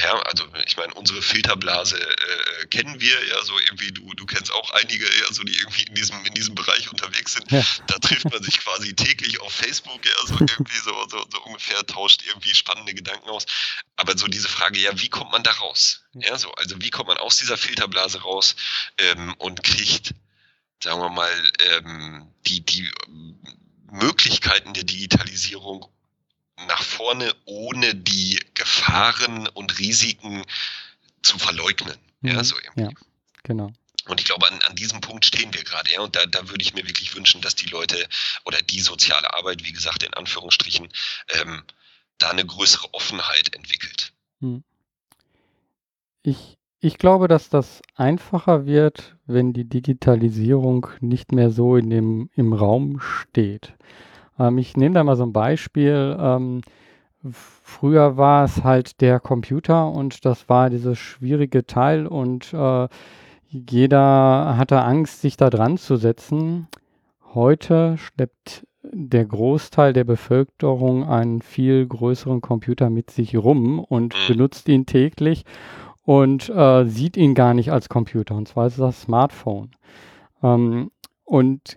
ja, 0.03 0.19
also 0.23 0.45
ich 0.67 0.77
meine, 0.77 0.93
unsere 0.95 1.23
Filterblase 1.23 1.99
äh, 1.99 2.67
kennen 2.67 3.01
wir 3.01 3.27
ja 3.27 3.43
so 3.43 3.59
irgendwie, 3.59 3.91
du, 3.91 4.13
du 4.15 4.27
kennst 4.27 4.53
auch 4.53 4.71
einige, 4.73 5.05
ja, 5.05 5.33
so 5.33 5.43
die 5.45 5.57
irgendwie 5.57 5.85
in 5.85 5.95
diesem, 5.95 6.25
in 6.25 6.35
diesem 6.35 6.55
Bereich 6.55 6.91
unterwegs 6.91 7.33
sind. 7.33 7.51
Ja. 7.51 7.65
Da 7.87 7.99
trifft 7.99 8.31
man 8.31 8.43
sich 8.43 8.61
quasi 8.61 8.95
täglich 8.95 9.41
auf 9.41 9.53
Facebook, 9.53 10.05
ja, 10.05 10.27
so 10.27 10.35
irgendwie 10.41 10.79
so, 10.79 10.93
so, 11.09 11.27
so 11.31 11.43
ungefähr, 11.45 11.85
tauscht 11.87 12.23
irgendwie 12.27 12.55
spannende 12.55 12.93
Gedanken 12.93 13.29
aus. 13.31 13.47
Aber 13.97 14.17
so 14.19 14.27
diese 14.27 14.49
Frage, 14.49 14.79
ja, 14.79 14.91
wie 15.01 15.09
kommt 15.09 15.33
man 15.33 15.43
da 15.43 15.53
raus? 15.53 16.05
Ja, 16.13 16.37
so, 16.37 16.53
also 16.53 16.77
wie 16.81 16.91
kommt 16.91 17.09
man 17.09 17.19
aus 17.19 17.39
dieser 17.39 17.57
Filterblase 17.57 18.23
raus 18.23 18.57
ähm, 18.99 19.35
und 19.39 19.63
kriegt, 19.63 20.15
sagen 20.83 21.01
wir 21.01 21.09
mal, 21.09 21.53
ähm, 21.71 22.31
die, 22.47 22.65
die 22.65 22.91
Möglichkeiten 23.91 24.75
der 24.75 24.85
Digitalisierung 24.85 25.87
nach 26.69 26.83
vorne, 26.83 27.35
ohne 27.45 27.95
die 27.95 28.41
Gefahren 28.55 29.47
und 29.49 29.79
Risiken 29.79 30.43
zu 31.23 31.39
verleugnen. 31.39 31.97
Mhm. 32.21 32.31
Ja, 32.31 32.45
so 32.45 32.57
irgendwie. 32.57 32.83
Ja, 32.83 32.91
genau. 33.43 33.73
Und 34.07 34.21
ich 34.21 34.27
glaube, 34.27 34.49
an, 34.49 34.59
an 34.69 34.77
diesem 34.77 35.01
Punkt 35.01 35.25
stehen 35.25 35.53
wir 35.53 35.65
gerade, 35.65 35.91
ja. 35.91 36.01
Und 36.01 36.15
da, 36.15 36.27
da 36.27 36.49
würde 36.49 36.63
ich 36.63 36.75
mir 36.75 36.87
wirklich 36.87 37.15
wünschen, 37.17 37.41
dass 37.41 37.57
die 37.57 37.67
Leute 37.67 38.09
oder 38.45 38.59
die 38.63 38.81
soziale 38.81 39.35
Arbeit, 39.35 39.65
wie 39.65 39.73
gesagt, 39.73 40.03
in 40.03 40.15
Anführungsstrichen, 40.15 40.89
ähm, 41.35 41.63
da 42.19 42.31
eine 42.31 42.47
größere 42.47 42.95
Offenheit 42.95 43.55
entwickelt. 43.55 44.13
Hm. 44.41 44.63
Ich, 46.23 46.57
ich 46.81 46.99
glaube, 46.99 47.29
dass 47.29 47.49
das 47.49 47.83
einfacher 47.95 48.67
wird, 48.67 49.17
wenn 49.27 49.53
die 49.53 49.69
Digitalisierung 49.69 50.89
nicht 51.01 51.33
mehr 51.33 51.51
so 51.51 51.77
in 51.77 51.91
dem, 51.91 52.31
im 52.35 52.53
Raum 52.53 53.01
steht. 53.01 53.75
Ähm, 54.39 54.59
ich 54.59 54.77
nehme 54.77 54.95
da 54.95 55.05
mal 55.05 55.17
so 55.17 55.25
ein 55.25 55.33
Beispiel. 55.33 56.17
Ähm, 56.19 56.63
früher 57.31 58.17
war 58.17 58.45
es 58.45 58.63
halt 58.65 59.01
der 59.01 59.21
Computer 59.21 59.91
und 59.91 60.25
das 60.25 60.49
war 60.49 60.71
dieses 60.71 60.99
schwierige 60.99 61.67
Teil 61.67 62.07
und 62.07 62.53
äh, 62.53 62.89
jeder 63.49 64.57
hatte 64.57 64.83
Angst, 64.83 65.21
sich 65.21 65.37
da 65.37 65.51
dran 65.51 65.79
zu 65.79 65.97
setzen. 65.97 66.69
Heute 67.35 67.97
schleppt 67.99 68.67
der 68.93 69.25
Großteil 69.25 69.93
der 69.93 70.05
Bevölkerung 70.05 71.09
einen 71.09 71.43
viel 71.43 71.87
größeren 71.87 72.41
Computer 72.41 72.91
mit 72.91 73.11
sich 73.11 73.37
rum 73.37 73.79
und 73.79 74.15
mhm. 74.15 74.33
benutzt 74.33 74.69
ihn 74.69 74.87
täglich 74.87 75.45
und 76.03 76.49
äh, 76.49 76.85
sieht 76.87 77.17
ihn 77.17 77.35
gar 77.35 77.55
nicht 77.55 77.73
als 77.73 77.89
Computer. 77.89 78.37
Und 78.37 78.49
zwar 78.49 78.69
ist 78.69 78.75
es 78.75 78.79
das 78.79 79.03
Smartphone. 79.03 79.71
Ähm, 80.43 80.91
und 81.25 81.77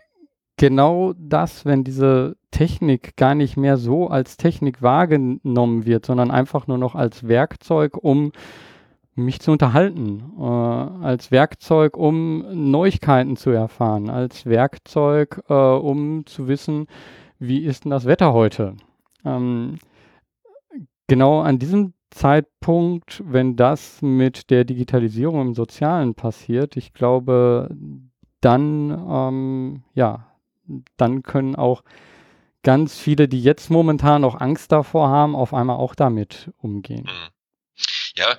genau 0.57 1.13
das, 1.17 1.65
wenn 1.65 1.83
diese 1.83 2.35
Technik 2.51 3.15
gar 3.15 3.35
nicht 3.35 3.57
mehr 3.57 3.77
so 3.77 4.07
als 4.07 4.37
Technik 4.37 4.81
wahrgenommen 4.81 5.85
wird, 5.85 6.05
sondern 6.05 6.31
einfach 6.31 6.67
nur 6.67 6.77
noch 6.77 6.95
als 6.95 7.27
Werkzeug, 7.27 7.97
um 7.97 8.31
mich 9.15 9.39
zu 9.39 9.51
unterhalten, 9.51 10.33
äh, 10.37 10.43
als 10.43 11.31
Werkzeug, 11.31 11.97
um 11.97 12.71
Neuigkeiten 12.71 13.35
zu 13.35 13.49
erfahren, 13.49 14.09
als 14.09 14.45
Werkzeug, 14.45 15.43
äh, 15.49 15.53
um 15.53 16.25
zu 16.25 16.47
wissen, 16.47 16.87
wie 17.37 17.59
ist 17.65 17.83
denn 17.85 17.91
das 17.91 18.05
Wetter 18.05 18.33
heute. 18.33 18.75
Ähm, 19.25 19.77
genau 21.07 21.41
an 21.41 21.59
diesem 21.59 21.93
Zeitpunkt, 22.11 23.23
wenn 23.25 23.55
das 23.55 24.01
mit 24.01 24.49
der 24.49 24.63
Digitalisierung 24.65 25.41
im 25.41 25.53
Sozialen 25.53 26.15
passiert, 26.15 26.75
ich 26.77 26.93
glaube, 26.93 27.69
dann 28.41 28.91
ähm, 29.09 29.83
ja, 29.93 30.25
dann 30.97 31.23
können 31.23 31.55
auch 31.55 31.83
ganz 32.63 32.97
viele, 32.97 33.27
die 33.27 33.41
jetzt 33.41 33.69
momentan 33.69 34.21
noch 34.21 34.39
Angst 34.39 34.71
davor 34.71 35.09
haben, 35.09 35.35
auf 35.35 35.53
einmal 35.53 35.77
auch 35.77 35.95
damit 35.95 36.51
umgehen. 36.57 37.05
Mhm. 37.05 37.29
Ja, 38.15 38.37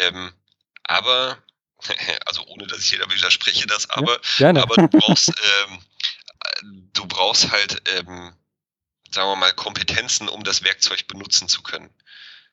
ähm, 0.00 0.32
aber, 0.84 1.38
also 2.26 2.44
ohne 2.46 2.66
dass 2.66 2.80
ich 2.80 2.90
jeder 2.92 3.10
widerspreche 3.10 3.66
das, 3.66 3.90
aber, 3.90 4.20
ja, 4.38 4.50
aber 4.50 4.76
du 4.76 4.88
brauchst, 4.98 5.28
ähm, 5.68 5.78
du 6.92 7.06
brauchst 7.06 7.50
halt, 7.50 7.82
ähm, 7.96 8.32
sagen 9.10 9.28
wir 9.30 9.36
mal, 9.36 9.52
Kompetenzen, 9.52 10.28
um 10.28 10.44
das 10.44 10.62
Werkzeug 10.62 11.06
benutzen 11.08 11.48
zu 11.48 11.62
können. 11.62 11.90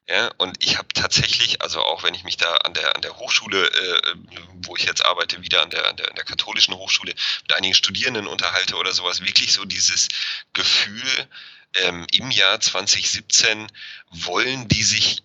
Ja, 0.09 0.31
und 0.37 0.61
ich 0.61 0.77
habe 0.77 0.89
tatsächlich, 0.93 1.61
also 1.61 1.81
auch 1.81 2.03
wenn 2.03 2.13
ich 2.13 2.25
mich 2.25 2.35
da 2.35 2.51
an 2.57 2.73
der, 2.73 2.95
an 2.95 3.01
der 3.01 3.17
Hochschule, 3.17 3.67
äh, 3.67 4.15
wo 4.63 4.75
ich 4.75 4.83
jetzt 4.83 5.05
arbeite, 5.05 5.41
wieder 5.41 5.61
an 5.61 5.69
der, 5.69 5.87
an 5.87 5.95
der, 5.95 6.09
an 6.09 6.15
der 6.15 6.25
katholischen 6.25 6.73
Hochschule, 6.73 7.13
mit 7.43 7.53
einigen 7.53 7.73
Studierenden 7.73 8.27
unterhalte 8.27 8.75
oder 8.75 8.91
sowas, 8.91 9.21
wirklich 9.21 9.53
so 9.53 9.63
dieses 9.63 10.09
Gefühl, 10.51 11.29
ähm, 11.75 12.05
im 12.11 12.31
Jahr 12.31 12.59
2017 12.59 13.71
wollen 14.11 14.67
die 14.67 14.83
sich, 14.83 15.23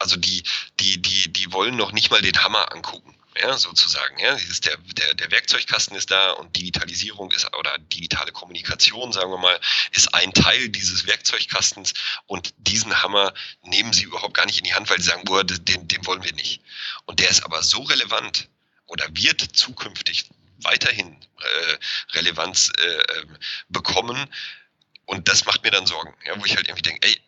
also 0.00 0.16
die, 0.16 0.42
die, 0.80 1.00
die, 1.00 1.32
die 1.32 1.52
wollen 1.52 1.76
noch 1.76 1.92
nicht 1.92 2.10
mal 2.10 2.20
den 2.20 2.42
Hammer 2.42 2.72
angucken 2.72 3.17
ja, 3.40 3.56
sozusagen. 3.58 4.18
Ja, 4.18 4.34
ist 4.34 4.66
der, 4.66 4.76
der, 4.76 5.14
der 5.14 5.30
Werkzeugkasten 5.30 5.96
ist 5.96 6.10
da 6.10 6.32
und 6.32 6.56
Digitalisierung 6.56 7.30
ist 7.32 7.46
oder 7.56 7.76
digitale 7.78 8.32
Kommunikation, 8.32 9.12
sagen 9.12 9.30
wir 9.30 9.38
mal, 9.38 9.58
ist 9.92 10.12
ein 10.14 10.32
Teil 10.32 10.68
dieses 10.68 11.06
Werkzeugkastens 11.06 11.94
und 12.26 12.54
diesen 12.58 13.02
Hammer 13.02 13.32
nehmen 13.62 13.92
sie 13.92 14.04
überhaupt 14.04 14.34
gar 14.34 14.46
nicht 14.46 14.58
in 14.58 14.64
die 14.64 14.74
Hand, 14.74 14.90
weil 14.90 14.98
sie 14.98 15.08
sagen, 15.08 15.24
boah, 15.24 15.44
den, 15.44 15.88
den 15.88 16.06
wollen 16.06 16.24
wir 16.24 16.34
nicht. 16.34 16.62
Und 17.06 17.20
der 17.20 17.30
ist 17.30 17.42
aber 17.44 17.62
so 17.62 17.82
relevant 17.82 18.48
oder 18.86 19.06
wird 19.12 19.40
zukünftig 19.40 20.28
weiterhin 20.62 21.16
äh, 21.40 21.78
Relevanz 22.14 22.72
äh, 22.78 23.18
ähm, 23.20 23.36
bekommen. 23.68 24.26
Und 25.06 25.28
das 25.28 25.44
macht 25.44 25.62
mir 25.62 25.70
dann 25.70 25.86
Sorgen, 25.86 26.14
ja, 26.26 26.38
wo 26.38 26.44
ich 26.44 26.56
halt 26.56 26.66
irgendwie 26.66 26.82
denke, 26.82 27.06
ey, 27.06 27.20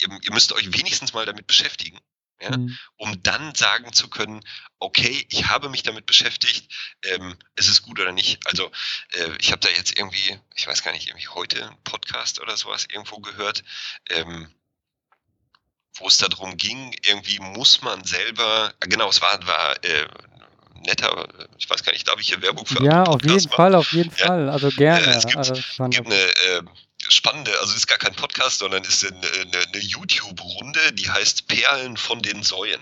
ihr, 0.00 0.08
ihr 0.22 0.32
müsst 0.32 0.52
euch 0.52 0.72
wenigstens 0.72 1.12
mal 1.12 1.24
damit 1.24 1.46
beschäftigen 1.46 1.98
ja, 2.42 2.56
mhm. 2.56 2.76
um 2.96 3.22
dann 3.22 3.54
sagen 3.54 3.92
zu 3.92 4.08
können, 4.08 4.42
okay, 4.78 5.26
ich 5.30 5.48
habe 5.48 5.68
mich 5.68 5.82
damit 5.82 6.06
beschäftigt, 6.06 6.70
ähm, 7.04 7.36
ist 7.56 7.68
es 7.68 7.82
gut 7.82 8.00
oder 8.00 8.12
nicht. 8.12 8.44
Also 8.46 8.70
äh, 9.12 9.30
ich 9.40 9.52
habe 9.52 9.60
da 9.60 9.68
jetzt 9.68 9.96
irgendwie, 9.98 10.38
ich 10.56 10.66
weiß 10.66 10.82
gar 10.82 10.92
nicht, 10.92 11.08
irgendwie 11.08 11.28
heute 11.28 11.64
einen 11.64 11.82
Podcast 11.84 12.40
oder 12.40 12.56
sowas 12.56 12.86
irgendwo 12.90 13.18
gehört, 13.18 13.62
ähm, 14.10 14.52
wo 15.96 16.08
es 16.08 16.18
darum 16.18 16.56
ging, 16.56 16.94
irgendwie 17.04 17.38
muss 17.38 17.82
man 17.82 18.02
selber, 18.04 18.74
äh, 18.80 18.88
genau, 18.88 19.08
es 19.08 19.20
war, 19.20 19.46
war 19.46 19.84
äh, 19.84 20.08
netter, 20.86 21.28
ich 21.58 21.68
weiß 21.68 21.84
gar 21.84 21.92
nicht, 21.92 22.08
darf 22.08 22.18
ich 22.20 22.28
hier 22.28 22.42
Werbung 22.42 22.66
für 22.66 22.82
Ja, 22.82 23.04
auf 23.04 23.22
jeden 23.22 23.34
machen? 23.36 23.50
Fall, 23.50 23.74
auf 23.74 23.92
jeden 23.92 24.14
ja. 24.16 24.26
Fall, 24.26 24.48
also 24.48 24.68
gerne. 24.70 25.06
Äh, 25.06 25.16
es 25.16 25.26
gibt, 25.26 25.36
also, 25.36 25.54
gibt 25.54 26.06
eine 26.06 26.14
äh, 26.14 26.62
spannende, 27.08 27.58
also 27.60 27.74
ist 27.74 27.86
gar 27.86 27.98
kein 27.98 28.14
Podcast, 28.14 28.58
sondern 28.58 28.84
ist 28.84 29.04
eine, 29.04 29.26
eine, 29.26 29.58
eine 29.58 29.78
YouTube-Runde, 29.78 30.92
die 30.92 31.10
heißt 31.10 31.48
Perlen 31.48 31.96
von 31.96 32.22
den 32.22 32.42
Säuen. 32.42 32.80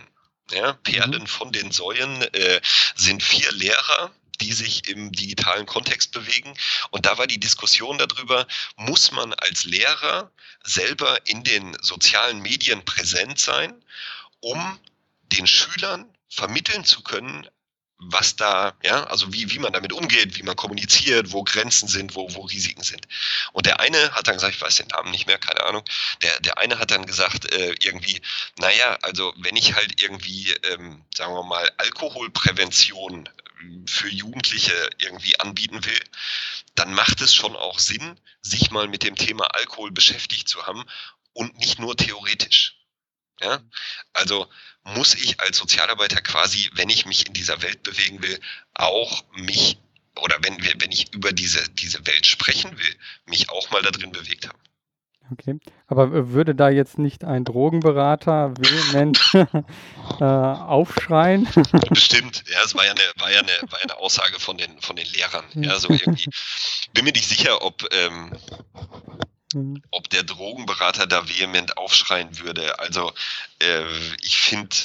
Ja, 0.51 0.73
Perlen 0.73 1.23
mhm. 1.23 1.27
von 1.27 1.53
den 1.53 1.71
Säuen 1.71 2.23
äh, 2.23 2.61
sind 2.97 3.23
vier 3.23 3.53
Lehrer, 3.53 4.12
die 4.41 4.53
sich 4.53 4.89
im 4.89 5.12
digitalen 5.12 5.66
Kontext 5.66 6.12
bewegen. 6.12 6.55
Und 6.91 7.07
da 7.07 7.18
war 7.18 7.27
die 7.27 7.39
Diskussion 7.39 7.99
darüber, 7.99 8.47
muss 8.77 9.12
man 9.12 9.33
als 9.35 9.64
Lehrer 9.64 10.33
selber 10.64 11.18
in 11.27 11.45
den 11.45 11.77
sozialen 11.83 12.41
Medien 12.41 12.85
präsent 12.85 13.39
sein, 13.39 13.75
um 14.41 14.79
den 15.33 15.47
Schülern 15.47 16.12
vermitteln 16.29 16.85
zu 16.85 17.03
können, 17.03 17.49
was 18.01 18.34
da, 18.34 18.74
ja, 18.82 19.05
also 19.05 19.32
wie, 19.32 19.51
wie 19.51 19.59
man 19.59 19.72
damit 19.72 19.92
umgeht, 19.92 20.36
wie 20.38 20.42
man 20.42 20.57
kommuniziert, 20.57 21.32
wo 21.32 21.44
Grenzen 21.44 21.86
sind, 21.86 22.14
wo, 22.14 22.34
wo 22.34 22.42
Risiken 22.42 22.82
sind. 22.82 23.07
Und 23.53 23.66
der 23.66 23.80
eine 23.80 24.12
hat 24.12 24.26
dann 24.26 24.34
gesagt, 24.34 24.55
ich 24.55 24.61
weiß 24.61 24.76
den 24.76 24.88
Namen 24.88 25.11
nicht 25.11 25.26
mehr, 25.26 25.38
keine 25.38 25.62
Ahnung, 25.64 25.84
der, 26.22 26.40
der 26.40 26.59
eine 26.59 26.78
hat 26.78 26.90
dann 26.90 27.05
gesagt, 27.05 27.53
äh, 27.53 27.74
irgendwie, 27.82 28.20
naja, 28.59 28.98
also 29.03 29.34
wenn 29.36 29.57
ich 29.57 29.74
halt 29.74 30.01
irgendwie, 30.01 30.51
ähm, 30.70 31.05
sagen 31.14 31.34
wir 31.34 31.44
mal, 31.44 31.70
Alkoholprävention 31.76 33.26
äh, 33.26 33.30
für 33.86 34.09
Jugendliche 34.09 34.90
irgendwie 34.98 35.38
anbieten 35.38 35.84
will, 35.84 36.01
dann 36.74 36.94
macht 36.94 37.20
es 37.20 37.34
schon 37.34 37.55
auch 37.55 37.78
Sinn, 37.78 38.18
sich 38.40 38.70
mal 38.70 38.88
mit 38.88 39.03
dem 39.03 39.16
Thema 39.16 39.44
Alkohol 39.55 39.90
beschäftigt 39.90 40.48
zu 40.48 40.66
haben 40.66 40.84
und 41.34 41.59
nicht 41.59 41.78
nur 41.78 41.96
theoretisch. 41.96 42.76
Ja? 43.40 43.61
Also 44.14 44.48
muss 44.85 45.14
ich 45.14 45.41
als 45.41 45.59
Sozialarbeiter 45.59 46.20
quasi, 46.20 46.70
wenn 46.74 46.89
ich 46.91 47.07
mich 47.07 47.26
in 47.26 47.33
dieser 47.33 47.62
Welt 47.62 47.83
bewegen 47.83 48.22
will, 48.22 48.39
auch 48.74 49.24
mich 49.33 49.78
oder 50.20 50.37
wenn 50.43 50.57
wenn 50.81 50.93
ich 50.93 51.14
über 51.14 51.33
diese, 51.33 51.68
diese 51.70 52.07
Welt 52.07 52.26
sprechen 52.26 52.76
will, 52.76 52.95
mich 53.26 53.51
auch 53.51 53.70
mal 53.70 53.83
da 53.83 53.91
drin 53.91 54.12
bewegt 54.12 54.49
haben. 54.49 54.59
Okay, 55.33 55.61
aber 55.87 56.31
würde 56.31 56.57
da 56.57 56.70
jetzt 56.70 56.99
nicht 56.99 57.22
ein 57.22 57.45
Drogenberater 57.45 58.53
vehement 58.59 59.20
äh, 60.20 60.24
aufschreien. 60.24 61.49
Bestimmt, 61.89 62.43
ja, 62.51 62.59
es 62.64 62.74
war 62.74 62.85
ja 62.85 62.91
eine, 62.91 63.01
war 63.16 63.31
ja 63.31 63.39
eine, 63.39 63.70
war 63.70 63.78
ja 63.78 63.85
eine 63.85 63.97
Aussage 63.99 64.41
von 64.41 64.59
den, 64.59 64.81
von 64.81 64.97
den 64.97 65.07
Lehrern. 65.07 65.45
Ja, 65.55 65.78
so 65.78 65.91
irgendwie. 65.91 66.31
Bin 66.95 67.05
mir 67.05 67.12
nicht 67.12 67.28
sicher, 67.28 67.62
ob, 67.62 67.87
ähm, 67.93 68.37
mhm. 69.55 69.82
ob 69.90 70.09
der 70.11 70.22
Drogenberater 70.22 71.07
da 71.07 71.28
vehement 71.28 71.76
aufschreien 71.76 72.38
würde. 72.38 72.78
Also 72.78 73.12
äh, 73.61 73.84
ich 74.22 74.38
finde, 74.38 74.76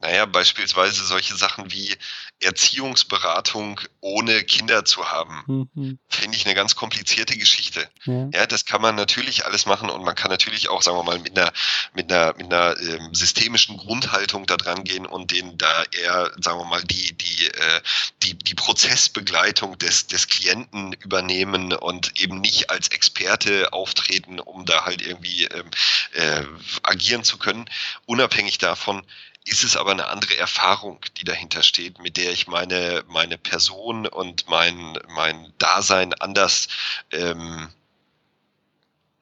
naja, 0.00 0.26
beispielsweise 0.26 1.04
solche 1.04 1.36
Sachen 1.36 1.72
wie 1.72 1.96
Erziehungsberatung 2.40 3.80
ohne 4.00 4.44
Kinder 4.44 4.84
zu 4.84 5.10
haben, 5.10 5.70
mhm. 5.74 5.98
finde 6.08 6.36
ich 6.36 6.44
eine 6.44 6.54
ganz 6.54 6.76
komplizierte 6.76 7.36
Geschichte. 7.36 7.88
Ja. 8.04 8.28
ja. 8.32 8.46
das 8.46 8.66
kann 8.66 8.82
man 8.82 8.94
natürlich 8.94 9.46
alles 9.46 9.64
machen 9.64 9.88
und 9.88 10.04
man 10.04 10.14
kann 10.14 10.30
natürlich 10.30 10.68
auch, 10.68 10.82
sagen 10.82 10.98
wir 10.98 11.02
mal, 11.02 11.18
mit 11.18 11.38
einer, 11.38 11.50
mit 11.94 12.12
einer, 12.12 12.34
mit 12.36 12.52
einer 12.52 12.78
ähm, 12.78 13.14
systemischen 13.14 13.78
Grundhaltung 13.78 14.46
da 14.46 14.56
dran 14.58 14.84
gehen 14.84 15.06
und 15.06 15.30
denen 15.30 15.56
da 15.56 15.84
eher, 15.84 16.30
sagen 16.38 16.60
wir 16.60 16.66
mal, 16.66 16.82
die, 16.84 17.16
die, 17.16 17.46
äh, 17.46 17.80
die, 18.22 18.34
die 18.34 18.54
Prozessbegleitung 18.54 19.78
des, 19.78 20.06
des 20.06 20.28
Klienten 20.28 20.92
übernehmen 20.92 21.72
und 21.72 22.20
eben 22.20 22.40
nicht 22.40 22.68
als 22.68 22.88
Experte 22.88 23.72
auftreten, 23.72 24.40
um 24.40 24.66
da 24.66 24.84
halt 24.84 25.00
irgendwie 25.00 25.44
ähm, 25.44 25.70
äh, 26.12 26.42
agieren 26.82 27.24
zu 27.24 27.38
können. 27.38 27.68
Unabhängig 28.04 28.58
davon, 28.58 29.04
ist 29.46 29.62
es 29.62 29.76
aber 29.76 29.92
eine 29.92 30.08
andere 30.08 30.36
Erfahrung, 30.36 31.00
die 31.16 31.24
dahinter 31.24 31.62
steht, 31.62 32.00
mit 32.00 32.16
der 32.16 32.32
ich 32.32 32.48
meine, 32.48 33.04
meine 33.06 33.38
Person 33.38 34.06
und 34.06 34.48
mein, 34.48 34.98
mein 35.08 35.52
Dasein 35.58 36.12
anders, 36.14 36.68
ähm, 37.12 37.68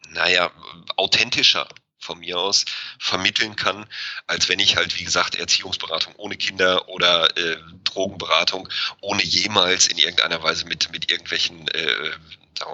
naja, 0.08 0.50
authentischer 0.96 1.68
von 1.98 2.20
mir 2.20 2.38
aus 2.38 2.64
vermitteln 2.98 3.56
kann, 3.56 3.86
als 4.26 4.48
wenn 4.48 4.58
ich 4.60 4.76
halt, 4.76 4.98
wie 4.98 5.04
gesagt, 5.04 5.34
Erziehungsberatung 5.34 6.14
ohne 6.16 6.36
Kinder 6.36 6.88
oder 6.88 7.36
äh, 7.36 7.56
Drogenberatung 7.84 8.68
ohne 9.00 9.22
jemals 9.24 9.88
in 9.88 9.98
irgendeiner 9.98 10.42
Weise 10.42 10.66
mit, 10.66 10.90
mit 10.90 11.10
irgendwelchen 11.10 11.68
äh, 11.68 12.10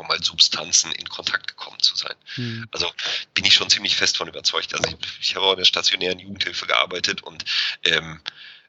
wir 0.01 0.09
mal, 0.09 0.23
Substanzen 0.23 0.93
in 0.93 1.09
Kontakt 1.09 1.49
gekommen 1.49 1.79
zu 1.81 1.97
sein. 1.97 2.15
Mhm. 2.37 2.69
Also 2.73 2.87
bin 3.35 3.45
ich 3.45 3.55
schon 3.55 3.71
ziemlich 3.71 3.97
fest 3.97 4.17
von 4.17 4.29
überzeugt. 4.29 4.75
Also 4.75 4.89
ich, 4.89 4.97
ich 5.21 5.37
habe 5.37 5.47
auch 5.47 5.53
in 5.53 5.59
der 5.59 5.65
stationären 5.65 6.19
Jugendhilfe 6.19 6.67
gearbeitet 6.67 7.23
und 7.23 7.45
ähm, 7.85 8.21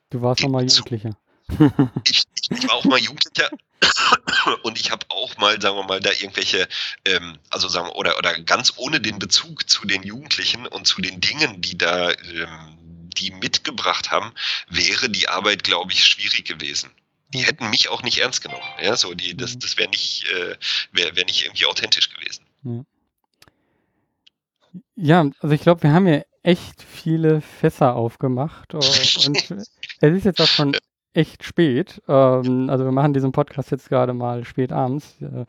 Du 0.10 0.22
warst 0.22 0.44
auch 0.44 0.50
mal 0.50 0.64
Jugendlicher. 0.64 1.16
ich, 2.06 2.24
ich, 2.50 2.68
war 2.68 2.76
auch 2.76 2.86
mal 2.86 3.00
Jugendlicher 3.00 3.50
und 4.64 4.80
ich 4.80 4.92
habe 4.92 5.06
auch 5.10 5.38
mal, 5.38 5.60
sagen 5.62 5.76
wir 5.78 5.84
mal, 5.84 6.00
da 6.00 6.12
irgendwelche, 6.12 6.68
ähm, 7.06 7.40
also 7.50 7.68
sagen 7.68 7.88
wir, 7.88 7.96
oder, 7.96 8.18
oder 8.18 8.38
ganz 8.42 8.74
ohne 8.78 9.02
den 9.02 9.20
Bezug 9.20 9.70
zu 9.70 9.88
den 9.88 10.04
Jugendlichen 10.04 10.68
und 10.68 10.86
zu 10.86 11.02
den 11.02 11.20
Dingen, 11.20 11.62
die 11.62 11.78
da 11.78 12.12
ähm, 12.12 12.78
die 13.18 13.32
mitgebracht 13.32 14.12
haben, 14.12 14.34
wäre 14.68 15.10
die 15.10 15.28
Arbeit, 15.28 15.64
glaube 15.64 15.92
ich, 15.92 16.06
schwierig 16.06 16.46
gewesen 16.46 16.92
die 17.34 17.40
hätten 17.40 17.70
mich 17.70 17.90
auch 17.90 18.04
nicht 18.04 18.20
ernst 18.20 18.42
genommen. 18.42 18.64
Ja, 18.82 18.96
so 18.96 19.14
die, 19.14 19.36
das, 19.36 19.56
mhm. 19.56 19.60
das 19.60 19.78
wäre 19.78 19.90
nicht, 19.90 20.26
äh, 20.30 20.56
wäre 20.92 21.16
wär 21.16 21.26
nicht 21.26 21.46
irgendwie 21.46 21.66
authentisch 21.66 22.10
gewesen. 22.14 22.46
Ja, 24.96 25.26
also 25.40 25.56
ich 25.56 25.62
glaube, 25.62 25.84
wir 25.84 25.94
haben 25.94 26.08
ja 26.08 26.22
echt 26.44 26.84
viele 26.84 27.42
Fässer 27.42 27.96
aufgemacht 27.96 28.74
und 28.74 28.84
es 28.86 29.28
ist 30.02 30.26
jetzt 30.26 30.42
auch 30.42 30.48
schon 30.48 30.76
echt 31.14 31.44
spät. 31.44 32.02
Ähm, 32.08 32.70
also 32.70 32.86
wir 32.86 32.92
machen 32.92 33.14
diesen 33.14 33.32
Podcast 33.32 33.72
jetzt 33.72 33.90
gerade 33.90 34.14
mal 34.14 34.46
spät 34.46 34.72
abends. 34.72 35.16
Äh, 35.22 35.46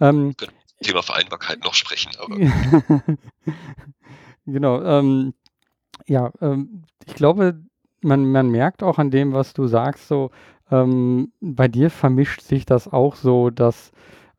ähm, 0.00 0.34
Thema 0.82 1.02
Vereinbarkeit 1.02 1.62
noch 1.62 1.74
sprechen, 1.74 2.12
aber. 2.18 2.36
genau. 4.46 4.82
Ähm, 4.82 5.34
ja, 6.06 6.32
ähm, 6.40 6.84
ich 7.06 7.14
glaube, 7.14 7.62
man, 8.00 8.30
man 8.30 8.48
merkt 8.50 8.82
auch 8.82 8.98
an 8.98 9.10
dem, 9.10 9.32
was 9.32 9.52
du 9.52 9.68
sagst, 9.68 10.08
so 10.08 10.30
ähm, 10.70 11.32
bei 11.40 11.68
dir 11.68 11.90
vermischt 11.90 12.42
sich 12.42 12.66
das 12.66 12.92
auch 12.92 13.16
so, 13.16 13.50
dass 13.50 13.92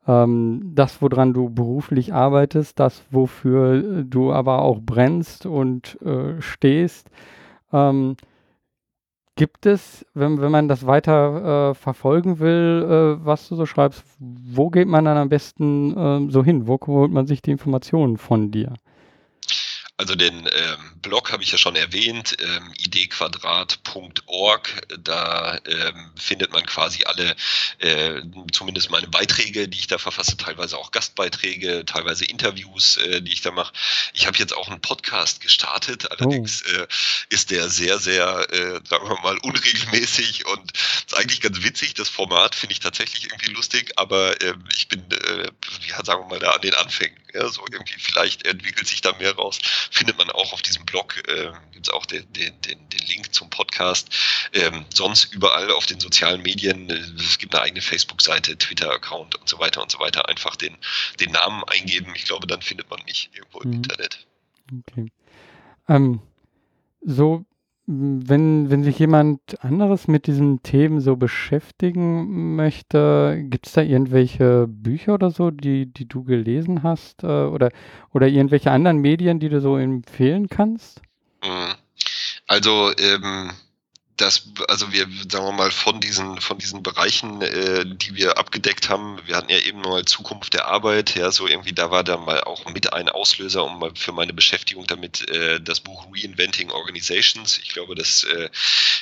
ähm, 0.06 0.72
das, 0.74 1.00
woran 1.02 1.32
du 1.32 1.50
beruflich 1.50 2.12
arbeitest, 2.12 2.78
das, 2.78 3.04
wofür 3.10 4.04
du 4.04 4.32
aber 4.32 4.62
auch 4.62 4.80
brennst 4.80 5.46
und 5.46 6.00
äh, 6.02 6.40
stehst, 6.40 7.10
ähm, 7.72 8.16
Gibt 9.36 9.66
es, 9.66 10.06
wenn, 10.14 10.40
wenn 10.40 10.52
man 10.52 10.68
das 10.68 10.86
weiter 10.86 11.70
äh, 11.70 11.74
verfolgen 11.74 12.38
will, 12.38 13.18
äh, 13.20 13.24
was 13.26 13.48
du 13.48 13.56
so 13.56 13.66
schreibst, 13.66 14.04
wo 14.20 14.70
geht 14.70 14.86
man 14.86 15.04
dann 15.04 15.16
am 15.16 15.28
besten 15.28 15.96
äh, 15.96 16.30
so 16.30 16.44
hin? 16.44 16.68
Wo 16.68 16.78
holt 16.86 17.10
man 17.10 17.26
sich 17.26 17.42
die 17.42 17.50
Informationen 17.50 18.16
von 18.16 18.52
dir? 18.52 18.74
Also 19.96 20.16
den 20.16 20.48
ähm, 20.52 20.92
Blog 21.02 21.30
habe 21.30 21.44
ich 21.44 21.52
ja 21.52 21.58
schon 21.58 21.76
erwähnt, 21.76 22.36
ähm, 22.40 22.74
idquadrat.org. 22.78 24.68
Da 24.98 25.56
ähm, 25.66 26.10
findet 26.16 26.52
man 26.52 26.66
quasi 26.66 27.04
alle, 27.04 27.36
äh, 27.78 28.20
zumindest 28.50 28.90
meine 28.90 29.06
Beiträge, 29.06 29.68
die 29.68 29.78
ich 29.78 29.86
da 29.86 29.98
verfasse, 29.98 30.36
teilweise 30.36 30.78
auch 30.78 30.90
Gastbeiträge, 30.90 31.84
teilweise 31.86 32.24
Interviews, 32.24 32.96
äh, 32.96 33.22
die 33.22 33.32
ich 33.32 33.42
da 33.42 33.52
mache. 33.52 33.72
Ich 34.14 34.26
habe 34.26 34.36
jetzt 34.36 34.56
auch 34.56 34.68
einen 34.68 34.80
Podcast 34.80 35.40
gestartet, 35.40 36.10
allerdings 36.10 36.64
oh. 36.66 36.70
äh, 36.72 36.88
ist 37.28 37.52
der 37.52 37.70
sehr, 37.70 38.00
sehr, 38.00 38.48
äh, 38.50 38.80
sagen 38.88 39.08
wir 39.08 39.20
mal, 39.22 39.38
unregelmäßig 39.38 40.44
und 40.46 40.72
ist 41.06 41.16
eigentlich 41.16 41.40
ganz 41.40 41.62
witzig. 41.62 41.94
Das 41.94 42.08
Format 42.08 42.56
finde 42.56 42.72
ich 42.72 42.80
tatsächlich 42.80 43.26
irgendwie 43.26 43.52
lustig, 43.52 43.92
aber 43.94 44.40
ähm, 44.42 44.64
ich 44.76 44.88
bin, 44.88 45.04
äh, 45.12 45.50
ja, 45.86 46.04
sagen 46.04 46.22
wir 46.22 46.30
mal, 46.30 46.40
da 46.40 46.50
an 46.50 46.62
den 46.62 46.74
Anfängen. 46.74 47.16
Ja, 47.32 47.48
so 47.48 47.64
irgendwie 47.70 47.98
vielleicht 47.98 48.46
entwickelt 48.46 48.86
sich 48.86 49.00
da 49.00 49.12
mehr 49.18 49.34
raus 49.34 49.58
findet 49.90 50.18
man 50.18 50.30
auch 50.30 50.52
auf 50.52 50.62
diesem 50.62 50.84
Blog, 50.84 51.22
äh, 51.28 51.52
gibt 51.72 51.88
es 51.88 51.92
auch 51.92 52.06
den, 52.06 52.30
den, 52.32 52.60
den, 52.62 52.88
den, 52.88 53.06
Link 53.06 53.34
zum 53.34 53.50
Podcast. 53.50 54.08
Ähm, 54.52 54.84
sonst 54.92 55.32
überall 55.32 55.70
auf 55.72 55.86
den 55.86 56.00
sozialen 56.00 56.42
Medien, 56.42 56.88
äh, 56.90 56.94
es 56.94 57.38
gibt 57.38 57.54
eine 57.54 57.62
eigene 57.62 57.82
Facebook-Seite, 57.82 58.56
Twitter-Account 58.56 59.34
und 59.36 59.48
so 59.48 59.58
weiter 59.58 59.82
und 59.82 59.90
so 59.90 59.98
weiter. 59.98 60.28
Einfach 60.28 60.56
den, 60.56 60.76
den 61.20 61.32
Namen 61.32 61.62
eingeben. 61.64 62.12
Ich 62.16 62.24
glaube, 62.24 62.46
dann 62.46 62.62
findet 62.62 62.90
man 62.90 63.02
mich 63.04 63.30
irgendwo 63.34 63.60
im 63.60 63.70
mhm. 63.70 63.76
Internet. 63.76 64.26
Okay. 64.90 65.12
Ähm, 65.88 66.20
so 67.02 67.44
wenn, 67.86 68.70
wenn 68.70 68.82
sich 68.82 68.98
jemand 68.98 69.40
anderes 69.62 70.08
mit 70.08 70.26
diesen 70.26 70.62
Themen 70.62 71.00
so 71.00 71.16
beschäftigen 71.16 72.56
möchte, 72.56 73.42
gibt 73.44 73.66
es 73.66 73.74
da 73.74 73.82
irgendwelche 73.82 74.66
Bücher 74.68 75.14
oder 75.14 75.30
so, 75.30 75.50
die, 75.50 75.92
die 75.92 76.08
du 76.08 76.24
gelesen 76.24 76.82
hast? 76.82 77.22
Äh, 77.24 77.26
oder, 77.26 77.70
oder 78.12 78.26
irgendwelche 78.26 78.70
anderen 78.70 78.98
Medien, 78.98 79.38
die 79.38 79.50
du 79.50 79.60
so 79.60 79.76
empfehlen 79.76 80.48
kannst? 80.48 81.02
Mhm. 81.44 81.74
Also 82.46 82.90
ähm, 82.98 83.50
das, 84.16 84.48
also 84.68 84.92
wir, 84.92 85.08
sagen 85.28 85.46
wir 85.46 85.52
mal, 85.52 85.70
von 85.72 86.00
diesen, 86.00 86.40
von 86.40 86.58
diesen 86.58 86.82
Bereichen, 86.82 87.42
äh, 87.42 87.84
die 87.84 88.14
wir 88.14 88.38
abgedeckt 88.38 88.88
haben, 88.88 89.18
wir 89.26 89.36
hatten 89.36 89.50
ja 89.50 89.58
eben 89.58 89.80
mal 89.80 90.04
Zukunft 90.04 90.54
der 90.54 90.66
Arbeit, 90.68 91.16
ja, 91.16 91.32
so 91.32 91.48
irgendwie, 91.48 91.72
da 91.72 91.90
war 91.90 92.04
da 92.04 92.16
mal 92.16 92.40
auch 92.42 92.64
mit 92.66 92.92
ein 92.92 93.08
Auslöser 93.08 93.64
um 93.64 93.80
mal 93.80 93.90
für 93.94 94.12
meine 94.12 94.32
Beschäftigung 94.32 94.86
damit 94.86 95.28
äh, 95.30 95.60
das 95.60 95.80
Buch 95.80 96.06
Reinventing 96.14 96.70
Organizations. 96.70 97.58
Ich 97.58 97.70
glaube, 97.70 97.96
das 97.96 98.22
äh, 98.24 98.50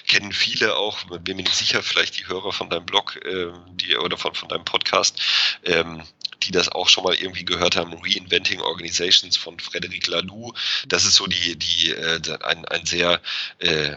kennen 0.06 0.32
viele 0.32 0.76
auch, 0.76 1.04
bin 1.04 1.36
mir 1.36 1.42
nicht 1.42 1.54
sicher, 1.54 1.82
vielleicht 1.82 2.18
die 2.18 2.26
Hörer 2.26 2.52
von 2.52 2.70
deinem 2.70 2.86
Blog, 2.86 3.20
äh, 3.24 3.52
die, 3.72 3.96
oder 3.96 4.16
von, 4.16 4.34
von 4.34 4.48
deinem 4.48 4.64
Podcast, 4.64 5.20
ähm, 5.64 6.02
die 6.42 6.52
das 6.52 6.70
auch 6.70 6.88
schon 6.88 7.04
mal 7.04 7.14
irgendwie 7.14 7.44
gehört 7.44 7.76
haben, 7.76 7.92
Reinventing 7.92 8.60
Organizations 8.60 9.36
von 9.36 9.60
Frederic 9.60 10.06
Laloux. 10.06 10.54
Das 10.88 11.04
ist 11.04 11.16
so 11.16 11.26
die, 11.26 11.56
die, 11.56 11.90
äh, 11.90 12.20
ein, 12.42 12.64
ein 12.64 12.86
sehr 12.86 13.20
äh, 13.58 13.96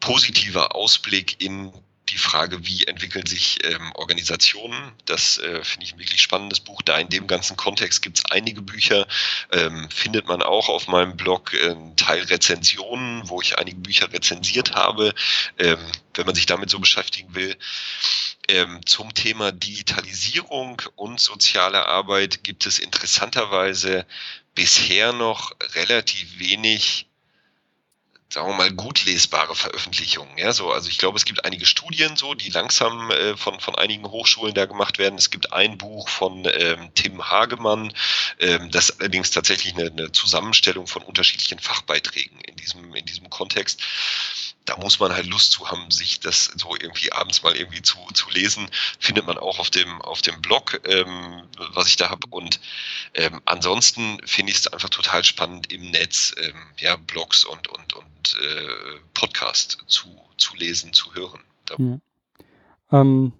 positiver 0.00 0.74
Ausblick 0.74 1.40
in 1.40 1.72
die 2.08 2.18
Frage, 2.18 2.64
wie 2.64 2.84
entwickeln 2.84 3.26
sich 3.26 3.58
ähm, 3.64 3.92
Organisationen. 3.94 4.92
Das 5.06 5.38
äh, 5.38 5.64
finde 5.64 5.86
ich 5.86 5.94
ein 5.94 5.98
wirklich 5.98 6.22
spannendes 6.22 6.60
Buch. 6.60 6.82
Da 6.82 6.98
in 6.98 7.08
dem 7.08 7.26
ganzen 7.26 7.56
Kontext 7.56 8.02
gibt 8.02 8.18
es 8.18 8.24
einige 8.30 8.62
Bücher, 8.62 9.06
ähm, 9.52 9.88
findet 9.90 10.26
man 10.26 10.42
auch 10.42 10.68
auf 10.68 10.86
meinem 10.86 11.16
Blog 11.16 11.52
äh, 11.54 11.74
Teil 11.96 12.22
Rezensionen, 12.22 13.28
wo 13.28 13.40
ich 13.40 13.58
einige 13.58 13.78
Bücher 13.78 14.12
rezensiert 14.12 14.74
habe, 14.74 15.14
ähm, 15.58 15.78
wenn 16.14 16.26
man 16.26 16.34
sich 16.34 16.46
damit 16.46 16.70
so 16.70 16.78
beschäftigen 16.78 17.34
will. 17.34 17.56
Ähm, 18.48 18.80
zum 18.86 19.12
Thema 19.12 19.50
Digitalisierung 19.50 20.82
und 20.94 21.18
soziale 21.18 21.86
Arbeit 21.86 22.44
gibt 22.44 22.66
es 22.66 22.78
interessanterweise 22.78 24.06
bisher 24.54 25.12
noch 25.12 25.56
relativ 25.74 26.38
wenig 26.38 27.08
sagen 28.28 28.48
wir 28.48 28.54
mal, 28.56 28.72
gut 28.72 29.04
lesbare 29.04 29.54
Veröffentlichungen. 29.54 30.36
Ja, 30.36 30.52
so, 30.52 30.72
also 30.72 30.88
ich 30.88 30.98
glaube, 30.98 31.16
es 31.16 31.24
gibt 31.24 31.44
einige 31.44 31.64
Studien 31.64 32.16
so, 32.16 32.34
die 32.34 32.50
langsam 32.50 33.10
äh, 33.10 33.36
von, 33.36 33.60
von 33.60 33.74
einigen 33.76 34.04
Hochschulen 34.04 34.54
da 34.54 34.66
gemacht 34.66 34.98
werden. 34.98 35.16
Es 35.16 35.30
gibt 35.30 35.52
ein 35.52 35.78
Buch 35.78 36.08
von 36.08 36.46
ähm, 36.52 36.90
Tim 36.94 37.30
Hagemann, 37.30 37.92
ähm, 38.40 38.70
das 38.70 38.98
allerdings 38.98 39.30
tatsächlich 39.30 39.74
eine, 39.74 39.90
eine 39.90 40.12
Zusammenstellung 40.12 40.86
von 40.86 41.02
unterschiedlichen 41.02 41.60
Fachbeiträgen 41.60 42.40
in 42.40 42.56
diesem, 42.56 42.94
in 42.94 43.06
diesem 43.06 43.30
Kontext. 43.30 43.82
Da 44.66 44.76
muss 44.76 44.98
man 44.98 45.12
halt 45.12 45.26
Lust 45.26 45.52
zu 45.52 45.70
haben, 45.70 45.90
sich 45.90 46.20
das 46.20 46.50
so 46.56 46.74
irgendwie 46.74 47.12
abends 47.12 47.42
mal 47.42 47.56
irgendwie 47.56 47.82
zu, 47.82 47.98
zu 48.12 48.28
lesen. 48.30 48.68
Findet 48.98 49.26
man 49.26 49.38
auch 49.38 49.58
auf 49.58 49.70
dem, 49.70 50.02
auf 50.02 50.22
dem 50.22 50.42
Blog, 50.42 50.80
ähm, 50.84 51.44
was 51.72 51.88
ich 51.88 51.96
da 51.96 52.10
habe. 52.10 52.26
Und 52.30 52.60
ähm, 53.14 53.40
ansonsten 53.44 54.18
finde 54.24 54.52
ich 54.52 54.58
es 54.58 54.66
einfach 54.66 54.90
total 54.90 55.24
spannend 55.24 55.72
im 55.72 55.90
Netz, 55.90 56.34
ähm, 56.38 56.54
ja, 56.78 56.96
Blogs 56.96 57.44
und, 57.44 57.68
und, 57.68 57.92
und 57.94 58.36
äh, 58.42 59.00
Podcast 59.14 59.78
zu, 59.86 60.08
zu 60.36 60.56
lesen, 60.56 60.92
zu 60.92 61.14
hören. 61.14 61.42
Ja. 61.78 63.00
Ähm, 63.00 63.32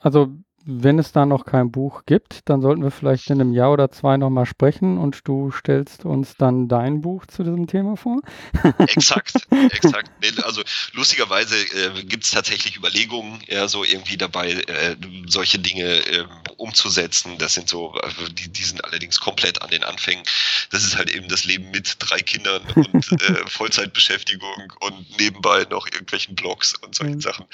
also 0.00 0.30
wenn 0.66 0.98
es 0.98 1.12
da 1.12 1.26
noch 1.26 1.44
kein 1.44 1.70
Buch 1.70 2.04
gibt, 2.06 2.40
dann 2.48 2.62
sollten 2.62 2.82
wir 2.82 2.90
vielleicht 2.90 3.28
in 3.28 3.40
einem 3.40 3.52
Jahr 3.52 3.72
oder 3.72 3.90
zwei 3.90 4.16
nochmal 4.16 4.46
sprechen 4.46 4.98
und 4.98 5.26
du 5.28 5.50
stellst 5.50 6.04
uns 6.06 6.36
dann 6.36 6.68
dein 6.68 7.02
Buch 7.02 7.26
zu 7.26 7.42
diesem 7.42 7.66
Thema 7.66 7.96
vor. 7.96 8.20
exakt, 8.78 9.46
exakt. 9.70 10.10
Also 10.42 10.62
lustigerweise 10.92 11.56
äh, 11.56 12.04
gibt 12.04 12.24
es 12.24 12.30
tatsächlich 12.30 12.76
Überlegungen, 12.76 13.42
ja, 13.46 13.68
so 13.68 13.84
irgendwie 13.84 14.16
dabei, 14.16 14.52
äh, 14.52 14.96
solche 15.26 15.58
Dinge 15.58 15.84
äh, 15.84 16.24
umzusetzen. 16.56 17.36
Das 17.38 17.54
sind 17.54 17.68
so, 17.68 17.92
also 17.92 18.26
die, 18.28 18.48
die 18.48 18.64
sind 18.64 18.82
allerdings 18.84 19.20
komplett 19.20 19.60
an 19.60 19.70
den 19.70 19.84
Anfängen. 19.84 20.24
Das 20.70 20.82
ist 20.82 20.96
halt 20.96 21.10
eben 21.10 21.28
das 21.28 21.44
Leben 21.44 21.70
mit 21.72 21.96
drei 21.98 22.20
Kindern 22.20 22.62
und 22.74 23.12
äh, 23.12 23.46
Vollzeitbeschäftigung 23.46 24.72
und 24.80 25.18
nebenbei 25.18 25.66
noch 25.70 25.86
irgendwelchen 25.86 26.34
Blogs 26.34 26.74
und 26.82 26.94
solchen 26.94 27.16
mhm. 27.16 27.20
Sachen. 27.20 27.44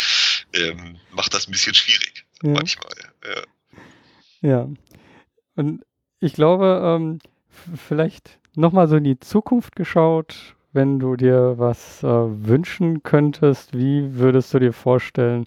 Ähm, 0.54 0.96
macht 1.10 1.34
das 1.34 1.48
ein 1.48 1.52
bisschen 1.52 1.74
schwierig 1.74 2.24
ja. 2.42 2.52
manchmal. 2.52 2.92
Ja. 4.42 4.48
ja. 4.48 4.68
Und 5.56 5.84
ich 6.20 6.34
glaube, 6.34 6.80
ähm, 6.84 7.18
vielleicht 7.48 8.38
nochmal 8.54 8.88
so 8.88 8.96
in 8.96 9.04
die 9.04 9.18
Zukunft 9.18 9.76
geschaut, 9.76 10.56
wenn 10.72 10.98
du 10.98 11.16
dir 11.16 11.58
was 11.58 12.02
äh, 12.02 12.06
wünschen 12.06 13.02
könntest, 13.02 13.76
wie 13.76 14.14
würdest 14.16 14.54
du 14.54 14.58
dir 14.58 14.72
vorstellen, 14.72 15.46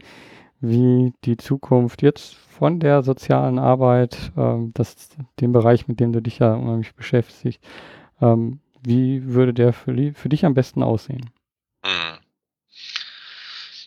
wie 0.59 1.13
die 1.23 1.37
Zukunft 1.37 2.01
jetzt 2.01 2.35
von 2.35 2.79
der 2.79 3.03
sozialen 3.03 3.59
Arbeit, 3.59 4.31
ähm, 4.37 4.71
das, 4.73 5.09
dem 5.39 5.51
Bereich, 5.51 5.87
mit 5.87 5.99
dem 5.99 6.13
du 6.13 6.21
dich 6.21 6.39
ja 6.39 6.53
unheimlich 6.53 6.95
beschäftigst, 6.95 7.59
ähm, 8.21 8.59
wie 8.81 9.33
würde 9.33 9.53
der 9.53 9.73
für, 9.73 10.13
für 10.13 10.29
dich 10.29 10.45
am 10.45 10.53
besten 10.53 10.83
aussehen? 10.83 11.29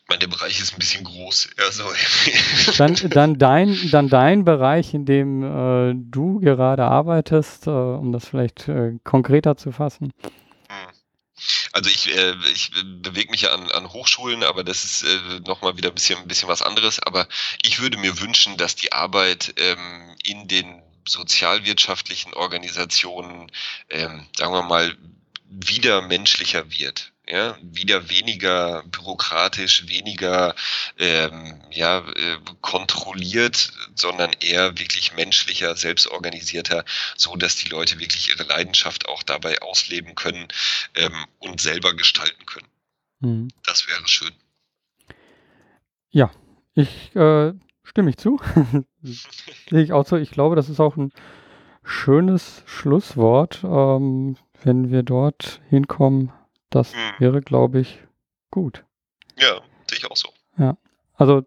Meine, 0.08 0.20
der 0.20 0.28
Bereich 0.28 0.60
ist 0.60 0.72
ein 0.72 0.78
bisschen 0.78 1.04
groß. 1.04 1.48
Also, 1.58 1.84
dann, 2.78 2.94
dann, 3.10 3.38
dein, 3.38 3.90
dann 3.90 4.08
dein 4.08 4.44
Bereich, 4.44 4.94
in 4.94 5.04
dem 5.04 5.42
äh, 5.42 5.94
du 5.96 6.40
gerade 6.40 6.84
arbeitest, 6.84 7.66
äh, 7.66 7.70
um 7.70 8.12
das 8.12 8.28
vielleicht 8.28 8.68
äh, 8.68 8.98
konkreter 9.04 9.56
zu 9.56 9.72
fassen. 9.72 10.12
Hm. 10.68 10.96
Also 11.72 11.90
ich, 11.90 12.16
äh, 12.16 12.34
ich 12.54 12.70
bewege 13.02 13.30
mich 13.30 13.42
ja 13.42 13.52
an, 13.52 13.70
an 13.70 13.92
Hochschulen, 13.92 14.42
aber 14.42 14.64
das 14.64 14.84
ist 14.84 15.02
äh, 15.02 15.40
nochmal 15.40 15.76
wieder 15.76 15.90
ein 15.90 15.94
bisschen, 15.94 16.18
ein 16.18 16.28
bisschen 16.28 16.48
was 16.48 16.62
anderes. 16.62 17.00
Aber 17.00 17.28
ich 17.62 17.80
würde 17.80 17.98
mir 17.98 18.20
wünschen, 18.20 18.56
dass 18.56 18.76
die 18.76 18.92
Arbeit 18.92 19.54
ähm, 19.58 20.16
in 20.24 20.48
den 20.48 20.82
sozialwirtschaftlichen 21.06 22.32
Organisationen, 22.32 23.50
ähm, 23.90 24.26
sagen 24.36 24.54
wir 24.54 24.62
mal, 24.62 24.96
wieder 25.48 26.00
menschlicher 26.02 26.70
wird 26.70 27.12
ja, 27.28 27.56
wieder 27.60 28.08
weniger 28.08 28.84
bürokratisch, 28.84 29.88
weniger 29.88 30.54
ähm, 30.98 31.60
ja, 31.70 31.98
äh, 31.98 32.38
kontrolliert, 32.60 33.72
sondern 33.94 34.32
eher 34.40 34.78
wirklich 34.78 35.14
menschlicher, 35.14 35.74
selbstorganisierter, 35.76 36.84
so 37.16 37.34
dass 37.34 37.56
die 37.56 37.68
Leute 37.68 37.98
wirklich 37.98 38.28
ihre 38.28 38.44
Leidenschaft 38.44 39.08
auch 39.08 39.24
dabei 39.24 39.60
ausleben 39.60 40.14
können 40.14 40.46
ähm, 40.94 41.26
und 41.38 41.60
selber 41.60 41.94
gestalten 41.94 42.46
können. 42.46 42.68
Mhm. 43.20 43.48
Das 43.64 43.88
wäre 43.88 44.06
schön. 44.06 44.32
Ja, 46.10 46.30
ich 46.74 47.14
äh, 47.16 47.52
stimme 47.82 48.10
ich 48.10 48.18
zu. 48.18 48.40
Sehe 49.02 49.82
ich 49.82 49.92
auch 49.92 50.06
so. 50.06 50.16
Ich 50.16 50.30
glaube, 50.30 50.54
das 50.54 50.68
ist 50.68 50.80
auch 50.80 50.96
ein 50.96 51.12
schönes 51.82 52.62
Schlusswort, 52.66 53.60
ähm, 53.64 54.36
wenn 54.62 54.90
wir 54.90 55.02
dort 55.02 55.60
hinkommen, 55.68 56.32
das 56.70 56.94
mhm. 56.94 57.20
wäre, 57.20 57.40
glaube 57.40 57.80
ich, 57.80 57.98
gut. 58.50 58.84
Ja, 59.38 59.60
sehe 59.88 59.98
ich 59.98 60.10
auch 60.10 60.16
so. 60.16 60.28
Ja, 60.58 60.76
also 61.14 61.42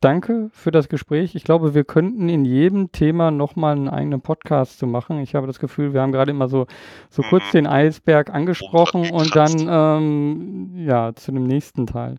danke 0.00 0.50
für 0.52 0.70
das 0.70 0.88
Gespräch. 0.88 1.34
Ich 1.34 1.44
glaube, 1.44 1.74
wir 1.74 1.84
könnten 1.84 2.28
in 2.28 2.44
jedem 2.44 2.92
Thema 2.92 3.30
nochmal 3.30 3.76
einen 3.76 3.88
eigenen 3.88 4.20
Podcast 4.20 4.78
zu 4.78 4.86
machen. 4.86 5.20
Ich 5.20 5.34
habe 5.34 5.46
das 5.46 5.58
Gefühl, 5.58 5.94
wir 5.94 6.02
haben 6.02 6.12
gerade 6.12 6.30
immer 6.30 6.48
so, 6.48 6.66
so 7.08 7.22
mhm. 7.22 7.26
kurz 7.26 7.50
den 7.52 7.66
Eisberg 7.66 8.30
angesprochen 8.30 9.10
und 9.10 9.34
dann 9.34 9.66
ähm, 9.68 10.74
ja 10.76 11.14
zu 11.14 11.32
dem 11.32 11.46
nächsten 11.46 11.86
Teil. 11.86 12.18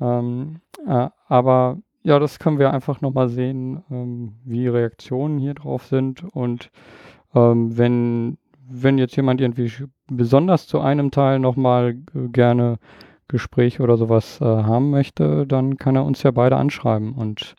Ähm, 0.00 0.60
äh, 0.86 1.08
aber 1.28 1.78
ja, 2.02 2.18
das 2.18 2.38
können 2.38 2.58
wir 2.58 2.72
einfach 2.72 3.00
nochmal 3.00 3.30
sehen, 3.30 3.82
ähm, 3.90 4.34
wie 4.44 4.68
Reaktionen 4.68 5.38
hier 5.38 5.54
drauf 5.54 5.86
sind. 5.86 6.22
Und 6.34 6.70
ähm, 7.34 7.78
wenn 7.78 8.36
wenn 8.82 8.98
jetzt 8.98 9.16
jemand 9.16 9.40
irgendwie 9.40 9.70
besonders 10.08 10.66
zu 10.66 10.80
einem 10.80 11.10
Teil 11.10 11.38
nochmal 11.38 11.94
gerne 12.12 12.78
Gespräch 13.28 13.80
oder 13.80 13.96
sowas 13.96 14.40
äh, 14.40 14.44
haben 14.44 14.90
möchte, 14.90 15.46
dann 15.46 15.76
kann 15.78 15.96
er 15.96 16.04
uns 16.04 16.22
ja 16.22 16.30
beide 16.30 16.56
anschreiben 16.56 17.14
und 17.14 17.54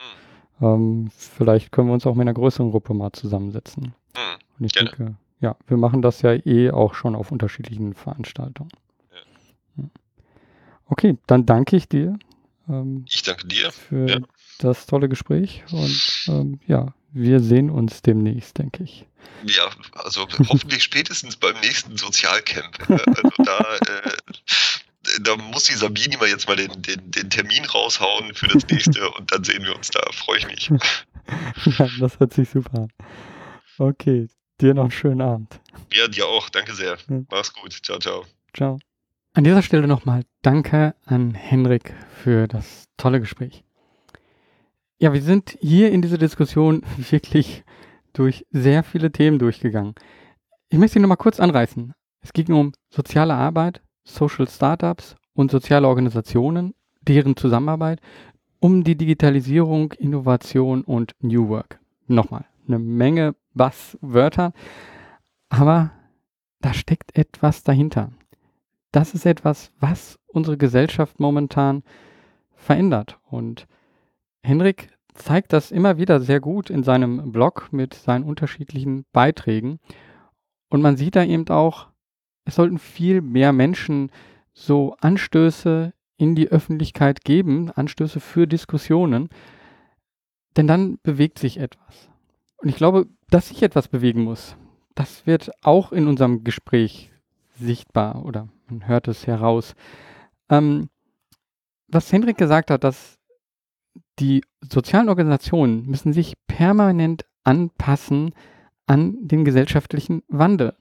mhm. 0.59 0.65
ähm, 0.65 1.09
vielleicht 1.15 1.71
können 1.71 1.87
wir 1.87 1.93
uns 1.93 2.05
auch 2.05 2.15
mit 2.15 2.23
einer 2.23 2.33
größeren 2.33 2.71
Gruppe 2.71 2.93
mal 2.93 3.11
zusammensetzen. 3.13 3.93
Mhm. 4.15 4.59
Und 4.59 4.65
ich 4.65 4.73
gerne. 4.73 4.89
denke, 4.89 5.15
ja, 5.39 5.55
wir 5.67 5.77
machen 5.77 6.01
das 6.01 6.21
ja 6.21 6.33
eh 6.33 6.71
auch 6.71 6.93
schon 6.93 7.15
auf 7.15 7.31
unterschiedlichen 7.31 7.93
Veranstaltungen. 7.93 8.71
Ja. 9.77 9.83
Okay, 10.87 11.17
dann 11.27 11.45
danke 11.45 11.75
ich 11.77 11.89
dir. 11.89 12.17
Ähm, 12.69 13.05
ich 13.07 13.23
danke 13.23 13.47
dir 13.47 13.71
für 13.71 14.07
ja. 14.07 14.17
das 14.59 14.85
tolle 14.85 15.09
Gespräch 15.09 15.63
und 15.71 16.25
ähm, 16.29 16.59
ja, 16.67 16.93
wir 17.15 17.39
sehen 17.39 17.69
uns 17.69 18.01
demnächst, 18.01 18.57
denke 18.57 18.83
ich. 18.83 19.05
Ja, 19.45 19.69
also 19.93 20.27
hoffentlich 20.49 20.83
spätestens 20.83 21.37
beim 21.37 21.55
nächsten 21.61 21.97
Sozialcamp. 21.97 22.77
Also 22.89 23.29
da, 23.43 23.59
äh, 23.87 25.21
da 25.21 25.37
muss 25.37 25.63
die 25.63 25.75
Sabine 25.75 26.17
mal 26.17 26.27
jetzt 26.27 26.47
mal 26.47 26.57
den, 26.57 26.81
den, 26.81 27.11
den 27.11 27.29
Termin 27.29 27.63
raushauen 27.63 28.33
für 28.33 28.47
das 28.47 28.67
nächste 28.67 29.09
und 29.17 29.31
dann 29.31 29.45
sehen 29.45 29.63
wir 29.63 29.75
uns 29.75 29.89
da. 29.91 30.01
Freue 30.11 30.39
ich 30.39 30.47
mich. 30.47 30.69
ja, 31.79 31.87
das 31.99 32.19
hört 32.19 32.33
sich 32.33 32.49
super 32.49 32.79
an. 32.79 32.89
Okay, 33.77 34.27
dir 34.59 34.73
noch 34.73 34.83
einen 34.83 34.91
schönen 34.91 35.21
Abend. 35.21 35.61
Ja, 35.93 36.09
dir 36.09 36.27
auch. 36.27 36.49
Danke 36.49 36.73
sehr. 36.73 36.97
Mach's 37.31 37.53
gut. 37.53 37.71
Ciao, 37.81 37.97
ciao. 37.97 38.25
Ciao. 38.53 38.77
An 39.33 39.45
dieser 39.45 39.61
Stelle 39.61 39.87
nochmal 39.87 40.23
Danke 40.41 40.95
an 41.05 41.33
Henrik 41.33 41.93
für 42.21 42.47
das 42.47 42.87
tolle 42.97 43.21
Gespräch. 43.21 43.63
Ja, 44.97 45.11
wir 45.11 45.21
sind 45.21 45.57
hier 45.59 45.91
in 45.91 46.01
dieser 46.01 46.17
Diskussion 46.17 46.81
wirklich 47.09 47.63
durch 48.13 48.45
sehr 48.51 48.83
viele 48.83 49.11
Themen 49.11 49.39
durchgegangen. 49.39 49.93
Ich 50.69 50.79
möchte 50.79 50.93
sie 50.93 50.99
nochmal 50.99 51.17
kurz 51.17 51.39
anreißen. 51.39 51.93
Es 52.21 52.31
ging 52.31 52.53
um 52.53 52.71
soziale 52.89 53.33
Arbeit, 53.33 53.81
Social 54.03 54.47
Startups 54.47 55.15
und 55.33 55.51
soziale 55.51 55.87
Organisationen, 55.87 56.73
deren 57.01 57.35
Zusammenarbeit, 57.35 57.99
um 58.59 58.83
die 58.83 58.95
Digitalisierung, 58.95 59.91
Innovation 59.93 60.83
und 60.83 61.13
New 61.19 61.49
Work. 61.49 61.79
Nochmal, 62.07 62.45
eine 62.67 62.79
Menge 62.79 63.35
Basswörter, 63.53 64.53
aber 65.49 65.91
da 66.61 66.73
steckt 66.73 67.15
etwas 67.17 67.63
dahinter. 67.63 68.11
Das 68.91 69.13
ist 69.13 69.25
etwas, 69.25 69.71
was 69.79 70.19
unsere 70.27 70.57
Gesellschaft 70.57 71.19
momentan 71.19 71.83
verändert. 72.55 73.19
Und 73.29 73.67
Henrik 74.45 74.89
zeigt 75.15 75.53
das 75.53 75.71
immer 75.71 75.97
wieder 75.97 76.19
sehr 76.19 76.39
gut 76.39 76.69
in 76.69 76.83
seinem 76.83 77.31
Blog 77.31 77.69
mit 77.71 77.93
seinen 77.93 78.23
unterschiedlichen 78.23 79.05
Beiträgen. 79.11 79.79
Und 80.69 80.81
man 80.81 80.97
sieht 80.97 81.15
da 81.15 81.23
eben 81.23 81.47
auch, 81.49 81.87
es 82.45 82.55
sollten 82.55 82.77
viel 82.77 83.21
mehr 83.21 83.53
Menschen 83.53 84.11
so 84.53 84.95
Anstöße 85.01 85.93
in 86.17 86.35
die 86.35 86.49
Öffentlichkeit 86.49 87.23
geben, 87.25 87.71
Anstöße 87.71 88.19
für 88.19 88.47
Diskussionen, 88.47 89.29
denn 90.55 90.67
dann 90.67 90.99
bewegt 91.01 91.39
sich 91.39 91.57
etwas. 91.59 92.09
Und 92.57 92.69
ich 92.69 92.75
glaube, 92.75 93.07
dass 93.29 93.49
sich 93.49 93.63
etwas 93.63 93.87
bewegen 93.87 94.23
muss, 94.23 94.55
das 94.93 95.25
wird 95.25 95.51
auch 95.63 95.91
in 95.91 96.07
unserem 96.07 96.43
Gespräch 96.43 97.11
sichtbar 97.57 98.23
oder 98.23 98.47
man 98.67 98.87
hört 98.87 99.07
es 99.07 99.27
heraus. 99.27 99.75
Ähm, 100.49 100.89
was 101.87 102.11
Hendrik 102.11 102.37
gesagt 102.37 102.71
hat, 102.71 102.83
dass 102.83 103.14
die 104.19 104.43
sozialen 104.61 105.09
Organisationen 105.09 105.85
müssen 105.85 106.13
sich 106.13 106.35
permanent 106.47 107.25
anpassen 107.43 108.33
an 108.87 109.15
den 109.27 109.45
gesellschaftlichen 109.45 110.23
Wandel. 110.27 110.73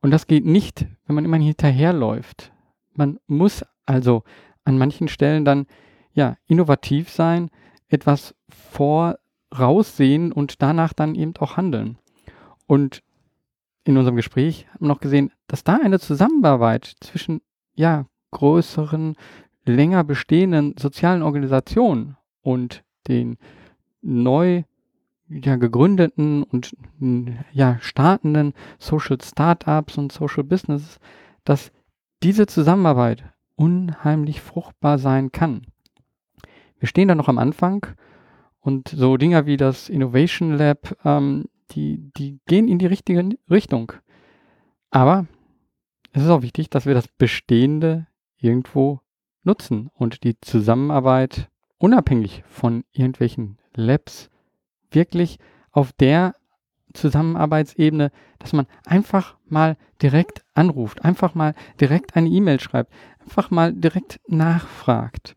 Und 0.00 0.10
das 0.10 0.26
geht 0.26 0.44
nicht, 0.44 0.86
wenn 1.06 1.14
man 1.14 1.24
immer 1.24 1.36
hinterherläuft. 1.36 2.52
Man 2.94 3.18
muss 3.26 3.64
also 3.86 4.22
an 4.64 4.78
manchen 4.78 5.08
Stellen 5.08 5.44
dann 5.44 5.66
ja 6.12 6.36
innovativ 6.46 7.10
sein, 7.10 7.50
etwas 7.88 8.34
voraussehen 8.48 10.32
und 10.32 10.62
danach 10.62 10.92
dann 10.92 11.14
eben 11.14 11.34
auch 11.38 11.56
handeln. 11.56 11.98
Und 12.66 13.02
in 13.84 13.98
unserem 13.98 14.16
Gespräch 14.16 14.66
haben 14.68 14.86
wir 14.86 14.88
noch 14.88 15.00
gesehen, 15.00 15.32
dass 15.46 15.64
da 15.64 15.78
eine 15.82 16.00
Zusammenarbeit 16.00 16.94
zwischen 17.00 17.42
ja 17.74 18.06
größeren 18.30 19.16
länger 19.64 20.04
bestehenden 20.04 20.74
sozialen 20.78 21.22
Organisationen 21.22 22.16
und 22.44 22.84
den 23.08 23.36
neu 24.02 24.62
ja, 25.28 25.56
gegründeten 25.56 26.42
und 26.42 26.76
ja, 27.52 27.78
startenden 27.80 28.52
Social 28.78 29.18
Startups 29.20 29.98
und 29.98 30.12
Social 30.12 30.44
Businesses, 30.44 31.00
dass 31.44 31.72
diese 32.22 32.46
Zusammenarbeit 32.46 33.24
unheimlich 33.56 34.40
fruchtbar 34.40 34.98
sein 34.98 35.32
kann. 35.32 35.66
Wir 36.78 36.88
stehen 36.88 37.08
da 37.08 37.14
noch 37.14 37.28
am 37.28 37.38
Anfang 37.38 37.86
und 38.60 38.88
so 38.88 39.16
Dinger 39.16 39.46
wie 39.46 39.56
das 39.56 39.88
Innovation 39.88 40.52
Lab, 40.52 40.96
ähm, 41.04 41.46
die, 41.70 42.10
die 42.16 42.40
gehen 42.46 42.68
in 42.68 42.78
die 42.78 42.86
richtige 42.86 43.30
Richtung. 43.50 43.92
Aber 44.90 45.26
es 46.12 46.22
ist 46.22 46.28
auch 46.28 46.42
wichtig, 46.42 46.70
dass 46.70 46.86
wir 46.86 46.94
das 46.94 47.08
Bestehende 47.08 48.06
irgendwo 48.36 49.00
nutzen 49.42 49.90
und 49.94 50.24
die 50.24 50.38
Zusammenarbeit 50.40 51.48
unabhängig 51.78 52.44
von 52.48 52.84
irgendwelchen 52.92 53.58
Labs 53.74 54.30
wirklich 54.90 55.38
auf 55.70 55.92
der 55.92 56.34
Zusammenarbeitsebene, 56.92 58.12
dass 58.38 58.52
man 58.52 58.66
einfach 58.84 59.36
mal 59.46 59.76
direkt 60.00 60.44
anruft, 60.54 61.04
einfach 61.04 61.34
mal 61.34 61.54
direkt 61.80 62.16
eine 62.16 62.28
E-Mail 62.28 62.60
schreibt, 62.60 62.92
einfach 63.20 63.50
mal 63.50 63.72
direkt 63.72 64.20
nachfragt. 64.28 65.36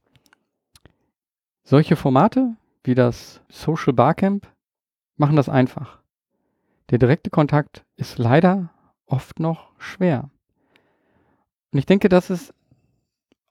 Solche 1.64 1.96
Formate 1.96 2.56
wie 2.84 2.96
das 2.96 3.42
Social 3.50 3.94
Barcamp 3.94 4.48
machen 5.18 5.36
das 5.36 5.50
einfach. 5.50 6.00
Der 6.90 7.00
direkte 7.00 7.30
Kontakt 7.30 7.84
ist 7.98 8.18
leider 8.18 8.70
oft 9.08 9.40
noch 9.40 9.72
schwer. 9.78 10.30
Und 11.72 11.80
ich 11.80 11.86
denke, 11.86 12.08
das 12.08 12.30
ist 12.30 12.54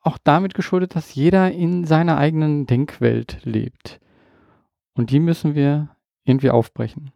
auch 0.07 0.19
damit 0.23 0.55
geschuldet, 0.55 0.95
dass 0.95 1.15
jeder 1.15 1.51
in 1.53 1.85
seiner 1.85 2.17
eigenen 2.17 2.67
Denkwelt 2.67 3.41
lebt. 3.43 4.01
Und 4.95 5.11
die 5.11 5.21
müssen 5.21 5.55
wir 5.55 5.91
irgendwie 6.25 6.51
aufbrechen. 6.51 7.13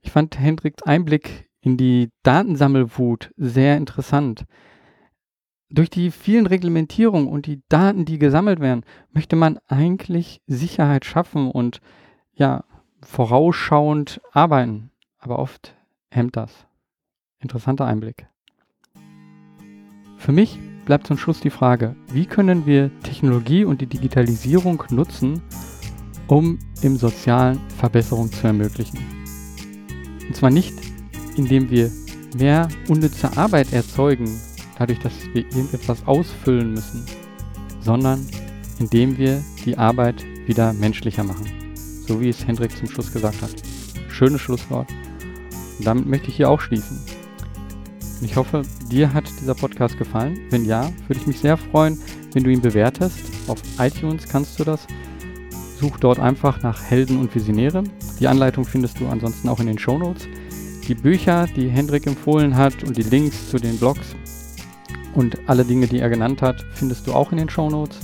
Ich 0.00 0.12
fand 0.12 0.38
Hendriks 0.38 0.82
Einblick 0.82 1.48
in 1.60 1.76
die 1.76 2.10
Datensammelwut 2.22 3.32
sehr 3.36 3.76
interessant. 3.76 4.44
Durch 5.70 5.90
die 5.90 6.10
vielen 6.10 6.46
Reglementierungen 6.46 7.26
und 7.26 7.46
die 7.46 7.62
Daten, 7.68 8.04
die 8.04 8.18
gesammelt 8.18 8.60
werden, 8.60 8.84
möchte 9.10 9.34
man 9.34 9.58
eigentlich 9.66 10.40
Sicherheit 10.46 11.04
schaffen 11.04 11.50
und 11.50 11.80
ja, 12.34 12.64
vorausschauend 13.02 14.20
arbeiten. 14.32 14.90
Aber 15.18 15.38
oft 15.38 15.74
hemmt 16.10 16.36
das. 16.36 16.66
Interessanter 17.40 17.86
Einblick. 17.86 18.28
Für 20.18 20.32
mich 20.32 20.58
bleibt 20.84 21.06
zum 21.06 21.18
Schluss 21.18 21.40
die 21.40 21.50
Frage, 21.50 21.96
wie 22.12 22.26
können 22.26 22.66
wir 22.66 22.90
Technologie 23.02 23.64
und 23.64 23.80
die 23.80 23.86
Digitalisierung 23.86 24.82
nutzen, 24.90 25.42
um 26.26 26.58
im 26.82 26.96
Sozialen 26.96 27.60
Verbesserung 27.78 28.30
zu 28.30 28.46
ermöglichen. 28.46 28.98
Und 30.26 30.36
zwar 30.36 30.50
nicht, 30.50 30.74
indem 31.36 31.70
wir 31.70 31.90
mehr 32.36 32.68
unnütze 32.88 33.36
Arbeit 33.36 33.72
erzeugen, 33.72 34.28
dadurch, 34.78 34.98
dass 34.98 35.12
wir 35.32 35.44
irgendetwas 35.44 36.06
ausfüllen 36.06 36.72
müssen, 36.72 37.04
sondern 37.80 38.26
indem 38.78 39.16
wir 39.18 39.42
die 39.64 39.78
Arbeit 39.78 40.24
wieder 40.46 40.72
menschlicher 40.72 41.24
machen. 41.24 41.46
So 42.06 42.20
wie 42.20 42.28
es 42.28 42.46
Hendrik 42.46 42.76
zum 42.76 42.88
Schluss 42.88 43.12
gesagt 43.12 43.40
hat. 43.40 43.54
Schönes 44.08 44.40
Schlusswort. 44.40 44.90
Und 45.78 45.86
damit 45.86 46.06
möchte 46.06 46.28
ich 46.28 46.36
hier 46.36 46.50
auch 46.50 46.60
schließen. 46.60 46.98
Ich 48.22 48.36
hoffe, 48.36 48.62
dir 48.90 49.12
hat 49.12 49.24
dieser 49.40 49.54
Podcast 49.54 49.98
gefallen. 49.98 50.38
Wenn 50.50 50.64
ja, 50.64 50.90
würde 51.06 51.20
ich 51.20 51.26
mich 51.26 51.40
sehr 51.40 51.56
freuen, 51.56 51.98
wenn 52.32 52.44
du 52.44 52.50
ihn 52.50 52.60
bewertest. 52.60 53.18
Auf 53.46 53.60
iTunes 53.78 54.28
kannst 54.28 54.58
du 54.58 54.64
das. 54.64 54.86
Such 55.80 55.98
dort 55.98 56.18
einfach 56.18 56.62
nach 56.62 56.82
Helden 56.82 57.18
und 57.18 57.34
Visionäre. 57.34 57.84
Die 58.20 58.28
Anleitung 58.28 58.64
findest 58.64 59.00
du 59.00 59.08
ansonsten 59.08 59.48
auch 59.48 59.60
in 59.60 59.66
den 59.66 59.78
Show 59.78 59.98
Notes. 59.98 60.26
Die 60.86 60.94
Bücher, 60.94 61.46
die 61.56 61.68
Hendrik 61.68 62.06
empfohlen 62.06 62.56
hat 62.56 62.84
und 62.84 62.96
die 62.96 63.02
Links 63.02 63.50
zu 63.50 63.56
den 63.58 63.78
Blogs 63.78 64.14
und 65.14 65.38
alle 65.48 65.64
Dinge, 65.64 65.86
die 65.86 66.00
er 66.00 66.10
genannt 66.10 66.42
hat, 66.42 66.64
findest 66.74 67.06
du 67.06 67.12
auch 67.12 67.32
in 67.32 67.38
den 67.38 67.48
Show 67.48 67.70
Notes. 67.70 67.98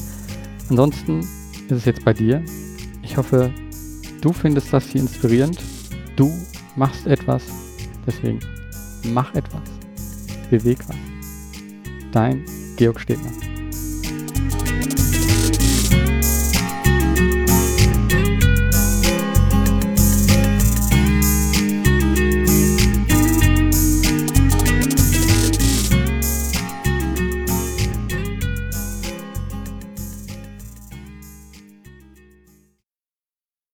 Ansonsten 0.69 1.21
ist 1.21 1.71
es 1.71 1.85
jetzt 1.85 2.05
bei 2.05 2.13
dir. 2.13 2.43
Ich 3.03 3.17
hoffe, 3.17 3.53
du 4.21 4.33
findest 4.33 4.73
das 4.73 4.87
hier 4.87 5.01
inspirierend. 5.01 5.59
Du 6.17 6.33
machst 6.77 7.07
etwas. 7.07 7.43
Deswegen 8.07 8.41
mach 9.13 9.35
etwas. 9.35 9.80
Beweg. 10.51 10.79
Dein 12.13 12.45
Georg 12.77 12.99
Stedner. 13.01 13.50